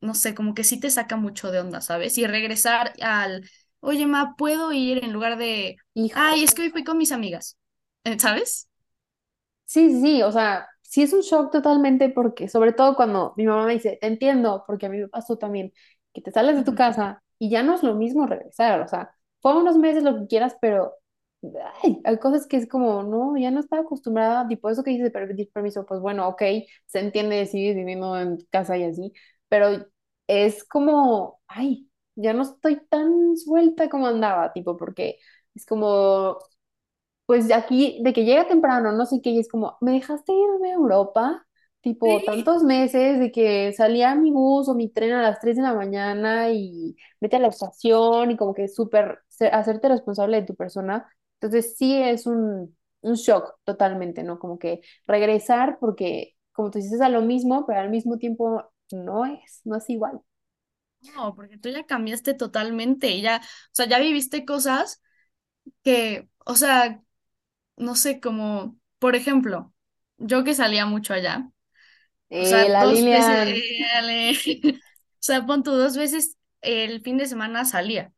no 0.00 0.14
sé, 0.14 0.34
como 0.34 0.54
que 0.54 0.64
sí 0.64 0.80
te 0.80 0.90
saca 0.90 1.16
mucho 1.16 1.50
de 1.52 1.60
onda, 1.60 1.80
¿sabes? 1.82 2.18
Y 2.18 2.26
regresar 2.26 2.94
al, 3.02 3.48
oye, 3.80 4.06
ma, 4.06 4.36
¿puedo 4.36 4.72
ir 4.72 5.04
en 5.04 5.12
lugar 5.12 5.38
de, 5.38 5.76
Hijo. 5.94 6.18
ay, 6.20 6.44
es 6.44 6.54
que 6.54 6.62
hoy 6.64 6.70
fui 6.70 6.84
con 6.84 6.98
mis 6.98 7.12
amigas, 7.12 7.58
Eh, 8.04 8.18
¿sabes? 8.20 8.68
Sí, 9.64 10.00
sí, 10.00 10.22
o 10.22 10.30
sea, 10.32 10.68
sí 10.82 11.02
es 11.02 11.12
un 11.12 11.20
shock 11.22 11.50
totalmente 11.50 12.08
porque, 12.10 12.48
sobre 12.48 12.72
todo 12.72 12.94
cuando 12.96 13.34
mi 13.36 13.46
mamá 13.46 13.66
me 13.66 13.74
dice, 13.74 13.98
te 14.00 14.06
entiendo, 14.06 14.64
porque 14.66 14.86
a 14.86 14.88
mí 14.88 14.98
me 14.98 15.08
pasó 15.08 15.36
también, 15.38 15.72
que 16.12 16.20
te 16.20 16.30
sales 16.30 16.56
de 16.56 16.64
tu 16.64 16.74
casa 16.74 17.22
y 17.38 17.50
ya 17.50 17.62
no 17.62 17.74
es 17.74 17.82
lo 17.82 17.94
mismo 17.94 18.26
regresar, 18.26 18.80
o 18.82 18.88
sea, 18.88 19.14
fue 19.44 19.58
unos 19.58 19.78
meses 19.78 20.04
lo 20.04 20.16
que 20.20 20.28
quieras, 20.28 20.56
pero 20.62 20.94
ay, 21.84 22.00
hay 22.04 22.18
cosas 22.18 22.48
que 22.48 22.56
es 22.56 22.68
como, 22.68 23.04
no, 23.04 23.36
ya 23.38 23.52
no 23.52 23.60
estaba 23.60 23.82
acostumbrada, 23.82 24.48
tipo 24.48 24.70
eso 24.70 24.82
que 24.84 24.90
dices 24.92 25.12
de 25.12 25.12
pedir 25.12 25.50
permiso, 25.52 25.86
pues 25.86 26.00
bueno, 26.00 26.28
ok, 26.28 26.42
se 26.86 27.00
entiende, 27.00 27.46
sigues 27.46 27.76
viviendo 27.76 28.18
en 28.18 28.38
casa 28.50 28.76
y 28.78 28.84
así, 28.84 29.12
pero 29.48 29.86
es 30.28 30.64
como, 30.64 31.40
ay, 31.48 31.90
ya 32.16 32.32
no 32.34 32.42
estoy 32.44 32.80
tan 32.88 33.36
suelta 33.36 33.88
como 33.90 34.08
andaba, 34.08 34.52
tipo, 34.54 34.76
porque 34.78 35.18
es 35.54 35.66
como 35.66 36.38
pues 37.26 37.50
aquí, 37.52 38.00
de 38.04 38.12
que 38.12 38.24
llega 38.24 38.46
temprano, 38.48 38.92
no 38.92 39.06
sé 39.06 39.20
qué, 39.22 39.30
y 39.30 39.38
es 39.40 39.48
como, 39.48 39.78
¿me 39.80 39.92
dejaste 39.92 40.32
irme 40.32 40.70
a 40.72 40.74
Europa? 40.74 41.46
Tipo, 41.80 42.22
Sí. 42.22 42.24
tantos 42.24 42.62
meses 42.62 43.18
de 43.18 43.32
que 43.32 43.72
salía 43.74 44.14
mi 44.14 44.30
bus 44.30 44.68
o 44.68 44.74
mi 44.74 44.88
tren 44.90 45.12
a 45.12 45.22
las 45.22 45.40
3 45.40 45.56
de 45.56 45.62
la 45.62 45.74
mañana 45.74 46.50
y 46.50 46.96
vete 47.20 47.36
a 47.36 47.38
la 47.40 47.48
estación 47.48 48.30
y 48.30 48.36
como 48.36 48.54
que 48.54 48.68
súper 48.68 49.20
hacerte 49.40 49.88
responsable 49.88 50.40
de 50.40 50.46
tu 50.46 50.54
persona. 50.56 51.08
Entonces 51.40 51.76
sí 51.76 51.94
es 52.00 52.26
un, 52.26 52.76
un 53.02 53.14
shock 53.14 53.54
totalmente, 53.64 54.22
¿no? 54.22 54.38
Como 54.38 54.58
que 54.58 54.80
regresar 55.06 55.78
porque, 55.80 56.36
como 56.52 56.70
tú 56.70 56.78
dices, 56.78 56.94
es 56.94 57.00
a 57.00 57.08
lo 57.08 57.22
mismo, 57.22 57.66
pero 57.66 57.80
al 57.80 57.90
mismo 57.90 58.18
tiempo 58.18 58.62
no 58.92 59.26
es, 59.26 59.60
no 59.64 59.76
es 59.76 59.88
igual. 59.90 60.20
No, 61.00 61.34
porque 61.34 61.58
tú 61.58 61.68
ya 61.68 61.84
cambiaste 61.84 62.32
totalmente 62.34 63.20
ya, 63.20 63.38
o 63.42 63.68
sea, 63.72 63.86
ya 63.86 63.98
viviste 63.98 64.44
cosas 64.46 65.02
que, 65.84 66.28
o 66.46 66.56
sea, 66.56 67.02
no 67.76 67.96
sé, 67.96 68.20
como, 68.20 68.78
por 69.00 69.16
ejemplo, 69.16 69.74
yo 70.18 70.44
que 70.44 70.54
salía 70.54 70.86
mucho 70.86 71.14
allá, 71.14 71.50
o 71.50 71.52
Eh, 72.30 72.46
sea, 72.46 72.70
la 72.70 72.86
dos 72.86 73.08
veces, 73.08 73.38
eh, 73.46 74.34
o 74.80 75.18
sea, 75.20 75.46
pon 75.46 75.64
tú, 75.64 75.72
dos 75.72 75.98
veces 75.98 76.38
el 76.62 77.02
fin 77.02 77.18
de 77.18 77.26
semana 77.28 77.66
salía, 77.66 78.13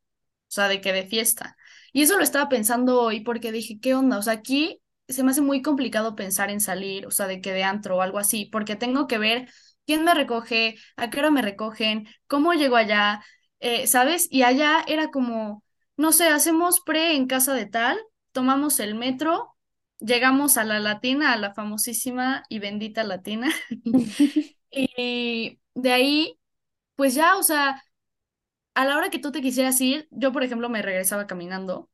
o 0.49 0.51
sea, 0.53 0.68
de 0.68 0.80
que 0.80 0.92
de 0.92 1.07
fiesta. 1.07 1.57
Y 1.92 2.03
eso 2.03 2.16
lo 2.18 2.24
estaba 2.24 2.49
pensando 2.49 3.01
hoy 3.01 3.20
porque 3.20 3.53
dije, 3.53 3.78
¿qué 3.80 3.94
onda? 3.94 4.18
O 4.18 4.22
sea, 4.22 4.34
aquí 4.34 4.80
se 5.09 5.22
me 5.22 5.30
hace 5.30 5.40
muy 5.40 5.62
complicado 5.62 6.14
pensar 6.16 6.51
en 6.51 6.61
salir, 6.61 7.07
o 7.07 7.11
sea, 7.11 7.26
de 7.26 7.40
que 7.40 7.53
de 7.53 7.64
antro 7.64 7.97
o 7.97 8.03
algo 8.03 8.18
así, 8.18 8.47
porque 8.47 8.76
tengo 8.76 9.07
que 9.07 9.18
ver 9.18 9.49
quién 9.86 10.05
me 10.05 10.14
recoge, 10.14 10.76
a 10.97 11.11
qué 11.11 11.18
hora 11.20 11.30
me 11.30 11.42
recogen, 11.42 12.07
cómo 12.26 12.53
llego 12.55 12.76
allá, 12.76 13.22
eh, 13.61 13.86
¿sabes? 13.86 14.28
Y 14.30 14.42
allá 14.42 14.84
era 14.86 15.09
como, 15.11 15.62
no 15.97 16.12
sé, 16.12 16.26
hacemos 16.28 16.80
pre 16.80 17.14
en 17.14 17.26
casa 17.26 17.55
de 17.55 17.66
tal, 17.66 17.99
tomamos 18.32 18.80
el 18.80 18.94
metro, 18.94 19.55
llegamos 20.01 20.57
a 20.57 20.64
la 20.64 20.80
Latina, 20.80 21.32
a 21.32 21.36
la 21.36 21.55
famosísima 21.55 22.42
y 22.49 22.59
bendita 22.59 23.05
Latina, 23.05 23.53
y 24.70 25.59
de 25.74 25.92
ahí, 25.92 26.38
pues 26.97 27.14
ya, 27.14 27.36
o 27.36 27.42
sea, 27.42 27.82
a 28.77 28.87
la 28.87 28.99
hora 28.99 29.11
que 29.11 29.18
tú 29.20 29.33
te 29.33 29.43
quisieras 29.43 29.81
ir, 29.83 30.09
yo, 30.12 30.33
por 30.33 30.45
ejemplo, 30.45 30.68
me 30.70 30.83
regresaba 30.83 31.27
caminando. 31.29 31.91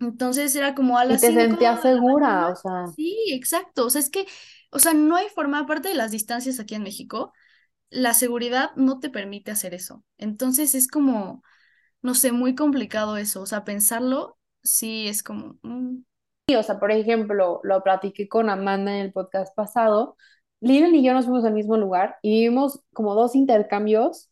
Entonces 0.00 0.54
era 0.56 0.74
como 0.74 0.98
a 0.98 1.04
Y 1.06 1.06
las 1.06 1.20
te 1.20 1.28
5 1.28 1.32
sentías 1.32 1.80
segura, 1.80 2.48
o 2.50 2.56
sea. 2.56 2.86
Sí, 2.96 3.16
exacto. 3.32 3.86
O 3.86 3.90
sea, 3.90 4.00
es 4.00 4.10
que, 4.10 4.26
o 4.70 4.78
sea, 4.78 4.94
no 4.94 5.16
hay 5.16 5.28
forma, 5.30 5.60
aparte 5.60 5.88
de 5.88 5.94
las 5.94 6.10
distancias 6.10 6.60
aquí 6.60 6.74
en 6.74 6.82
México, 6.84 7.32
la 7.90 8.14
seguridad 8.14 8.72
no 8.76 9.00
te 9.00 9.10
permite 9.10 9.50
hacer 9.52 9.74
eso. 9.74 10.04
Entonces 10.18 10.74
es 10.76 10.88
como, 10.88 11.42
no 12.02 12.14
sé, 12.14 12.32
muy 12.32 12.54
complicado 12.56 13.16
eso. 13.18 13.42
O 13.42 13.46
sea, 13.46 13.64
pensarlo, 13.64 14.38
sí, 14.62 15.08
es 15.08 15.22
como, 15.22 15.58
mm, 15.62 15.98
Sí, 16.46 16.56
o 16.56 16.62
sea, 16.62 16.78
por 16.78 16.90
ejemplo, 16.92 17.60
lo 17.62 17.82
platiqué 17.82 18.28
con 18.28 18.50
Amanda 18.50 18.92
en 18.94 19.00
el 19.06 19.12
podcast 19.12 19.54
pasado. 19.54 20.16
Lilian 20.60 20.94
y 20.94 21.02
yo 21.04 21.14
nos 21.14 21.24
fuimos 21.24 21.44
al 21.44 21.54
mismo 21.54 21.76
lugar 21.78 22.16
y 22.22 22.32
vivimos 22.40 22.82
como 22.92 23.14
dos 23.14 23.34
intercambios 23.34 24.30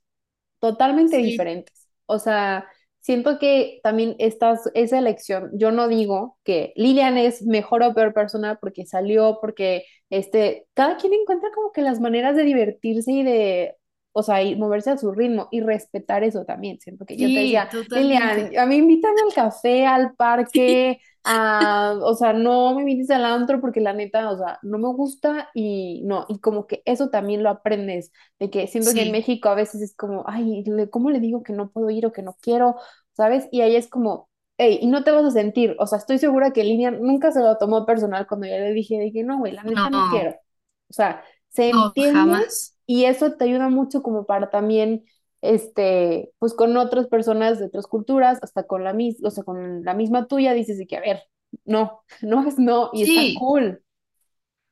totalmente 0.62 1.16
sí, 1.16 1.22
diferentes. 1.24 1.88
O 2.06 2.18
sea, 2.20 2.66
siento 3.00 3.38
que 3.40 3.80
también 3.82 4.14
estas, 4.20 4.70
esa 4.74 4.98
elección, 4.98 5.50
yo 5.54 5.72
no 5.72 5.88
digo 5.88 6.38
que 6.44 6.72
Lilian 6.76 7.18
es 7.18 7.42
mejor 7.42 7.82
o 7.82 7.94
peor 7.94 8.14
persona 8.14 8.58
porque 8.60 8.86
salió, 8.86 9.38
porque 9.40 9.84
este, 10.08 10.66
cada 10.74 10.96
quien 10.98 11.14
encuentra 11.14 11.50
como 11.52 11.72
que 11.72 11.82
las 11.82 12.00
maneras 12.00 12.36
de 12.36 12.44
divertirse 12.44 13.10
y 13.12 13.24
de, 13.24 13.74
o 14.12 14.22
sea, 14.22 14.42
y 14.42 14.56
moverse 14.56 14.90
a 14.90 14.98
su 14.98 15.12
ritmo 15.12 15.48
y 15.50 15.60
respetar 15.60 16.24
eso 16.24 16.44
también. 16.44 16.78
Siento 16.80 17.06
que 17.06 17.18
yo 17.18 17.32
te 17.32 17.40
decía, 17.40 17.68
Lilian, 17.94 18.50
a 18.58 18.66
mí 18.66 18.76
invítame 18.76 19.20
al 19.26 19.34
café, 19.34 19.86
al 19.86 20.14
parque. 20.14 21.00
a- 21.24 21.94
o 22.02 22.14
sea, 22.16 22.32
no 22.32 22.74
me 22.74 22.80
invites 22.82 23.10
al 23.10 23.24
antro 23.24 23.60
porque 23.60 23.80
la 23.80 23.92
neta, 23.92 24.28
o 24.30 24.36
sea, 24.36 24.58
no 24.62 24.78
me 24.78 24.88
gusta 24.88 25.50
y 25.54 26.02
no, 26.04 26.26
y 26.28 26.40
como 26.40 26.66
que 26.66 26.82
eso 26.84 27.10
también 27.10 27.42
lo 27.44 27.50
aprendes 27.50 28.10
de 28.40 28.50
que 28.50 28.66
siento 28.66 28.92
que 28.94 29.02
en 29.02 29.12
México 29.12 29.48
a 29.48 29.54
veces 29.54 29.80
es 29.82 29.94
como, 29.94 30.24
ay, 30.26 30.64
¿cómo 30.90 31.10
le 31.10 31.20
digo 31.20 31.42
que 31.44 31.52
no 31.52 31.70
puedo 31.70 31.90
ir 31.90 32.06
o 32.06 32.12
que 32.12 32.22
no 32.22 32.36
quiero? 32.40 32.76
¿Sabes? 33.12 33.48
Y 33.52 33.60
ahí 33.60 33.76
es 33.76 33.88
como, 33.88 34.28
hey, 34.58 34.78
y 34.80 34.86
no 34.86 35.04
te 35.04 35.10
vas 35.10 35.24
a 35.24 35.30
sentir, 35.30 35.76
o 35.78 35.86
sea, 35.86 35.98
estoy 35.98 36.18
segura 36.18 36.52
que 36.52 36.64
Lilian 36.64 37.00
nunca 37.02 37.30
se 37.32 37.40
lo 37.40 37.56
tomó 37.58 37.86
personal 37.86 38.26
cuando 38.26 38.46
yo 38.46 38.54
le 38.54 38.72
dije 38.72 38.98
de 38.98 39.12
que 39.12 39.22
no, 39.24 39.38
güey, 39.38 39.52
la 39.52 39.64
neta 39.64 39.90
no 39.90 40.04
quiero. 40.06 40.30
O 40.88 40.92
sea, 40.92 41.22
se 41.48 41.70
no, 41.72 41.78
entiende 41.86 42.04
jamás. 42.12 42.71
Y 42.86 43.04
eso 43.04 43.32
te 43.36 43.44
ayuda 43.44 43.68
mucho 43.68 44.02
como 44.02 44.26
para 44.26 44.50
también, 44.50 45.04
este, 45.42 46.32
pues 46.38 46.54
con 46.54 46.76
otras 46.76 47.06
personas 47.08 47.58
de 47.58 47.66
otras 47.66 47.86
culturas, 47.86 48.38
hasta 48.42 48.66
con 48.66 48.84
la 48.84 48.92
misma, 48.92 49.28
o 49.28 49.30
sea, 49.30 49.44
con 49.44 49.84
la 49.84 49.94
misma 49.94 50.26
tuya, 50.26 50.54
dices 50.54 50.78
de 50.78 50.86
que, 50.86 50.96
a 50.96 51.00
ver, 51.00 51.22
no, 51.64 52.02
no 52.22 52.46
es 52.46 52.58
no, 52.58 52.90
y 52.92 53.02
está 53.04 53.30
cool. 53.32 53.82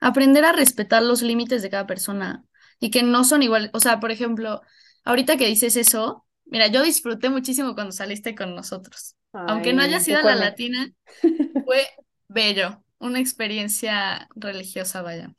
aprender 0.01 0.45
a 0.45 0.53
respetar 0.53 1.03
los 1.03 1.23
límites 1.23 1.63
de 1.63 1.71
cada 1.71 1.87
persona 1.87 2.45
y 2.79 2.91
que 2.91 3.03
no 3.03 3.25
son 3.25 3.43
iguales. 3.43 3.71
O 3.75 3.81
sea, 3.81 4.01
por 4.01 4.11
ejemplo, 4.11 4.63
ahorita 5.05 5.37
que 5.37 5.47
dices 5.47 5.77
eso, 5.77 6.27
mira, 6.45 6.69
yo 6.69 6.83
disfruté 6.83 7.29
muchísimo 7.31 7.75
cuando 7.75 7.93
saliste 7.93 8.35
con 8.35 8.55
nosotros. 8.55 9.17
Aunque 9.47 9.73
no 9.73 9.83
haya 9.83 10.01
sido 10.01 10.19
a 10.21 10.23
la 10.23 10.35
latina, 10.37 10.91
fue 11.65 11.87
bello, 12.29 12.85
una 12.99 13.21
experiencia 13.21 14.29
religiosa, 14.35 15.03
vaya. 15.03 15.35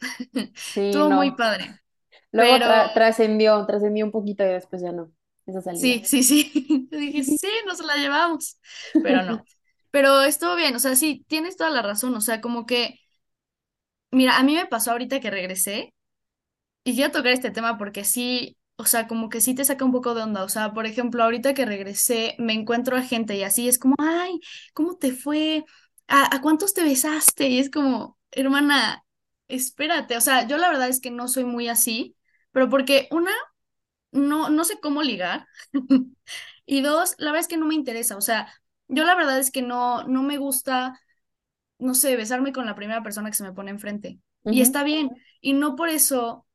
Sí, 0.74 0.82
Estuvo 0.82 1.10
muy 1.12 1.32
padre, 1.36 1.82
Luego 2.32 2.62
pero 2.62 2.66
tra- 2.66 2.94
trascendió, 2.94 3.66
trascendió 3.66 4.06
un 4.06 4.12
poquito 4.12 4.44
y 4.44 4.48
después 4.48 4.82
ya 4.82 4.92
no, 4.92 5.12
esa 5.46 5.62
salida. 5.62 5.94
sí, 5.94 6.04
sí, 6.06 6.24
sí. 6.24 6.88
Dije, 6.92 7.24
sí, 7.24 7.48
nos 7.66 7.80
la 7.84 7.96
llevamos, 7.96 8.60
pero 9.02 9.24
no. 9.24 9.44
Pero 9.92 10.22
estuvo 10.24 10.56
bien, 10.56 10.76
o 10.76 10.80
sea, 10.80 10.96
sí, 10.96 11.26
tienes 11.28 11.58
toda 11.58 11.70
la 11.70 11.82
razón, 11.82 12.16
o 12.16 12.22
sea, 12.22 12.40
como 12.42 12.66
que, 12.66 13.00
mira, 14.12 14.38
a 14.38 14.44
mí 14.44 14.56
me 14.56 14.66
pasó 14.68 14.92
ahorita 14.92 15.20
que 15.20 15.32
regresé. 15.32 15.94
Y 16.84 16.96
quiero 16.96 17.12
tocar 17.12 17.34
este 17.34 17.52
tema 17.52 17.78
porque 17.78 18.04
sí, 18.06 18.58
o 18.78 18.86
sea, 18.86 19.08
como 19.08 19.30
que 19.30 19.42
sí 19.42 19.56
te 19.56 19.66
saca 19.66 19.86
un 19.86 19.92
poco 19.92 20.16
de 20.16 20.24
onda. 20.24 20.44
O 20.44 20.50
sea, 20.50 20.74
por 20.74 20.86
ejemplo, 20.88 21.24
ahorita 21.24 21.54
que 21.54 21.66
regresé, 21.66 22.36
me 22.40 22.54
encuentro 22.54 22.98
a 22.98 23.04
gente 23.04 23.36
y 23.38 23.44
así 23.44 23.68
es 23.70 23.80
como, 23.80 23.96
ay, 24.00 24.40
¿cómo 24.74 24.98
te 24.98 25.14
fue? 25.14 25.66
¿A, 26.08 26.36
a 26.36 26.42
cuántos 26.42 26.74
te 26.74 26.84
besaste? 26.84 27.50
Y 27.50 27.60
es 27.60 27.70
como, 27.72 28.18
hermana, 28.32 29.04
espérate. 29.48 30.18
O 30.18 30.22
sea, 30.22 30.48
yo 30.48 30.58
la 30.58 30.70
verdad 30.70 30.90
es 30.90 31.02
que 31.02 31.12
no 31.12 31.28
soy 31.28 31.46
muy 31.46 31.68
así, 31.70 32.16
pero 32.52 32.70
porque 32.70 33.08
una, 33.12 33.32
no, 34.12 34.50
no 34.50 34.64
sé 34.66 34.80
cómo 34.80 35.04
ligar. 35.04 35.48
Y 36.64 36.82
dos, 36.82 37.16
la 37.18 37.32
verdad 37.32 37.42
es 37.42 37.48
que 37.50 37.58
no 37.58 37.66
me 37.66 37.76
interesa. 37.76 38.16
O 38.16 38.22
sea, 38.22 38.48
yo 38.88 39.04
la 39.04 39.16
verdad 39.16 39.40
es 39.40 39.52
que 39.52 39.62
no, 39.62 40.04
no 40.08 40.24
me 40.24 40.38
gusta, 40.38 40.98
no 41.80 41.96
sé, 41.96 42.16
besarme 42.16 42.54
con 42.54 42.66
la 42.66 42.76
primera 42.76 43.04
persona 43.04 43.30
que 43.30 43.36
se 43.36 43.44
me 43.44 43.52
pone 43.52 43.72
enfrente. 43.72 44.20
Y 44.46 44.62
está 44.62 44.84
bien. 44.84 45.10
Y 45.42 45.52
no 45.52 45.76
por 45.76 45.90
eso 45.90 46.46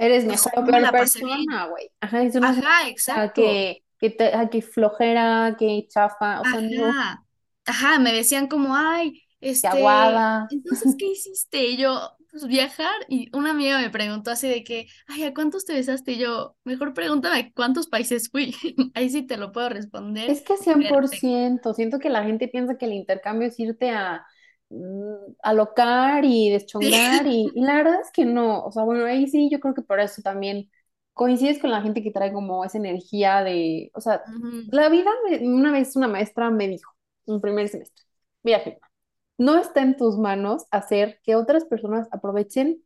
Eres 0.00 0.24
mejor 0.24 0.52
o 0.56 0.64
peor 0.64 0.90
persona, 0.90 1.66
güey. 1.66 1.90
Ajá, 2.00 2.22
eso 2.22 2.40
no 2.40 2.46
Ajá, 2.46 2.88
exacto. 2.88 3.42
que, 3.42 3.84
que, 3.98 4.08
te, 4.08 4.34
a 4.34 4.48
que 4.48 4.62
flojera, 4.62 5.56
que 5.58 5.86
chafa, 5.88 6.40
o 6.40 6.44
sea, 6.44 6.60
no, 6.62 6.88
Ajá. 6.88 7.24
Ajá, 7.66 7.98
me 7.98 8.12
decían 8.12 8.46
como, 8.46 8.74
ay, 8.74 9.22
este, 9.42 9.68
aguada. 9.68 10.46
entonces, 10.50 10.96
¿qué 10.98 11.06
hiciste? 11.06 11.64
Y 11.66 11.76
yo, 11.76 12.16
pues 12.30 12.46
viajar. 12.46 12.94
Y 13.08 13.28
una 13.36 13.50
amiga 13.50 13.78
me 13.80 13.90
preguntó 13.90 14.30
así 14.30 14.48
de 14.48 14.64
que, 14.64 14.88
ay, 15.06 15.24
¿a 15.24 15.34
cuántos 15.34 15.64
te 15.64 15.74
besaste? 15.74 16.12
Y 16.12 16.18
yo, 16.18 16.56
mejor 16.64 16.94
pregúntame 16.94 17.38
a 17.40 17.52
cuántos 17.52 17.88
países 17.88 18.30
fui. 18.30 18.54
Ahí 18.94 19.10
sí 19.10 19.22
te 19.26 19.36
lo 19.36 19.52
puedo 19.52 19.68
responder 19.68 20.26
Es 20.26 20.42
que 20.42 20.56
cien 20.56 20.86
por 20.86 21.08
perfecto. 21.08 21.08
ciento 21.08 21.74
siento 21.74 21.98
que 21.98 22.08
la 22.10 22.22
gente 22.24 22.46
piensa 22.48 22.76
que 22.78 22.86
el 22.86 22.92
intercambio 22.92 23.48
es 23.48 23.58
irte 23.58 23.90
a, 23.90 24.24
mm, 24.68 25.34
alocar 25.42 26.24
y 26.24 26.50
deschongar 26.50 27.26
y, 27.26 27.52
y 27.54 27.62
la 27.62 27.74
verdad 27.76 28.00
es 28.00 28.10
que 28.12 28.24
no, 28.24 28.62
o 28.64 28.70
sea, 28.72 28.84
bueno, 28.84 29.04
ahí 29.06 29.26
sí, 29.28 29.48
yo 29.50 29.58
creo 29.60 29.74
que 29.74 29.82
por 29.82 29.98
eso 30.00 30.22
también 30.22 30.70
coincides 31.14 31.58
con 31.60 31.70
la 31.70 31.82
gente 31.82 32.02
que 32.02 32.12
trae 32.12 32.32
como 32.32 32.64
esa 32.64 32.78
energía 32.78 33.42
de, 33.42 33.90
o 33.94 34.00
sea, 34.00 34.22
la 34.70 34.88
vida, 34.88 35.10
me- 35.28 35.38
una 35.48 35.72
vez 35.72 35.96
una 35.96 36.06
maestra 36.08 36.50
me 36.50 36.68
dijo, 36.68 36.92
en 37.26 37.40
primer 37.40 37.68
semestre, 37.68 38.04
viaje, 38.42 38.78
no 39.40 39.58
está 39.58 39.82
en 39.82 39.96
tus 39.98 40.18
manos 40.18 40.66
hacer 40.72 41.20
que 41.24 41.36
otras 41.36 41.66
personas 41.66 42.08
aprovechen 42.12 42.84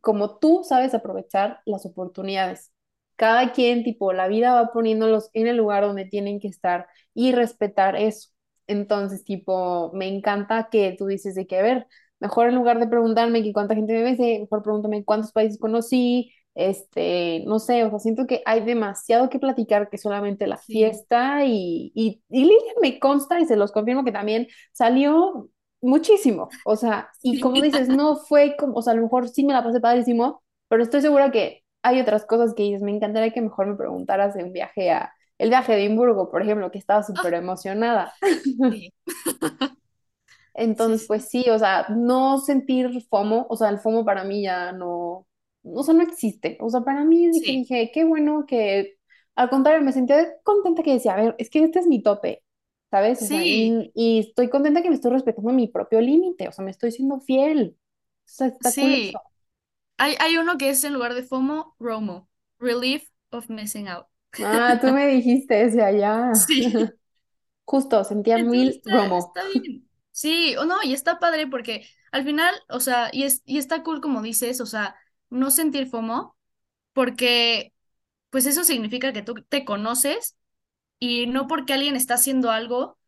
como 0.00 0.38
tú 0.38 0.62
sabes 0.64 0.94
aprovechar 0.94 1.60
las 1.66 1.86
oportunidades. 1.86 2.72
Cada 3.16 3.52
quien, 3.52 3.84
tipo, 3.84 4.12
la 4.12 4.28
vida 4.28 4.52
va 4.54 4.72
poniéndolos 4.72 5.30
en 5.32 5.46
el 5.46 5.56
lugar 5.56 5.84
donde 5.84 6.04
tienen 6.04 6.40
que 6.40 6.48
estar 6.48 6.86
y 7.14 7.32
respetar 7.32 7.96
eso. 7.96 8.30
Entonces, 8.66 9.24
tipo, 9.24 9.90
me 9.94 10.08
encanta 10.08 10.68
que 10.70 10.94
tú 10.98 11.06
dices 11.06 11.34
de 11.34 11.46
que, 11.46 11.58
a 11.58 11.62
ver, 11.62 11.86
mejor 12.20 12.48
en 12.48 12.54
lugar 12.56 12.80
de 12.80 12.88
preguntarme 12.88 13.42
que 13.42 13.52
cuánta 13.52 13.74
gente 13.74 13.92
me 13.92 14.02
besé, 14.02 14.40
mejor 14.40 14.62
pregúntame 14.62 15.04
cuántos 15.04 15.32
países 15.32 15.58
conocí, 15.58 16.32
este, 16.54 17.42
no 17.46 17.58
sé, 17.58 17.84
o 17.84 17.90
sea, 17.90 17.98
siento 17.98 18.26
que 18.26 18.42
hay 18.46 18.60
demasiado 18.64 19.28
que 19.28 19.38
platicar 19.40 19.90
que 19.90 19.98
solamente 19.98 20.46
la 20.46 20.58
Sí, 20.66 20.70
fiesta 20.70 21.44
y, 21.44 21.92
y, 21.94 22.22
y 22.30 22.40
Lilian 22.44 22.76
me 22.80 22.98
consta 23.00 23.40
y 23.40 23.46
se 23.46 23.56
los 23.56 23.72
confirmo 23.72 24.04
que 24.04 24.12
también 24.12 24.46
salió 24.72 25.50
Muchísimo, 25.84 26.56
o 26.64 26.76
sea, 26.76 27.10
y 27.22 27.38
como 27.40 27.60
dices, 27.60 27.90
no 27.90 28.16
fue 28.16 28.56
como, 28.58 28.74
o 28.78 28.82
sea, 28.82 28.94
a 28.94 28.96
lo 28.96 29.02
mejor 29.02 29.28
sí 29.28 29.44
me 29.44 29.52
la 29.52 29.62
pasé 29.62 29.80
padrísimo, 29.80 30.42
pero 30.68 30.82
estoy 30.82 31.02
segura 31.02 31.30
que 31.30 31.62
hay 31.82 32.00
otras 32.00 32.24
cosas 32.24 32.54
que 32.54 32.62
dices, 32.62 32.80
me 32.82 32.90
encantaría 32.92 33.32
que 33.34 33.42
mejor 33.42 33.66
me 33.66 33.76
preguntaras 33.76 34.34
de 34.34 34.44
un 34.44 34.52
viaje 34.54 34.90
a, 34.90 35.12
el 35.36 35.50
viaje 35.50 35.72
de 35.74 35.80
Edimburgo, 35.84 36.30
por 36.30 36.40
ejemplo, 36.42 36.70
que 36.70 36.78
estaba 36.78 37.02
súper 37.02 37.34
Ah, 37.34 37.34
emocionada. 37.34 38.14
sí, 38.68 38.92
sí, 40.76 40.94
Entonces, 40.94 41.04
pues 41.06 41.28
sí. 41.28 41.44
o 41.50 41.58
sea, 41.58 41.86
no 41.90 42.38
sentir 42.38 43.02
FOMO, 43.08 43.46
o 43.48 43.56
sea, 43.56 43.68
el 43.70 43.78
FOMO 43.78 44.04
para 44.04 44.24
mí 44.24 44.42
ya 44.42 44.72
no, 44.72 45.26
o 45.64 45.82
sea, 45.82 45.94
no 45.94 46.02
existe. 46.02 46.56
O 46.60 46.70
sea, 46.70 46.82
para 46.82 47.04
mí 47.04 47.28
Sí, 47.30 47.58
dije, 47.58 47.90
qué 47.92 48.04
bueno 48.04 48.44
que, 48.46 48.94
al 49.34 49.50
contrario, 49.50 49.82
me 49.84 49.92
sentía 49.92 50.26
contenta 50.44 50.82
que 50.82 50.92
decía, 50.94 51.14
a 51.14 51.16
ver, 51.16 51.34
es 51.38 51.50
que 51.50 51.64
este 51.64 51.80
es 51.80 51.86
mi 51.86 52.02
tope, 52.02 52.42
¿sabes? 52.94 53.22
O 53.22 53.26
sea, 53.28 53.44
sí, 53.44 53.48
y, 53.48 53.92
y 53.94 54.20
estoy 54.20 54.50
contenta 54.50 54.82
que 54.82 54.88
me 54.90 54.96
estoy 54.96 55.12
respetando 55.12 55.52
mi 55.52 55.68
propio 55.68 56.00
límite, 56.00 56.48
o 56.48 56.52
sea, 56.52 56.64
me 56.64 56.70
estoy 56.72 56.92
siendo 56.92 57.20
fiel. 57.20 57.76
O 57.80 58.28
sea, 58.28 58.48
está 58.48 58.74
cool 58.76 59.00
sí. 59.00 59.22
Hay, 59.98 60.16
hay 60.20 60.38
uno 60.38 60.58
que 60.58 60.70
es 60.70 60.84
en 60.84 60.94
lugar 60.94 61.14
de 61.14 61.22
FOMO, 61.24 61.76
ROMO, 61.80 62.28
Relief 62.58 63.08
of 63.30 63.50
Missing 63.50 63.88
Out. 63.88 64.06
Ah, 64.42 64.78
tú 64.80 64.88
me 64.92 65.06
dijiste 65.08 65.62
ese 65.64 65.82
allá. 65.82 66.32
Sí, 66.46 66.94
Justo, 67.64 68.04
sentía 68.04 68.38
entonces 68.38 68.50
mil 68.50 68.82
está, 68.82 68.92
Romo. 68.94 69.18
está 69.18 69.44
bien. 69.48 69.88
Sí, 70.12 70.56
o 70.56 70.64
no, 70.64 70.76
y 70.82 70.92
está 70.94 71.18
padre 71.18 71.46
porque 71.46 71.86
al 72.12 72.24
final, 72.24 72.54
o 72.68 72.80
sea, 72.80 73.10
y, 73.12 73.24
es, 73.24 73.42
y 73.44 73.58
está 73.58 73.82
cool 73.82 74.00
como 74.00 74.22
dices, 74.22 74.60
o 74.60 74.66
sea, 74.66 74.96
no 75.30 75.50
sentir 75.50 75.88
FOMO, 75.88 76.36
porque 76.92 77.74
pues 78.30 78.46
eso 78.46 78.64
significa 78.64 79.12
que 79.12 79.22
tú 79.22 79.34
te 79.48 79.64
conoces 79.64 80.36
y 80.98 81.26
no 81.26 81.46
porque 81.48 81.74
alguien 81.74 81.96
está 81.96 82.14
haciendo 82.14 82.50
algo, 82.50 82.98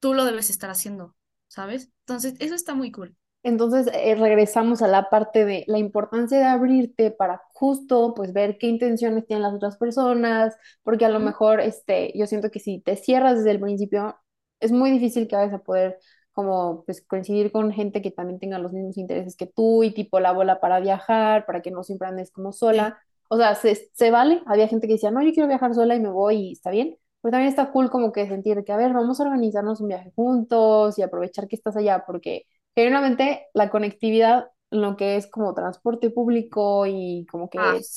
tú 0.00 0.14
lo 0.14 0.24
debes 0.24 0.50
estar 0.50 0.70
haciendo, 0.70 1.16
¿sabes? 1.48 1.90
Entonces, 2.06 2.34
eso 2.40 2.54
está 2.54 2.74
muy 2.74 2.92
cool. 2.92 3.16
Entonces 3.42 3.88
eh, 3.94 4.14
regresamos 4.16 4.82
a 4.82 4.88
la 4.88 5.08
parte 5.08 5.46
de 5.46 5.64
la 5.66 5.78
importancia 5.78 6.38
de 6.38 6.44
abrirte 6.44 7.10
para 7.10 7.40
justo 7.54 8.12
pues 8.14 8.32
ver 8.34 8.58
qué 8.58 8.66
intenciones 8.66 9.26
tienen 9.26 9.42
las 9.44 9.54
otras 9.54 9.78
personas, 9.78 10.54
porque 10.82 11.06
a 11.06 11.08
lo 11.08 11.20
mejor 11.20 11.60
este, 11.60 12.12
yo 12.14 12.26
siento 12.26 12.50
que 12.50 12.60
si 12.60 12.80
te 12.80 12.96
cierras 12.96 13.38
desde 13.38 13.52
el 13.52 13.60
principio, 13.60 14.16
es 14.60 14.72
muy 14.72 14.90
difícil 14.90 15.26
que 15.26 15.36
vayas 15.36 15.54
a 15.54 15.62
poder 15.62 15.98
como 16.32 16.84
pues 16.84 17.02
coincidir 17.06 17.50
con 17.50 17.72
gente 17.72 18.02
que 18.02 18.10
también 18.10 18.38
tenga 18.38 18.58
los 18.58 18.72
mismos 18.74 18.98
intereses 18.98 19.36
que 19.36 19.46
tú 19.46 19.82
y 19.84 19.92
tipo 19.94 20.20
la 20.20 20.32
bola 20.32 20.60
para 20.60 20.78
viajar, 20.80 21.46
para 21.46 21.62
que 21.62 21.70
no 21.70 21.82
siempre 21.82 22.08
andes 22.08 22.30
como 22.30 22.52
sola. 22.52 22.98
O 23.28 23.36
sea, 23.38 23.54
se, 23.54 23.74
se 23.94 24.10
vale, 24.10 24.42
había 24.46 24.68
gente 24.68 24.86
que 24.86 24.94
decía, 24.94 25.10
no, 25.10 25.22
yo 25.22 25.32
quiero 25.32 25.48
viajar 25.48 25.74
sola 25.74 25.94
y 25.94 26.00
me 26.00 26.10
voy 26.10 26.36
y 26.36 26.52
está 26.52 26.70
bien. 26.70 26.96
Pero 27.22 27.32
también 27.32 27.48
está 27.50 27.70
cool 27.72 27.90
como 27.90 28.12
que 28.12 28.26
sentir 28.28 28.64
que, 28.64 28.72
a 28.72 28.76
ver, 28.76 28.92
vamos 28.92 29.20
a 29.20 29.24
organizarnos 29.24 29.80
un 29.80 29.88
viaje 29.88 30.12
juntos 30.16 30.98
y 30.98 31.02
aprovechar 31.02 31.48
que 31.48 31.56
estás 31.56 31.76
allá, 31.76 32.04
porque 32.06 32.46
Genuinamente, 32.76 33.46
la 33.52 33.68
conectividad, 33.68 34.46
lo 34.70 34.96
que 34.96 35.16
es 35.16 35.26
como 35.28 35.54
transporte 35.54 36.08
público 36.10 36.86
y 36.86 37.26
como 37.30 37.50
ah, 37.56 37.76
que 37.76 37.88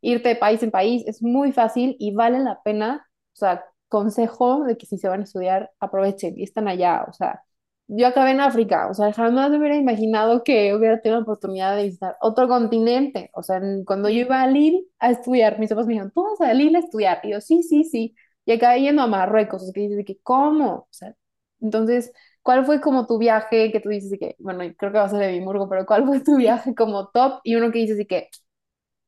irte 0.00 0.28
de 0.30 0.36
país 0.36 0.62
en 0.62 0.70
país 0.70 1.02
es 1.06 1.22
muy 1.22 1.52
fácil 1.52 1.96
y 1.98 2.14
vale 2.14 2.38
la 2.40 2.62
pena. 2.62 3.06
O 3.34 3.36
sea, 3.36 3.64
consejo 3.88 4.64
de 4.64 4.76
que 4.78 4.86
si 4.86 4.98
se 4.98 5.08
van 5.08 5.20
a 5.20 5.24
estudiar, 5.24 5.70
aprovechen 5.80 6.38
y 6.38 6.44
están 6.44 6.68
allá. 6.68 7.04
O 7.08 7.12
sea, 7.12 7.42
yo 7.88 8.06
acabé 8.06 8.30
en 8.30 8.40
África, 8.40 8.88
o 8.88 8.94
sea, 8.94 9.12
jamás 9.12 9.50
me 9.50 9.58
hubiera 9.58 9.76
imaginado 9.76 10.44
que 10.44 10.74
hubiera 10.74 11.00
tenido 11.00 11.18
la 11.20 11.22
oportunidad 11.24 11.76
de 11.76 11.84
visitar 11.84 12.16
otro 12.20 12.46
continente. 12.48 13.30
O 13.34 13.42
sea, 13.42 13.56
en- 13.56 13.84
cuando 13.84 14.08
yo 14.08 14.20
iba 14.20 14.40
a 14.42 14.46
Lille 14.46 14.84
a 15.00 15.10
estudiar, 15.10 15.58
mis 15.58 15.70
papás 15.70 15.86
me 15.86 15.94
dijeron, 15.94 16.12
¿tú 16.14 16.22
vas 16.22 16.40
a 16.40 16.54
Lille 16.54 16.76
a 16.76 16.80
estudiar? 16.80 17.20
Y 17.24 17.30
yo, 17.32 17.40
sí, 17.40 17.62
sí, 17.62 17.84
sí. 17.84 18.14
Y 18.50 18.56
acabé 18.56 18.80
yendo 18.82 19.02
a 19.02 19.06
Marruecos, 19.06 19.70
que 19.72 19.80
dices 19.80 19.96
de 19.98 20.04
que, 20.04 20.18
¿cómo? 20.22 20.70
O 20.74 20.88
sea, 20.90 21.14
entonces 21.60 22.12
¿Cuál 22.42 22.64
fue 22.64 22.80
como 22.80 23.06
tu 23.06 23.18
viaje 23.18 23.70
que 23.70 23.80
tú 23.80 23.90
dices 23.90 24.10
de 24.10 24.18
que, 24.18 24.36
bueno, 24.38 24.60
creo 24.78 24.92
que 24.92 24.98
va 24.98 25.04
a 25.04 25.08
ser 25.08 25.22
Edimburgo, 25.22 25.68
pero 25.68 25.84
cuál 25.84 26.06
fue 26.06 26.20
tu 26.20 26.36
viaje 26.36 26.74
como 26.74 27.08
top 27.08 27.40
y 27.44 27.54
uno 27.56 27.70
que 27.70 27.80
dices 27.80 27.98
de 27.98 28.06
que 28.06 28.28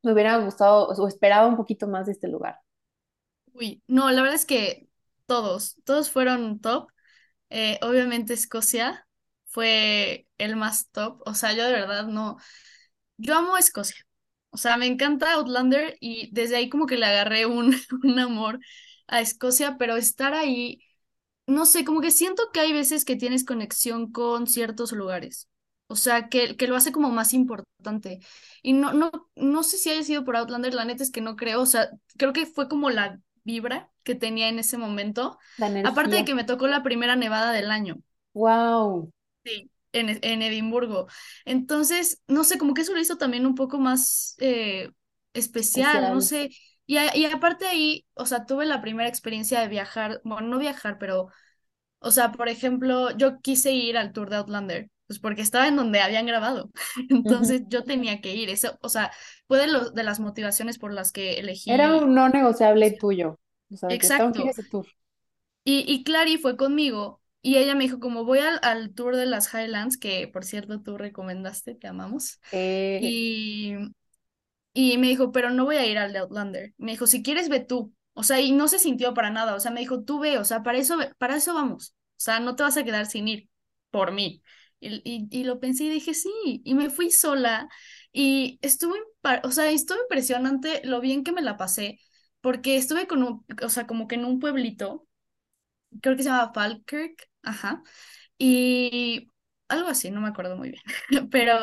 me 0.03 0.13
hubiera 0.13 0.37
gustado 0.39 0.89
o 0.89 1.09
esperaba 1.09 1.47
un 1.47 1.57
poquito 1.57 1.89
más 1.89 2.07
de 2.07 2.13
este 2.13 2.29
lugar? 2.29 2.59
Uy, 3.55 3.83
no, 3.87 4.11
la 4.11 4.21
verdad 4.23 4.37
es 4.37 4.45
que 4.47 4.89
todos, 5.27 5.77
todos 5.85 6.11
fueron 6.11 6.61
top. 6.61 6.89
Eh, 7.51 7.79
obviamente 7.83 8.35
Escocia 8.35 9.07
fue 9.47 10.29
el 10.39 10.57
más 10.57 10.91
top. 10.91 11.23
O 11.27 11.35
sea, 11.35 11.55
yo 11.55 11.65
de 11.65 11.73
verdad 11.73 12.07
no, 12.07 12.37
yo 13.17 13.35
amo 13.37 13.57
Escocia. 13.57 14.05
O 14.51 14.59
sea, 14.59 14.77
me 14.77 14.87
encanta 14.87 15.33
Outlander 15.35 15.97
y 16.01 16.31
desde 16.35 16.57
ahí 16.57 16.69
como 16.69 16.87
que 16.87 16.99
le 16.99 17.07
agarré 17.07 17.47
un, 17.47 17.75
un 18.05 18.19
amor 18.19 18.61
a 19.13 19.21
Escocia, 19.23 19.77
pero 19.79 19.97
estar 19.97 20.35
ahí, 20.35 20.83
no 21.47 21.67
sé, 21.67 21.85
como 21.85 22.01
que 22.01 22.11
siento 22.11 22.45
que 22.53 22.61
hay 22.61 22.73
veces 22.73 23.05
que 23.05 23.17
tienes 23.17 23.45
conexión 23.45 24.13
con 24.13 24.47
ciertos 24.47 24.93
lugares. 24.93 25.49
O 25.89 25.97
sea, 25.97 26.29
que, 26.29 26.57
que 26.57 26.67
lo 26.69 26.77
hace 26.77 26.93
como 26.93 27.11
más 27.11 27.35
importante. 27.35 28.21
Y 28.63 28.73
no, 28.73 28.93
no, 28.95 29.11
no 29.37 29.63
sé 29.63 29.77
si 29.79 29.91
haya 29.91 30.03
sido 30.05 30.25
por 30.25 30.37
Outlander, 30.37 30.73
la 30.75 30.85
neta 30.87 31.03
es 31.03 31.11
que 31.11 31.21
no 31.21 31.37
creo. 31.37 31.61
O 31.61 31.67
sea, 31.67 31.91
creo 32.19 32.33
que 32.33 32.47
fue 32.47 32.69
como 32.69 32.91
la 32.91 33.21
vibra 33.45 33.91
que 34.05 34.15
tenía 34.15 34.49
en 34.49 34.59
ese 34.59 34.79
momento. 34.79 35.39
Aparte 35.83 36.17
de 36.17 36.25
que 36.25 36.35
me 36.35 36.45
tocó 36.45 36.67
la 36.69 36.83
primera 36.83 37.17
nevada 37.17 37.53
del 37.53 37.71
año. 37.71 37.97
Wow, 38.35 39.11
Sí. 39.45 39.71
En, 39.95 40.09
en 40.23 40.43
Edimburgo. 40.43 41.07
Entonces, 41.45 42.23
no 42.27 42.45
sé, 42.45 42.57
como 42.59 42.73
que 42.75 42.81
eso 42.83 42.95
lo 42.95 43.01
hizo 43.01 43.19
también 43.19 43.45
un 43.45 43.55
poco 43.55 43.79
más 43.79 44.35
eh, 44.39 44.91
especial, 45.35 46.11
no 46.11 46.21
especial. 46.21 46.23
sé. 46.23 46.51
Y, 46.93 46.99
a- 46.99 47.17
y 47.17 47.25
aparte 47.25 47.67
ahí, 47.67 48.07
o 48.15 48.27
sea, 48.27 48.45
tuve 48.47 48.67
la 48.67 48.83
primera 48.83 49.09
experiencia 49.09 49.61
de 49.61 49.69
viajar, 49.69 50.21
bueno, 50.25 50.47
no 50.49 50.59
viajar, 50.59 50.99
pero, 50.99 51.29
o 52.01 52.11
sea, 52.13 52.33
por 52.33 52.49
ejemplo, 52.49 53.11
yo 53.17 53.41
quise 53.41 53.73
ir 53.73 53.97
al 53.99 54.13
tour 54.13 54.31
de 54.31 54.37
Outlander, 54.37 54.91
pues 55.07 55.21
porque 55.21 55.43
estaba 55.43 55.69
en 55.69 55.77
donde 55.77 56.01
habían 56.01 56.27
grabado. 56.27 56.71
Entonces 57.11 57.63
yo 57.69 57.85
tenía 57.85 58.21
que 58.23 58.35
ir. 58.37 58.51
Eso, 58.51 58.79
o 58.83 58.89
sea, 58.91 59.13
fue 59.49 59.59
de, 59.61 59.69
lo- 59.69 59.91
de 59.91 60.05
las 60.05 60.21
motivaciones 60.21 60.79
por 60.79 60.93
las 60.95 61.13
que 61.13 61.41
Era 61.67 61.87
elegí. 61.87 61.97
un 61.97 62.15
no 62.15 62.29
negociable 62.29 62.93
tuyo. 62.93 63.41
O 63.73 63.77
sea, 63.77 63.99
que 63.99 64.13
que 64.15 64.29
Exacto. 64.29 64.51
ese 64.51 64.63
tour. 64.63 64.87
Y, 65.65 65.85
y 65.93 66.05
Clary 66.05 66.39
fue 66.39 66.57
conmigo 66.57 67.21
y 67.43 67.57
ella 67.59 67.75
me 67.75 67.85
dijo, 67.85 68.01
como 68.01 68.25
voy 68.25 68.39
al, 68.41 68.59
al 68.63 68.95
tour 68.95 69.17
de 69.17 69.27
las 69.27 69.53
Highlands, 69.55 69.99
que 69.99 70.29
por 70.29 70.45
cierto 70.45 70.83
tú 70.83 70.97
recomendaste, 70.99 71.75
te 71.75 71.87
amamos. 71.89 72.41
Eh, 72.51 73.13
Y, 73.13 73.75
y 74.75 74.99
me 74.99 75.09
dijo, 75.09 75.33
pero 75.33 75.51
no 75.51 75.65
voy 75.65 75.77
a 75.77 75.87
ir 75.87 75.99
al 75.99 76.13
de 76.13 76.19
Outlander. 76.21 76.75
Me 76.79 76.93
dijo, 76.93 77.07
si 77.07 77.23
quieres, 77.23 77.49
ve 77.49 77.61
tú. 77.61 77.95
O 78.15 78.23
sea, 78.25 78.41
y 78.41 78.53
no 78.53 78.69
se 78.69 78.79
sintió 78.79 79.15
para 79.15 79.31
nada. 79.31 79.55
O 79.55 79.61
sea, 79.61 79.71
me 79.71 79.81
dijo, 79.81 80.03
tú 80.05 80.19
ve, 80.21 80.39
o 80.39 80.45
sea, 80.45 80.63
para 80.63 80.79
eso, 80.79 80.97
para 81.19 81.37
eso 81.37 81.55
vamos. 81.55 81.95
O 82.13 82.21
sea, 82.25 82.41
no 82.41 82.57
te 82.57 82.63
vas 82.63 82.77
a 82.77 82.85
quedar 82.85 83.07
sin 83.07 83.29
ir 83.29 83.51
por 83.91 84.13
mí. 84.13 84.43
Y, 84.81 85.01
y, 85.05 85.29
y 85.31 85.45
lo 85.45 85.61
pensé 85.61 85.85
y 85.85 85.89
dije, 85.91 86.15
sí. 86.15 86.31
Y 86.65 86.75
me 86.75 86.91
fui 86.91 87.11
sola 87.11 87.69
y 88.13 88.59
estuvo, 88.63 88.95
o 89.45 89.51
sea, 89.53 89.71
estuvo 89.71 89.99
impresionante 90.03 90.81
lo 90.85 91.01
bien 91.01 91.25
que 91.25 91.33
me 91.33 91.43
la 91.43 91.57
pasé, 91.57 92.01
porque 92.41 92.77
estuve 92.77 93.07
con 93.07 93.23
un, 93.23 93.45
o 93.63 93.69
sea, 93.69 93.87
como 93.87 94.09
que 94.09 94.17
en 94.17 94.25
un 94.25 94.39
pueblito 94.41 95.07
creo 96.01 96.17
que 96.17 96.23
se 96.23 96.29
llama 96.31 96.53
Falkirk, 96.55 97.29
ajá, 97.43 97.83
y 98.39 99.29
algo 99.69 99.89
así, 99.89 100.11
no 100.11 100.21
me 100.21 100.29
acuerdo 100.29 100.57
muy 100.57 100.71
bien, 100.73 100.83
pero 101.31 101.59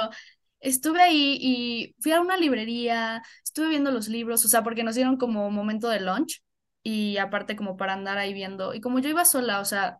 estuve 0.59 1.01
ahí 1.01 1.37
y 1.41 1.95
fui 1.99 2.11
a 2.11 2.21
una 2.21 2.37
librería, 2.37 3.21
estuve 3.43 3.69
viendo 3.69 3.91
los 3.91 4.07
libros, 4.09 4.43
o 4.45 4.47
sea, 4.49 4.63
porque 4.63 4.83
nos 4.83 4.95
dieron 4.95 5.17
como 5.17 5.49
momento 5.51 5.89
de 5.89 5.99
lunch 6.01 6.43
y 6.83 7.17
aparte 7.17 7.55
como 7.55 7.77
para 7.77 7.93
andar 7.93 8.17
ahí 8.17 8.33
viendo, 8.33 8.73
y 8.73 8.81
como 8.81 8.99
yo 8.99 9.09
iba 9.09 9.25
sola, 9.25 9.59
o 9.61 9.65
sea, 9.65 9.99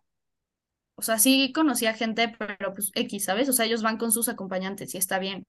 o 0.94 1.02
sea, 1.02 1.18
sí 1.18 1.52
conocía 1.54 1.94
gente, 1.94 2.34
pero 2.38 2.74
pues 2.74 2.90
X, 2.94 3.24
¿sabes? 3.24 3.48
O 3.48 3.52
sea, 3.52 3.64
ellos 3.66 3.82
van 3.82 3.96
con 3.96 4.12
sus 4.12 4.28
acompañantes 4.28 4.94
y 4.94 4.98
está 4.98 5.18
bien. 5.18 5.46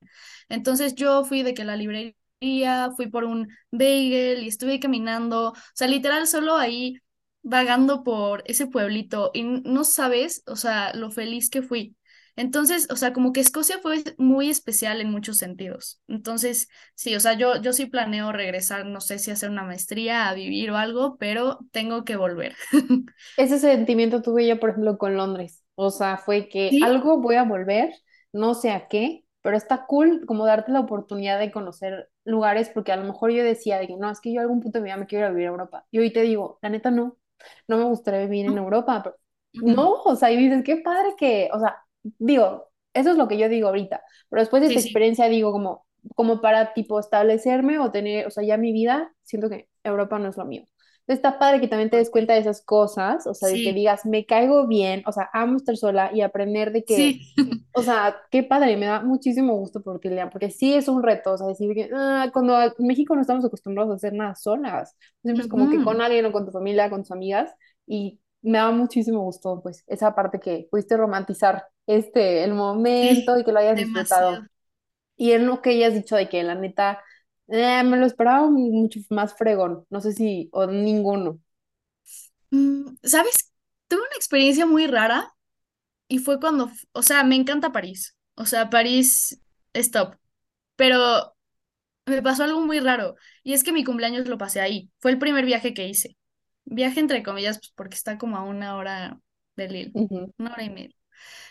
Entonces 0.50 0.96
yo 0.96 1.26
fui 1.26 1.44
de 1.44 1.54
que 1.54 1.66
la 1.66 1.76
librería, 1.76 2.92
fui 2.96 3.08
por 3.10 3.26
un 3.26 3.50
bagel 3.72 4.44
y 4.44 4.48
estuve 4.48 4.80
caminando, 4.80 5.50
o 5.52 5.54
sea, 5.74 5.88
literal 5.88 6.26
solo 6.28 6.56
ahí 6.56 6.96
vagando 7.44 8.04
por 8.04 8.44
ese 8.46 8.68
pueblito 8.68 9.32
y 9.34 9.44
no 9.44 9.84
sabes, 9.84 10.44
o 10.48 10.56
sea, 10.56 10.94
lo 10.94 11.12
feliz 11.12 11.50
que 11.50 11.62
fui. 11.62 11.96
Entonces, 12.42 12.88
o 12.92 12.96
sea, 12.96 13.14
como 13.14 13.34
que 13.34 13.40
Escocia 13.42 13.80
fue 13.80 14.04
muy 14.18 14.50
especial 14.50 15.02
en 15.02 15.12
muchos 15.12 15.38
sentidos. 15.38 16.02
Entonces, 16.08 16.70
sí, 16.96 17.16
o 17.16 17.20
sea, 17.20 17.34
yo, 17.34 17.62
yo 17.62 17.74
sí 17.74 17.86
planeo 17.86 18.32
regresar, 18.32 18.86
no 18.86 19.02
sé 19.02 19.20
si 19.20 19.32
hacer 19.32 19.50
una 19.52 19.64
maestría, 19.64 20.28
a 20.30 20.34
vivir 20.34 20.72
o 20.72 20.78
algo, 20.78 21.18
pero 21.18 21.60
tengo 21.72 22.04
que 22.06 22.16
volver. 22.16 22.56
Ese 23.38 23.60
sentimiento 23.60 24.22
tuve 24.22 24.48
yo, 24.48 24.60
por 24.60 24.70
ejemplo, 24.72 24.98
con 24.98 25.16
Londres. 25.18 25.64
O 25.76 25.90
sea, 25.90 26.18
fue 26.18 26.48
que 26.50 26.78
Sí, 26.78 26.82
algo 26.82 27.20
voy 27.20 27.36
a 27.36 27.44
volver, 27.44 27.94
no 28.34 28.54
sé 28.54 28.72
a 28.72 28.88
qué, 28.88 29.26
pero 29.42 29.58
está 29.58 29.86
cool 29.88 30.26
como 30.28 30.46
darte 30.46 30.72
la 30.72 30.82
oportunidad 30.82 31.40
de 31.40 31.52
conocer 31.52 32.10
lugares, 32.24 32.70
porque 32.70 32.92
a 32.92 32.98
lo 32.98 33.06
mejor 33.06 33.32
yo 33.32 33.44
decía 33.44 33.80
de 33.80 33.88
que 33.88 33.98
no, 33.98 34.12
es 34.12 34.20
que 34.22 34.32
yo 34.34 34.40
a 34.42 34.44
algún 34.44 34.62
punto 34.62 34.78
de 34.80 34.84
mi 34.84 34.90
vida 34.90 34.98
me 34.98 35.08
quiero 35.08 35.26
ir 35.26 35.30
a 35.30 35.32
vivir 35.34 35.48
a 35.48 35.52
Europa. 35.52 35.88
Y 35.92 36.00
hoy 36.00 36.14
te 36.14 36.22
digo, 36.22 36.60
la 36.62 36.70
neta 36.70 36.92
no, 36.92 37.18
no 37.68 37.78
me 37.78 37.86
gustaría 37.86 38.22
vivir 38.22 38.46
en. 38.46 38.58
Europa. 38.58 39.02
pero- 39.04 39.18
no, 39.60 39.94
o 40.04 40.16
sea, 40.16 40.32
y 40.32 40.38
dices, 40.38 40.64
qué 40.64 40.78
padre 40.78 41.16
que, 41.18 41.50
o 41.54 41.60
sea, 41.60 41.78
digo, 42.04 42.70
eso 42.94 43.12
es 43.12 43.18
lo 43.18 43.28
que 43.28 43.38
yo 43.38 43.50
digo 43.50 43.68
ahorita, 43.70 44.04
pero 44.30 44.42
después 44.42 44.62
de 44.62 44.68
Sí, 44.68 44.70
esta 44.70 44.80
sí, 44.80 44.90
experiencia 44.90 45.28
digo 45.30 45.52
como, 45.52 45.86
como 46.16 46.42
para 46.42 46.74
tipo 46.74 47.00
establecerme 47.00 47.80
o 47.80 47.92
tener, 47.92 48.28
o 48.28 48.32
sea, 48.32 48.44
ya 48.44 48.58
mi 48.58 48.74
vida, 48.74 49.14
siento 49.24 49.50
que 49.50 49.70
Europa 49.84 50.20
no 50.20 50.30
es 50.30 50.38
lo 50.38 50.46
mío. 50.46 50.64
Está 51.08 51.40
padre 51.40 51.60
que 51.60 51.68
también 51.68 51.90
te 51.90 51.98
des 51.98 52.10
cuenta 52.10 52.34
de 52.34 52.40
esas 52.40 52.62
cosas, 52.64 53.28
o 53.28 53.34
sea, 53.34 53.50
de 53.50 53.60
que 53.62 53.74
digas, 53.74 54.06
me 54.06 54.26
caigo 54.26 54.68
bien, 54.68 55.04
o 55.06 55.12
sea, 55.12 55.30
amo 55.34 55.58
estar 55.58 55.76
sola 55.76 56.12
y 56.14 56.22
aprender 56.22 56.72
de 56.72 56.86
que, 56.86 57.18
sí. 57.36 57.62
o 57.74 57.84
sea, 57.84 58.18
qué 58.32 58.44
padre, 58.44 58.76
me 58.78 58.86
da 58.88 59.02
muchísimo 59.02 59.56
gusto 59.56 59.82
por 59.82 60.00
ti, 60.00 60.10
Lilian, 60.10 60.30
porque 60.30 60.52
sí 60.52 60.74
es 60.74 60.88
un 60.90 61.04
reto, 61.04 61.34
o 61.34 61.38
sea, 61.38 61.48
decir 61.48 61.74
que 61.74 61.90
ah, 61.96 62.30
cuando 62.34 62.62
en 62.62 62.74
México 62.80 63.16
no 63.16 63.22
estamos 63.22 63.46
acostumbrados 63.46 63.92
a 63.94 63.96
hacer 63.96 64.14
nada 64.14 64.36
solas, 64.36 64.96
siempre 65.24 65.44
es 65.44 65.48
como 65.50 65.70
que 65.70 65.82
con 65.82 66.02
alguien 66.02 66.26
o 66.26 66.32
con 66.34 66.46
tu 66.46 66.52
familia, 66.52 66.90
con 66.90 67.02
tus 67.04 67.12
amigas, 67.12 67.52
y 67.88 68.20
me 68.42 68.58
da 68.58 68.72
muchísimo 68.72 69.22
gusto, 69.22 69.62
pues, 69.62 69.84
esa 69.88 70.16
parte 70.16 70.40
que 70.40 70.68
pudiste 70.72 70.98
romantizar 70.98 71.66
este, 71.88 72.44
el 72.44 72.54
momento 72.54 73.38
y 73.38 73.44
que 73.44 73.52
lo 73.52 73.60
hayas 73.60 73.80
disfrutado. 73.80 74.40
Y 75.18 75.34
en 75.34 75.46
lo 75.48 75.62
que 75.62 75.72
hayas 75.72 75.94
dicho 75.94 76.16
de 76.16 76.30
que 76.30 76.44
la 76.44 76.56
neta, 76.56 77.04
eh, 77.48 77.84
me 77.84 77.98
lo 77.98 78.06
esperaba 78.06 78.50
mucho 78.50 79.00
más 79.10 79.36
fregón, 79.36 79.86
no 79.90 80.02
sé 80.02 80.14
si, 80.14 80.50
o 80.54 80.66
ninguno. 80.68 81.40
Mm, 82.52 82.96
¿Sabes? 83.04 83.52
Tuve 83.88 84.02
una 84.02 84.16
experiencia 84.16 84.66
muy 84.66 84.88
rara 84.88 85.34
y 86.08 86.20
fue 86.20 86.40
cuando, 86.40 86.72
o 86.94 87.04
sea, 87.04 87.24
me 87.24 87.36
encanta 87.36 87.72
París. 87.72 88.18
O 88.36 88.46
sea, 88.46 88.70
París 88.70 89.42
es 89.74 89.92
top. 89.92 90.18
Pero 90.76 91.36
me 92.06 92.22
pasó 92.22 92.44
algo 92.44 92.62
muy 92.62 92.80
raro 92.80 93.16
y 93.44 93.54
es 93.54 93.64
que 93.64 93.72
mi 93.74 93.84
cumpleaños 93.84 94.28
lo 94.28 94.38
pasé 94.38 94.62
ahí. 94.62 94.92
Fue 95.00 95.12
el 95.12 95.20
primer 95.20 95.46
viaje 95.46 95.74
que 95.74 95.88
hice. 95.88 96.18
Viaje 96.66 97.00
entre 97.00 97.24
comillas, 97.24 97.58
pues 97.60 97.74
porque 97.76 97.96
está 97.96 98.18
como 98.18 98.38
a 98.38 98.44
una 98.44 98.76
hora 98.78 99.20
de 99.56 99.68
Lille, 99.70 99.98
Ujú, 100.00 100.34
una 100.38 100.54
hora 100.54 100.64
y 100.64 100.70
media. 100.70 100.96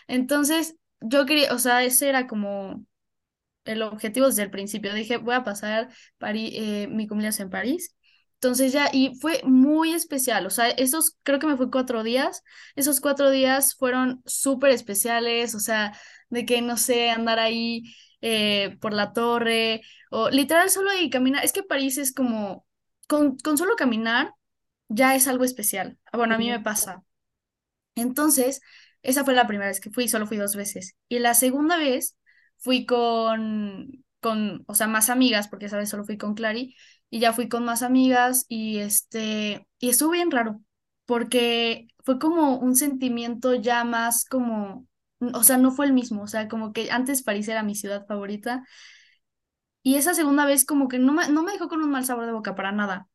Entonces, 0.07 0.75
yo 1.01 1.25
quería, 1.25 1.53
o 1.53 1.59
sea, 1.59 1.83
ese 1.83 2.09
era 2.09 2.27
como 2.27 2.85
el 3.65 3.81
objetivo 3.83 4.27
desde 4.27 4.43
el 4.43 4.51
principio. 4.51 4.93
Dije, 4.93 5.17
voy 5.17 5.35
a 5.35 5.43
pasar 5.43 5.89
Parí- 6.19 6.51
eh, 6.55 6.87
mi 6.87 7.07
cumpleaños 7.07 7.39
en 7.39 7.49
París. 7.49 7.95
Entonces 8.35 8.73
ya, 8.73 8.89
y 8.91 9.15
fue 9.19 9.41
muy 9.43 9.93
especial, 9.93 10.47
o 10.47 10.49
sea, 10.49 10.69
esos 10.71 11.15
creo 11.21 11.37
que 11.37 11.45
me 11.45 11.57
fue 11.57 11.69
cuatro 11.69 12.01
días, 12.03 12.41
esos 12.75 12.99
cuatro 12.99 13.29
días 13.29 13.75
fueron 13.75 14.23
súper 14.25 14.71
especiales, 14.71 15.53
o 15.53 15.59
sea, 15.59 15.93
de 16.29 16.43
que, 16.45 16.59
no 16.63 16.75
sé, 16.77 17.11
andar 17.11 17.37
ahí 17.39 17.83
eh, 18.21 18.77
por 18.81 18.93
la 18.93 19.13
torre, 19.13 19.81
o 20.09 20.29
literal 20.31 20.71
solo 20.71 20.89
y 20.99 21.11
caminar, 21.11 21.45
es 21.45 21.53
que 21.53 21.61
París 21.63 21.99
es 21.99 22.13
como, 22.13 22.65
con, 23.07 23.37
con 23.37 23.57
solo 23.59 23.75
caminar 23.75 24.33
ya 24.91 25.15
es 25.15 25.27
algo 25.27 25.43
especial. 25.43 25.99
Ah, 26.11 26.17
Bueno, 26.17 26.35
a 26.35 26.37
mí 26.37 26.49
me 26.49 26.59
pasa. 26.59 27.03
Entonces, 27.95 28.61
esa 29.03 29.23
fue 29.25 29.33
la 29.35 29.47
primera 29.47 29.69
vez 29.69 29.79
que 29.81 29.91
fui, 29.91 30.07
solo 30.07 30.27
fui 30.27 30.37
dos 30.37 30.55
veces. 30.55 30.95
Y 31.09 31.19
la 31.19 31.33
segunda 31.33 31.77
vez 31.77 32.17
fui 32.57 32.85
con, 32.85 34.05
con, 34.19 34.63
o 34.67 34.75
sea, 34.75 34.87
más 34.87 35.09
amigas, 35.09 35.47
porque 35.47 35.65
esa 35.67 35.77
vez 35.77 35.89
solo 35.89 36.05
fui 36.05 36.17
con 36.17 36.35
Clary, 36.35 36.75
y 37.09 37.19
ya 37.19 37.33
fui 37.33 37.49
con 37.49 37.65
más 37.65 37.83
amigas 37.83 38.45
y 38.47 38.79
este, 38.79 39.67
y 39.79 39.89
estuvo 39.89 40.11
bien 40.11 40.31
raro, 40.31 40.61
porque 41.05 41.87
fue 42.05 42.19
como 42.19 42.57
un 42.57 42.75
sentimiento 42.75 43.53
ya 43.55 43.83
más 43.83 44.25
como, 44.25 44.87
o 45.33 45.43
sea, 45.43 45.57
no 45.57 45.71
fue 45.71 45.85
el 45.87 45.93
mismo, 45.93 46.23
o 46.23 46.27
sea, 46.27 46.47
como 46.47 46.71
que 46.73 46.89
antes 46.91 47.23
París 47.23 47.47
era 47.49 47.63
mi 47.63 47.75
ciudad 47.75 48.05
favorita, 48.07 48.63
y 49.83 49.95
esa 49.95 50.13
segunda 50.13 50.45
vez 50.45 50.65
como 50.65 50.87
que 50.87 50.99
no 50.99 51.13
me, 51.13 51.27
no 51.29 51.43
me 51.43 51.51
dejó 51.53 51.67
con 51.69 51.81
un 51.83 51.91
mal 51.91 52.05
sabor 52.05 52.25
de 52.25 52.31
boca 52.33 52.55
para 52.55 52.71
nada 52.71 53.07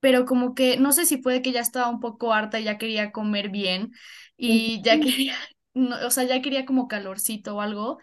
pero 0.00 0.26
como 0.26 0.54
que 0.54 0.76
no 0.78 0.92
sé 0.92 1.06
si 1.06 1.22
fue 1.22 1.42
que 1.42 1.52
ya 1.52 1.60
estaba 1.60 1.88
un 1.90 2.00
poco 2.00 2.32
harta 2.32 2.60
y 2.60 2.64
ya 2.64 2.78
quería 2.78 3.12
comer 3.12 3.50
bien 3.50 3.92
y 4.36 4.82
ya 4.82 5.00
quería, 5.00 5.36
no, 5.74 5.96
o 6.06 6.10
sea, 6.10 6.24
ya 6.24 6.42
quería 6.42 6.64
como 6.66 6.88
calorcito 6.88 7.56
o 7.56 7.60
algo, 7.60 7.98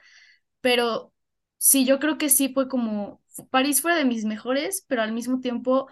pero 0.61 1.13
sí, 1.57 1.85
yo 1.85 1.99
creo 1.99 2.17
que 2.17 2.29
sí 2.29 2.49
fue 2.53 2.67
como, 2.69 3.21
París 3.51 3.81
fue 3.81 3.95
de 3.95 4.05
mis 4.05 4.25
mejores, 4.25 4.85
pero 4.87 5.01
al 5.01 5.13
mismo 5.13 5.39
tiempo 5.41 5.87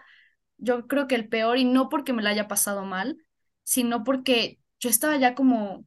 yo 0.57 0.87
creo 0.87 1.07
que 1.07 1.15
el 1.15 1.29
peor 1.29 1.57
y 1.57 1.65
no 1.65 1.89
porque 1.89 2.13
me 2.13 2.23
la 2.23 2.31
haya 2.31 2.47
pasado 2.47 2.85
mal, 2.85 3.17
sino 3.63 4.03
porque 4.03 4.61
yo 4.79 4.89
estaba 4.89 5.17
ya 5.17 5.35
como 5.35 5.85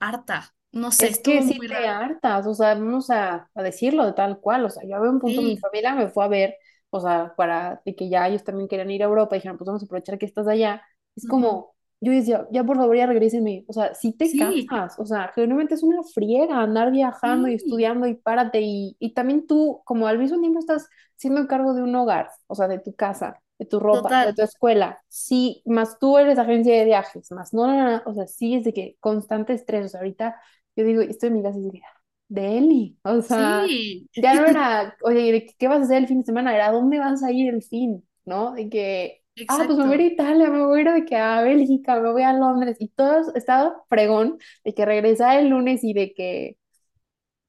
harta, 0.00 0.54
no 0.72 0.92
sé, 0.92 1.08
Es 1.08 1.18
que 1.20 1.42
sí 1.42 1.54
muy 1.54 1.68
te 1.68 1.86
hartas, 1.86 2.46
o 2.46 2.54
sea, 2.54 2.74
vamos 2.74 3.10
a, 3.10 3.50
a 3.54 3.62
decirlo 3.62 4.04
de 4.06 4.14
tal 4.14 4.40
cual, 4.40 4.64
o 4.64 4.70
sea, 4.70 4.82
yo 4.88 4.96
había 4.96 5.10
un 5.10 5.20
punto, 5.20 5.42
mi 5.42 5.56
familia 5.58 5.94
me 5.94 6.08
fue 6.08 6.24
a 6.24 6.28
ver, 6.28 6.56
o 6.96 7.00
sea, 7.00 7.34
para 7.36 7.82
de 7.84 7.94
que 7.96 8.08
ya 8.08 8.28
ellos 8.28 8.44
también 8.44 8.68
querían 8.68 8.90
ir 8.90 9.02
a 9.02 9.06
Europa, 9.06 9.36
y 9.36 9.38
dijeron, 9.40 9.58
pues 9.58 9.66
vamos 9.66 9.82
a 9.82 9.86
aprovechar 9.86 10.18
que 10.18 10.26
estás 10.26 10.46
allá, 10.48 10.82
es 11.16 11.26
como, 11.26 11.74
yo 12.00 12.12
decía, 12.12 12.46
ya 12.52 12.64
por 12.64 12.76
favor 12.76 12.96
ya 12.96 13.06
regrésenme, 13.06 13.64
o 13.68 13.72
sea, 13.72 13.94
sí 13.94 14.12
te 14.12 14.34
Sí, 14.34 14.36
cansas, 14.36 14.98
o 14.98 15.06
sea, 15.06 15.28
generalmente 15.34 15.74
es 15.74 15.82
una 15.82 16.02
friega 16.02 16.60
andar 16.62 16.90
viajando 16.92 17.48
y 17.48 17.54
sí, 17.56 17.56
estudiando 17.56 18.06
y 18.06 18.14
párate, 18.14 18.60
y, 18.62 18.96
y 18.98 19.14
también 19.14 19.46
tú, 19.46 19.82
como 19.84 20.06
al 20.06 20.18
mismo 20.18 20.38
tiempo 20.40 20.58
estás 20.58 20.88
siendo 21.16 21.46
cargo 21.46 21.74
de 21.74 21.82
un 21.82 21.94
hogar, 21.96 22.30
o 22.46 22.54
sea, 22.54 22.68
de 22.68 22.78
tu 22.78 22.94
casa, 22.94 23.40
de 23.58 23.66
tu 23.66 23.80
ropa, 23.80 24.18
de 24.22 24.32
total, 24.32 24.34
tu 24.34 24.42
escuela, 24.42 25.00
sí, 25.08 25.62
más 25.66 25.98
tú 25.98 26.18
eres 26.18 26.38
agencia 26.38 26.74
de 26.78 26.84
viajes, 26.84 27.30
más 27.32 27.54
no, 27.54 27.66
no, 27.66 27.90
no, 27.90 28.02
o 28.06 28.14
sea, 28.14 28.26
sí 28.26 28.54
es 28.54 28.64
de 28.64 28.72
que 28.74 28.96
constante 29.00 29.52
estrés, 29.54 29.86
o 29.86 29.88
sea, 29.88 30.00
ahorita 30.00 30.36
yo 30.76 30.84
digo, 30.84 31.00
estoy 31.02 31.28
en 31.28 31.34
mi 31.36 31.42
casa 31.42 31.58
y 31.58 31.62
digo, 31.70 31.86
de 32.28 32.58
Eli, 32.58 32.98
o 33.02 33.22
sea, 33.22 33.64
sí, 33.66 34.08
ya 34.16 34.34
no 34.34 34.46
era, 34.46 34.96
oye, 35.02 35.32
¿de 35.32 35.46
¿qué 35.58 35.68
vas 35.68 35.80
a 35.80 35.82
hacer 35.82 35.98
el 35.98 36.08
fin 36.08 36.20
de 36.20 36.26
semana? 36.26 36.54
Era, 36.54 36.72
¿dónde 36.72 36.98
vas 36.98 37.22
a 37.22 37.30
ir 37.32 37.52
el 37.52 37.62
fin? 37.62 38.04
¿No? 38.24 38.52
De 38.52 38.68
que, 38.68 39.22
ah, 39.48 39.62
pues 39.66 39.78
me 39.78 39.86
voy 39.86 39.92
a 39.92 39.96
ir 39.96 40.00
a. 40.02 40.12
Italia, 40.14 40.50
me 40.50 40.64
voy 40.64 40.80
a 40.80 40.82
ir 40.82 40.92
de 40.92 41.04
que 41.04 41.16
a 41.16 41.42
Bélgica, 41.42 42.00
me 42.00 42.12
voy 42.12 42.22
a 42.22 42.32
Londres, 42.32 42.76
y 42.80 42.88
todo 42.88 43.34
estaba 43.34 43.82
fregón 43.88 44.38
de 44.64 44.74
que 44.74 44.84
regresara 44.84 45.38
el 45.40 45.48
lunes 45.48 45.84
y 45.84 45.92
de 45.92 46.12
que 46.14 46.56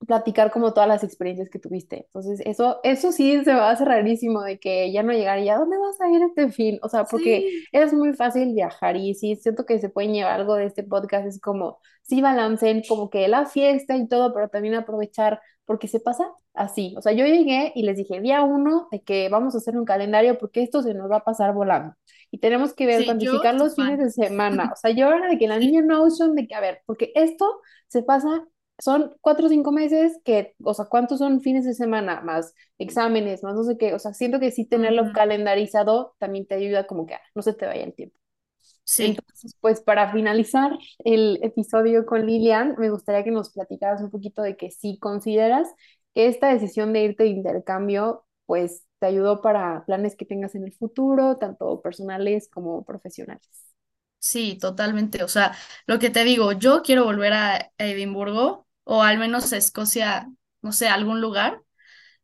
platicar 0.05 0.51
como 0.51 0.73
todas 0.73 0.87
las 0.87 1.03
experiencias 1.03 1.49
que 1.49 1.59
tuviste. 1.59 2.05
Entonces, 2.05 2.39
eso, 2.45 2.79
eso 2.83 3.11
sí 3.11 3.43
se 3.43 3.53
va 3.53 3.69
a 3.69 3.71
hacer 3.71 3.87
rarísimo 3.87 4.41
de 4.43 4.59
que 4.59 4.91
ya 4.91 5.01
no 5.03 5.11
llegar 5.11 5.39
y 5.39 5.45
ya, 5.45 5.57
¿dónde 5.57 5.77
vas 5.77 5.99
a 5.99 6.09
ir 6.09 6.21
este 6.21 6.51
fin? 6.51 6.79
O 6.83 6.89
sea, 6.89 7.05
porque 7.05 7.47
Sí, 7.47 7.67
es 7.71 7.93
muy 7.93 8.13
fácil 8.13 8.53
viajar 8.53 8.95
y 8.95 9.15
sí, 9.15 9.35
siento 9.35 9.65
que 9.65 9.79
se 9.79 9.89
pueden 9.89 10.13
llevar 10.13 10.39
algo 10.39 10.55
de 10.55 10.65
este 10.65 10.83
podcast, 10.83 11.25
es 11.27 11.39
como, 11.41 11.79
sí 12.03 12.21
balancen 12.21 12.83
como 12.87 13.09
que 13.09 13.27
la 13.27 13.45
fiesta 13.45 13.97
y 13.97 14.07
todo, 14.07 14.33
pero 14.33 14.49
también 14.49 14.75
aprovechar, 14.75 15.41
porque 15.65 15.87
se 15.87 15.99
pasa 15.99 16.31
así. 16.53 16.93
O 16.97 17.01
sea, 17.01 17.11
yo 17.13 17.25
llegué 17.25 17.71
y 17.75 17.83
les 17.83 17.97
dije, 17.97 18.21
día 18.21 18.43
uno, 18.43 18.87
de 18.91 19.01
que 19.01 19.29
vamos 19.29 19.55
a 19.55 19.57
hacer 19.59 19.77
un 19.77 19.85
calendario 19.85 20.37
porque 20.37 20.63
esto 20.63 20.81
se 20.83 20.93
nos 20.93 21.09
va 21.11 21.17
a 21.17 21.23
pasar 21.23 21.53
volando. 21.53 21.95
Y 22.31 22.39
tenemos 22.39 22.73
que 22.73 22.85
ver, 22.85 22.99
sí, 22.99 23.05
cuantificar 23.05 23.55
los 23.55 23.75
fines 23.75 23.97
de 23.99 24.09
semana. 24.11 24.71
O 24.73 24.75
sea, 24.75 24.91
yo 24.91 25.11
era 25.11 25.27
de 25.29 25.37
que 25.37 25.47
la 25.47 25.59
niña 25.59 25.81
Notion, 25.81 26.35
de 26.35 26.47
que, 26.47 26.55
a 26.55 26.59
ver, 26.61 26.81
porque 26.85 27.11
esto 27.15 27.61
se 27.87 28.03
pasa 28.03 28.45
son 28.79 29.15
cuatro 29.21 29.47
o 29.47 29.49
cinco 29.49 29.71
meses 29.71 30.19
que, 30.23 30.55
o 30.63 30.73
sea, 30.73 30.85
¿cuántos 30.85 31.19
son 31.19 31.41
fines 31.41 31.65
de 31.65 31.73
semana? 31.73 32.21
Más 32.21 32.53
exámenes, 32.77 33.43
más 33.43 33.55
no 33.55 33.63
sé 33.63 33.77
qué. 33.77 33.93
O 33.93 33.99
sea, 33.99 34.13
siento 34.13 34.39
que 34.39 34.51
sí 34.51 34.65
tenerlo 34.65 35.11
Ujú, 35.11 35.13
calendarizado 35.13 36.15
también 36.19 36.45
te 36.47 36.55
ayuda 36.55 36.87
como 36.87 37.05
que 37.05 37.15
ah, 37.15 37.21
no 37.35 37.41
se 37.41 37.53
te 37.53 37.65
vaya 37.65 37.83
el 37.83 37.93
tiempo. 37.95 38.17
Sí, 38.83 39.23
Entonces, 39.35 39.55
pues 39.61 39.81
para 39.81 40.11
finalizar 40.11 40.71
el 41.05 41.39
episodio 41.43 42.05
con 42.05 42.25
Lilian, 42.25 42.75
me 42.79 42.89
gustaría 42.89 43.23
que 43.23 43.31
nos 43.31 43.51
platicaras 43.51 44.01
un 44.01 44.09
poquito 44.11 44.41
de 44.41 44.57
que 44.57 44.71
si 44.71 44.97
consideras 44.99 45.67
que 46.15 46.27
esta 46.27 46.49
decisión 46.53 46.93
de 46.93 47.03
irte 47.03 47.23
de 47.23 47.29
intercambio, 47.29 48.25
pues 48.47 48.85
te 48.99 49.05
ayudó 49.07 49.41
para 49.41 49.85
planes 49.85 50.15
que 50.15 50.25
tengas 50.25 50.55
en 50.55 50.63
el 50.65 50.73
futuro, 50.73 51.37
tanto 51.37 51.81
personales 51.81 52.49
como 52.49 52.83
profesionales. 52.85 53.47
sí, 54.19 54.57
totalmente. 54.59 55.23
O 55.23 55.27
sea, 55.27 55.55
lo 55.85 55.99
que 55.99 56.09
te 56.09 56.23
digo, 56.23 56.51
yo 56.53 56.81
quiero 56.83 57.05
volver 57.05 57.33
a 57.33 57.71
Edimburgo 57.77 58.66
o 58.87 59.03
al 59.03 59.19
menos 59.19 59.53
Escocia, 59.53 60.29
no 60.63 60.71
sé, 60.73 60.87
algún 60.89 61.21
lugar, 61.21 61.61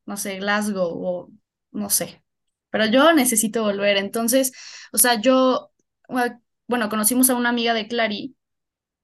no 0.05 0.17
sé, 0.17 0.37
Glasgow 0.39 0.91
o 1.05 1.31
no 1.71 1.89
sé. 1.89 2.23
Pero 2.69 2.85
yo 2.87 3.13
necesito 3.13 3.63
volver. 3.63 3.97
Entonces, 3.97 4.53
o 4.93 4.97
sea, 4.97 5.21
yo, 5.21 5.71
bueno, 6.09 6.41
bueno, 6.67 6.89
conocimos 6.89 7.29
a 7.29 7.35
una 7.35 7.49
amiga 7.49 7.73
de 7.73 7.87
Clary 7.87 8.35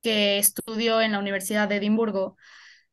que 0.01 0.39
estudió 0.39 1.01
en 1.01 1.11
la 1.13 1.19
Universidad 1.19 1.67
de 1.69 1.77
Edimburgo. 1.77 2.37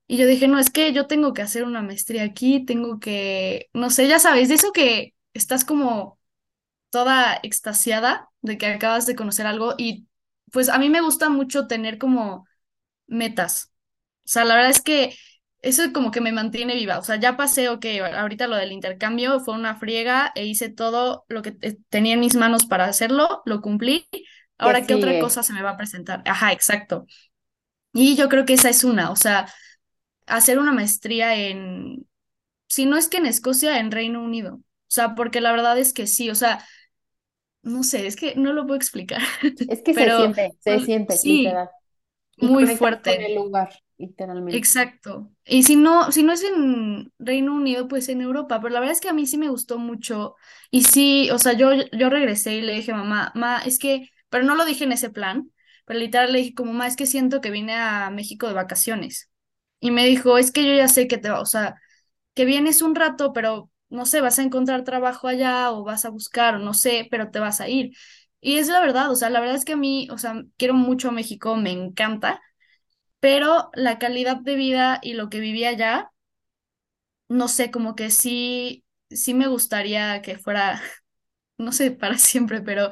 Y 0.07 0.19
yo 0.19 0.27
dije, 0.27 0.49
no, 0.49 0.59
es 0.59 0.71
que 0.71 0.93
yo 0.93 1.07
tengo 1.07 1.33
que 1.35 1.43
hacer 1.43 1.65
una 1.65 1.83
maestría 1.83 2.25
aquí, 2.25 2.65
tengo 2.65 3.01
que, 3.01 3.69
no 3.75 3.91
sé, 3.91 4.09
ya 4.09 4.19
sabes, 4.21 4.49
de 4.49 4.57
eso 4.57 4.73
que 4.73 5.15
estás 5.35 5.65
como 5.65 6.19
toda 6.91 7.39
extasiada 7.43 8.31
de 8.43 8.59
que 8.59 8.67
acabas 8.67 9.07
de 9.07 9.17
conocer 9.17 9.47
algo 9.47 9.75
y 9.79 10.09
pues 10.53 10.69
a 10.69 10.79
mí 10.79 10.89
me 10.91 11.01
gusta 11.03 11.29
mucho 11.29 11.67
tener 11.67 11.99
como 11.99 12.47
metas. 13.09 13.73
Sea, 14.29 14.45
la 14.45 14.55
verdad 14.57 14.71
es 14.71 14.83
que 14.83 15.17
eso 15.63 15.83
como 15.93 16.11
que 16.11 16.21
me 16.21 16.33
mantiene 16.33 16.75
viva. 16.75 16.99
O 16.99 17.03
sea, 17.03 17.17
ya 17.17 17.37
pasé, 17.37 17.69
ok, 17.69 17.85
ahorita 18.17 18.47
lo 18.49 18.57
del 18.57 18.73
intercambio 18.73 19.41
fue 19.41 19.55
una 19.55 19.77
friega 19.77 20.33
e 20.35 20.47
hice 20.47 20.69
todo 20.71 21.25
lo 21.29 21.43
que 21.43 21.53
te- 21.53 21.79
tenía 21.89 22.15
en 22.15 22.21
mis 22.21 22.37
manos 22.37 22.67
para 22.67 22.87
hacerlo, 22.87 23.43
lo 23.47 23.61
cumplí. 23.63 24.09
¿Qué 24.61 24.71
Ahora, 24.71 24.87
¿qué 24.87 24.95
otra 24.95 25.19
cosa 25.19 25.43
se 25.43 25.53
me 25.53 25.63
va 25.63 25.71
a 25.71 25.77
presentar? 25.77 26.23
Ajá, 26.27 26.53
exacto. 26.53 27.07
Y 27.95 28.17
yo 28.17 28.29
creo 28.29 28.45
que 28.47 28.55
esa 28.55 28.71
es 28.71 28.85
una, 28.85 29.11
o 29.11 29.17
sea, 29.17 29.49
hacer 30.27 30.59
una 30.59 30.73
maestría 30.73 31.37
en, 31.37 32.07
si 32.69 32.87
no 32.87 32.97
es 32.99 33.09
que 33.09 33.19
en 33.19 33.27
Escocia, 33.27 33.79
en 33.81 33.91
Reino 33.93 34.23
Unido. 34.23 34.57
O 34.57 34.63
sea, 34.95 35.15
porque 35.17 35.41
la 35.43 35.53
verdad 35.53 35.79
es 35.79 35.93
que 35.95 36.07
sí, 36.09 36.31
o 36.31 36.35
sea, 36.37 36.65
no 37.63 37.83
sé, 37.83 38.07
es 38.07 38.17
que 38.17 38.35
no 38.37 38.53
lo 38.53 38.63
puedo 38.67 38.77
explicar, 38.77 39.21
Es 39.69 39.83
que 39.83 39.95
se 39.95 40.11
siente, 40.11 40.57
se 40.61 40.81
siente, 40.81 41.21
sí, 41.21 41.25
literal. 41.25 41.71
Y 42.37 42.49
muy 42.49 42.55
conectas 42.55 42.79
con 42.79 42.79
fuerte. 42.79 43.27
el 43.27 43.35
lugar, 43.35 43.71
literalmente. 43.99 44.57
Exacto. 44.57 45.33
Y 45.45 45.65
si 45.65 45.77
no, 45.77 46.13
si 46.13 46.23
no 46.23 46.33
es 46.33 46.43
en 46.45 47.13
Reino 47.19 47.55
Unido, 47.55 47.89
pues 47.89 48.09
en 48.09 48.21
Europa. 48.21 48.61
Pero 48.61 48.73
la 48.75 48.81
verdad 48.81 48.95
es 48.95 49.01
que 49.01 49.09
a 49.09 49.13
mí 49.13 49.27
sí 49.27 49.39
me 49.39 49.49
gustó 49.49 49.79
mucho. 49.79 50.37
Y 50.71 50.85
sí, 50.85 51.31
o 51.31 51.39
sea, 51.39 51.53
yo, 51.55 51.71
yo 51.93 52.11
regresé 52.11 52.55
y 52.57 52.63
le 52.63 52.75
dije, 52.75 52.93
mamá, 52.93 53.33
ma, 53.35 53.59
es 53.65 53.79
que, 53.79 54.11
pero 54.29 54.45
no 54.45 54.55
lo 54.55 54.65
dije 54.65 54.85
en 54.85 54.93
ese 54.93 55.11
plan, 55.11 55.51
pero 55.85 55.99
literal 55.99 56.33
le 56.33 56.39
dije 56.41 56.55
como, 56.55 56.73
mamá, 56.73 56.87
es 56.87 56.97
que 56.97 57.07
siento 57.07 57.41
que 57.41 57.51
vine 57.51 57.75
a 57.75 58.11
México 58.11 58.47
de 58.47 58.55
vacaciones. 58.55 59.31
Y 59.81 59.91
me 59.91 60.07
dijo, 60.07 60.39
es 60.39 60.53
que 60.53 60.65
yo 60.67 60.75
ya 60.75 60.89
sé 60.89 61.09
que 61.09 61.19
te 61.19 61.29
va, 61.31 61.41
o 61.41 61.47
sea, 61.47 61.75
que 62.35 62.45
vienes 62.45 62.83
un 62.83 62.95
rato, 62.95 63.33
pero 63.33 63.71
no 63.89 64.07
sé, 64.07 64.21
vas 64.21 64.39
a 64.39 64.43
encontrar 64.43 64.85
trabajo 64.85 65.29
allá 65.29 65.71
o 65.73 65.85
vas 65.85 66.05
a 66.05 66.11
buscar, 66.11 66.57
o 66.57 66.59
no 66.59 66.75
sé, 66.75 67.09
pero 67.11 67.31
te 67.31 67.39
vas 67.41 67.61
a 67.61 67.69
ir. 67.69 67.93
Y 68.41 68.59
es 68.59 68.69
la 68.69 68.81
verdad, 68.81 69.11
o 69.11 69.17
sea, 69.17 69.31
la 69.31 69.41
verdad 69.41 69.57
es 69.57 69.65
que 69.65 69.73
a 69.73 69.77
mí, 69.77 70.09
o 70.11 70.19
sea, 70.19 70.45
quiero 70.57 70.75
mucho 70.75 71.13
México, 71.13 71.57
me 71.57 71.73
encanta 71.73 72.41
pero 73.21 73.71
la 73.75 73.99
calidad 73.99 74.37
de 74.39 74.57
vida 74.57 75.01
y 75.03 75.15
lo 75.15 75.31
que 75.31 75.41
vivía 75.41 75.71
allá, 75.71 76.13
no 77.29 77.49
sé, 77.49 77.71
como 77.71 77.95
que 77.97 78.11
sí, 78.11 78.85
sí 79.11 79.35
me 79.35 79.49
gustaría 79.49 80.23
que 80.23 80.39
fuera, 80.39 80.81
no 81.59 81.73
sé, 81.73 81.91
para 81.93 82.19
siempre, 82.19 82.63
pero, 82.63 82.91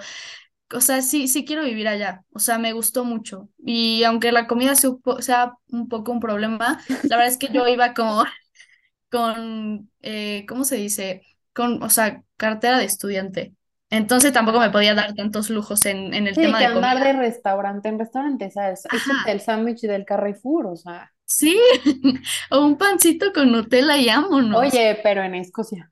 o 0.75 0.81
sea, 0.81 1.03
sí, 1.03 1.29
sí 1.29 1.45
quiero 1.45 1.65
vivir 1.65 1.89
allá, 1.89 2.25
o 2.33 2.39
sea, 2.39 2.59
me 2.59 2.73
gustó 2.73 3.05
mucho. 3.05 3.51
Y 3.65 4.05
aunque 4.05 4.33
la 4.33 4.47
comida 4.47 4.75
sea 4.77 5.55
un 5.69 5.89
poco 5.89 6.13
un 6.13 6.21
problema, 6.21 6.81
la 7.09 7.17
verdad 7.19 7.29
es 7.33 7.39
que 7.39 7.51
yo 7.53 7.69
iba 7.69 7.95
como 7.95 8.25
con, 9.13 9.91
eh, 10.03 10.47
¿cómo 10.49 10.65
se 10.65 10.77
dice? 10.79 11.23
Con, 11.55 11.83
o 11.83 11.91
sea, 11.91 12.25
cartera 12.39 12.79
de 12.79 12.87
estudiante. 12.87 13.55
Entonces 13.95 14.33
tampoco 14.33 14.61
me 14.61 14.71
podía 14.71 14.95
dar 14.95 15.15
tantos 15.15 15.51
lujos 15.51 15.87
en, 15.87 16.15
en 16.15 16.27
el 16.27 16.39
Sí, 16.39 16.41
tema 16.41 16.59
que 16.59 16.65
de 16.65 16.67
andar 16.67 17.03
de 17.03 17.13
restaurante 17.15 17.89
en 17.89 17.99
restaurante, 17.99 18.51
¿sabes? 18.51 18.87
Échate 18.93 19.31
el 19.33 19.41
sándwich 19.41 19.81
del 19.83 20.05
Carrefour, 20.05 20.67
o 20.67 20.77
sea. 20.77 21.13
sí, 21.27 21.59
o 22.51 22.61
un 22.67 22.77
pancito 22.79 23.33
con 23.33 23.53
Nutella 23.53 23.97
y 23.99 24.07
vámonos. 24.07 24.81
Oye, 24.81 25.01
pero 25.03 25.23
en 25.23 25.35
Escocia. 25.35 25.91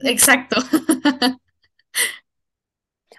Exacto. 0.00 0.56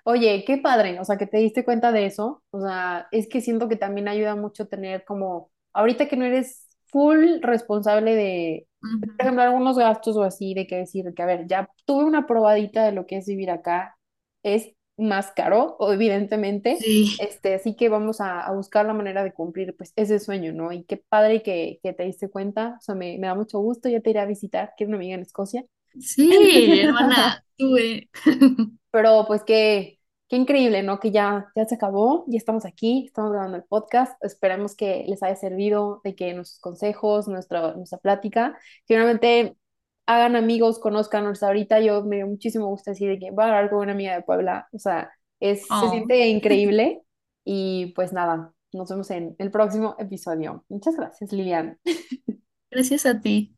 Oye, 0.06 0.44
qué 0.46 0.58
padre, 0.58 1.00
o 1.00 1.06
sea, 1.06 1.18
que 1.18 1.28
te 1.28 1.38
diste 1.38 1.64
cuenta 1.66 1.92
de 1.92 2.06
eso. 2.06 2.44
O 2.52 2.62
sea, 2.62 3.08
es 3.12 3.28
que 3.30 3.42
siento 3.42 3.70
que 3.70 3.76
también 3.76 4.08
ayuda 4.08 4.36
mucho 4.36 4.68
tener 4.68 5.04
como, 5.06 5.52
ahorita 5.74 6.08
que 6.08 6.16
no 6.18 6.26
eres 6.26 6.68
full 6.88 7.42
responsable 7.42 8.16
de, 8.16 8.68
por 9.00 9.10
Ujú. 9.10 9.26
ejemplo, 9.26 9.44
algunos 9.44 9.78
gastos 9.78 10.16
o 10.18 10.24
así, 10.24 10.54
de 10.54 10.68
que 10.68 10.78
decir 10.78 11.14
que, 11.16 11.24
a 11.24 11.26
ver, 11.26 11.48
ya 11.48 11.70
tuve 11.86 12.06
una 12.06 12.28
probadita 12.28 12.84
de 12.86 12.92
lo 12.94 13.06
que 13.08 13.18
es 13.18 13.28
vivir 13.28 13.52
acá, 13.52 13.98
es 14.44 14.74
más 14.98 15.32
caro, 15.32 15.78
evidentemente, 15.92 16.86
Sí, 16.86 17.18
este, 17.18 17.56
así 17.56 17.76
que 17.76 17.90
vamos 17.90 18.22
a, 18.22 18.42
a 18.42 18.54
buscar 18.54 18.86
la 18.86 18.94
manera 18.94 19.24
de 19.24 19.34
cumplir, 19.34 19.76
pues, 19.78 19.94
ese 19.96 20.20
sueño, 20.20 20.54
¿no? 20.54 20.72
Y 20.72 20.84
qué 20.86 20.98
padre 20.98 21.42
que, 21.44 21.80
que 21.84 21.94
te 21.94 22.04
diste 22.04 22.30
cuenta, 22.30 22.76
o 22.80 22.82
sea, 22.82 22.96
me, 22.96 23.18
me 23.18 23.28
da 23.28 23.36
mucho 23.36 23.60
gusto, 23.60 23.90
ya 23.90 24.02
te 24.02 24.10
iré 24.12 24.20
a 24.20 24.26
visitar, 24.26 24.74
quiero 24.78 24.90
una 24.90 24.98
amiga 24.98 25.16
en 25.16 25.22
Escocia. 25.22 25.66
sí, 26.00 26.80
hermana, 26.80 27.44
tuve. 27.58 28.10
Pero 28.92 29.26
pues 29.28 29.44
qué, 29.44 29.99
qué 30.30 30.36
increíble, 30.38 30.84
¿no? 30.84 31.00
Que 31.00 31.12
ya, 31.12 31.52
ya 31.56 31.66
se 31.66 31.76
acabó, 31.76 32.24
ya 32.28 32.38
estamos 32.38 32.66
aquí, 32.66 33.06
estamos 33.08 33.32
grabando 33.32 33.58
el 33.58 33.64
podcast. 33.64 34.24
Esperemos 34.24 34.76
que 34.76 35.06
les 35.08 35.24
haya 35.24 35.36
servido, 35.36 36.02
de 36.04 36.16
que 36.16 36.34
nuestros 36.34 36.60
consejos, 36.60 37.28
nuestra, 37.28 37.74
nuestra 37.74 37.98
plática, 37.98 38.58
finalmente 38.86 39.58
hagan 40.06 40.36
amigos, 40.36 40.80
conozcanos. 40.80 41.44
Ahorita 41.44 41.80
yo 41.82 42.04
me 42.04 42.18
dio 42.18 42.28
muchísimo 42.28 42.68
gusto 42.68 42.92
decir 42.92 43.10
de 43.10 43.20
que 43.20 43.32
voy 43.32 43.44
a 43.44 43.48
hablar 43.48 43.70
con 43.70 43.80
una 43.80 43.92
amiga 43.94 44.16
de 44.16 44.22
Puebla. 44.24 44.68
O 44.72 44.80
sea, 44.80 45.12
es, 45.40 45.62
se 45.62 45.68
Oh, 45.72 45.90
siente 45.92 46.28
increíble. 46.30 47.02
Y 47.44 47.94
pues 47.96 48.14
nada, 48.14 48.54
nos 48.74 48.90
vemos 48.90 49.10
en 49.12 49.36
el 49.40 49.52
próximo 49.52 49.96
episodio. 49.98 50.64
Muchas 50.70 50.96
gracias, 50.96 51.32
Lilian. 51.32 51.80
gracias 52.72 53.06
a 53.06 53.20
ti. 53.20 53.56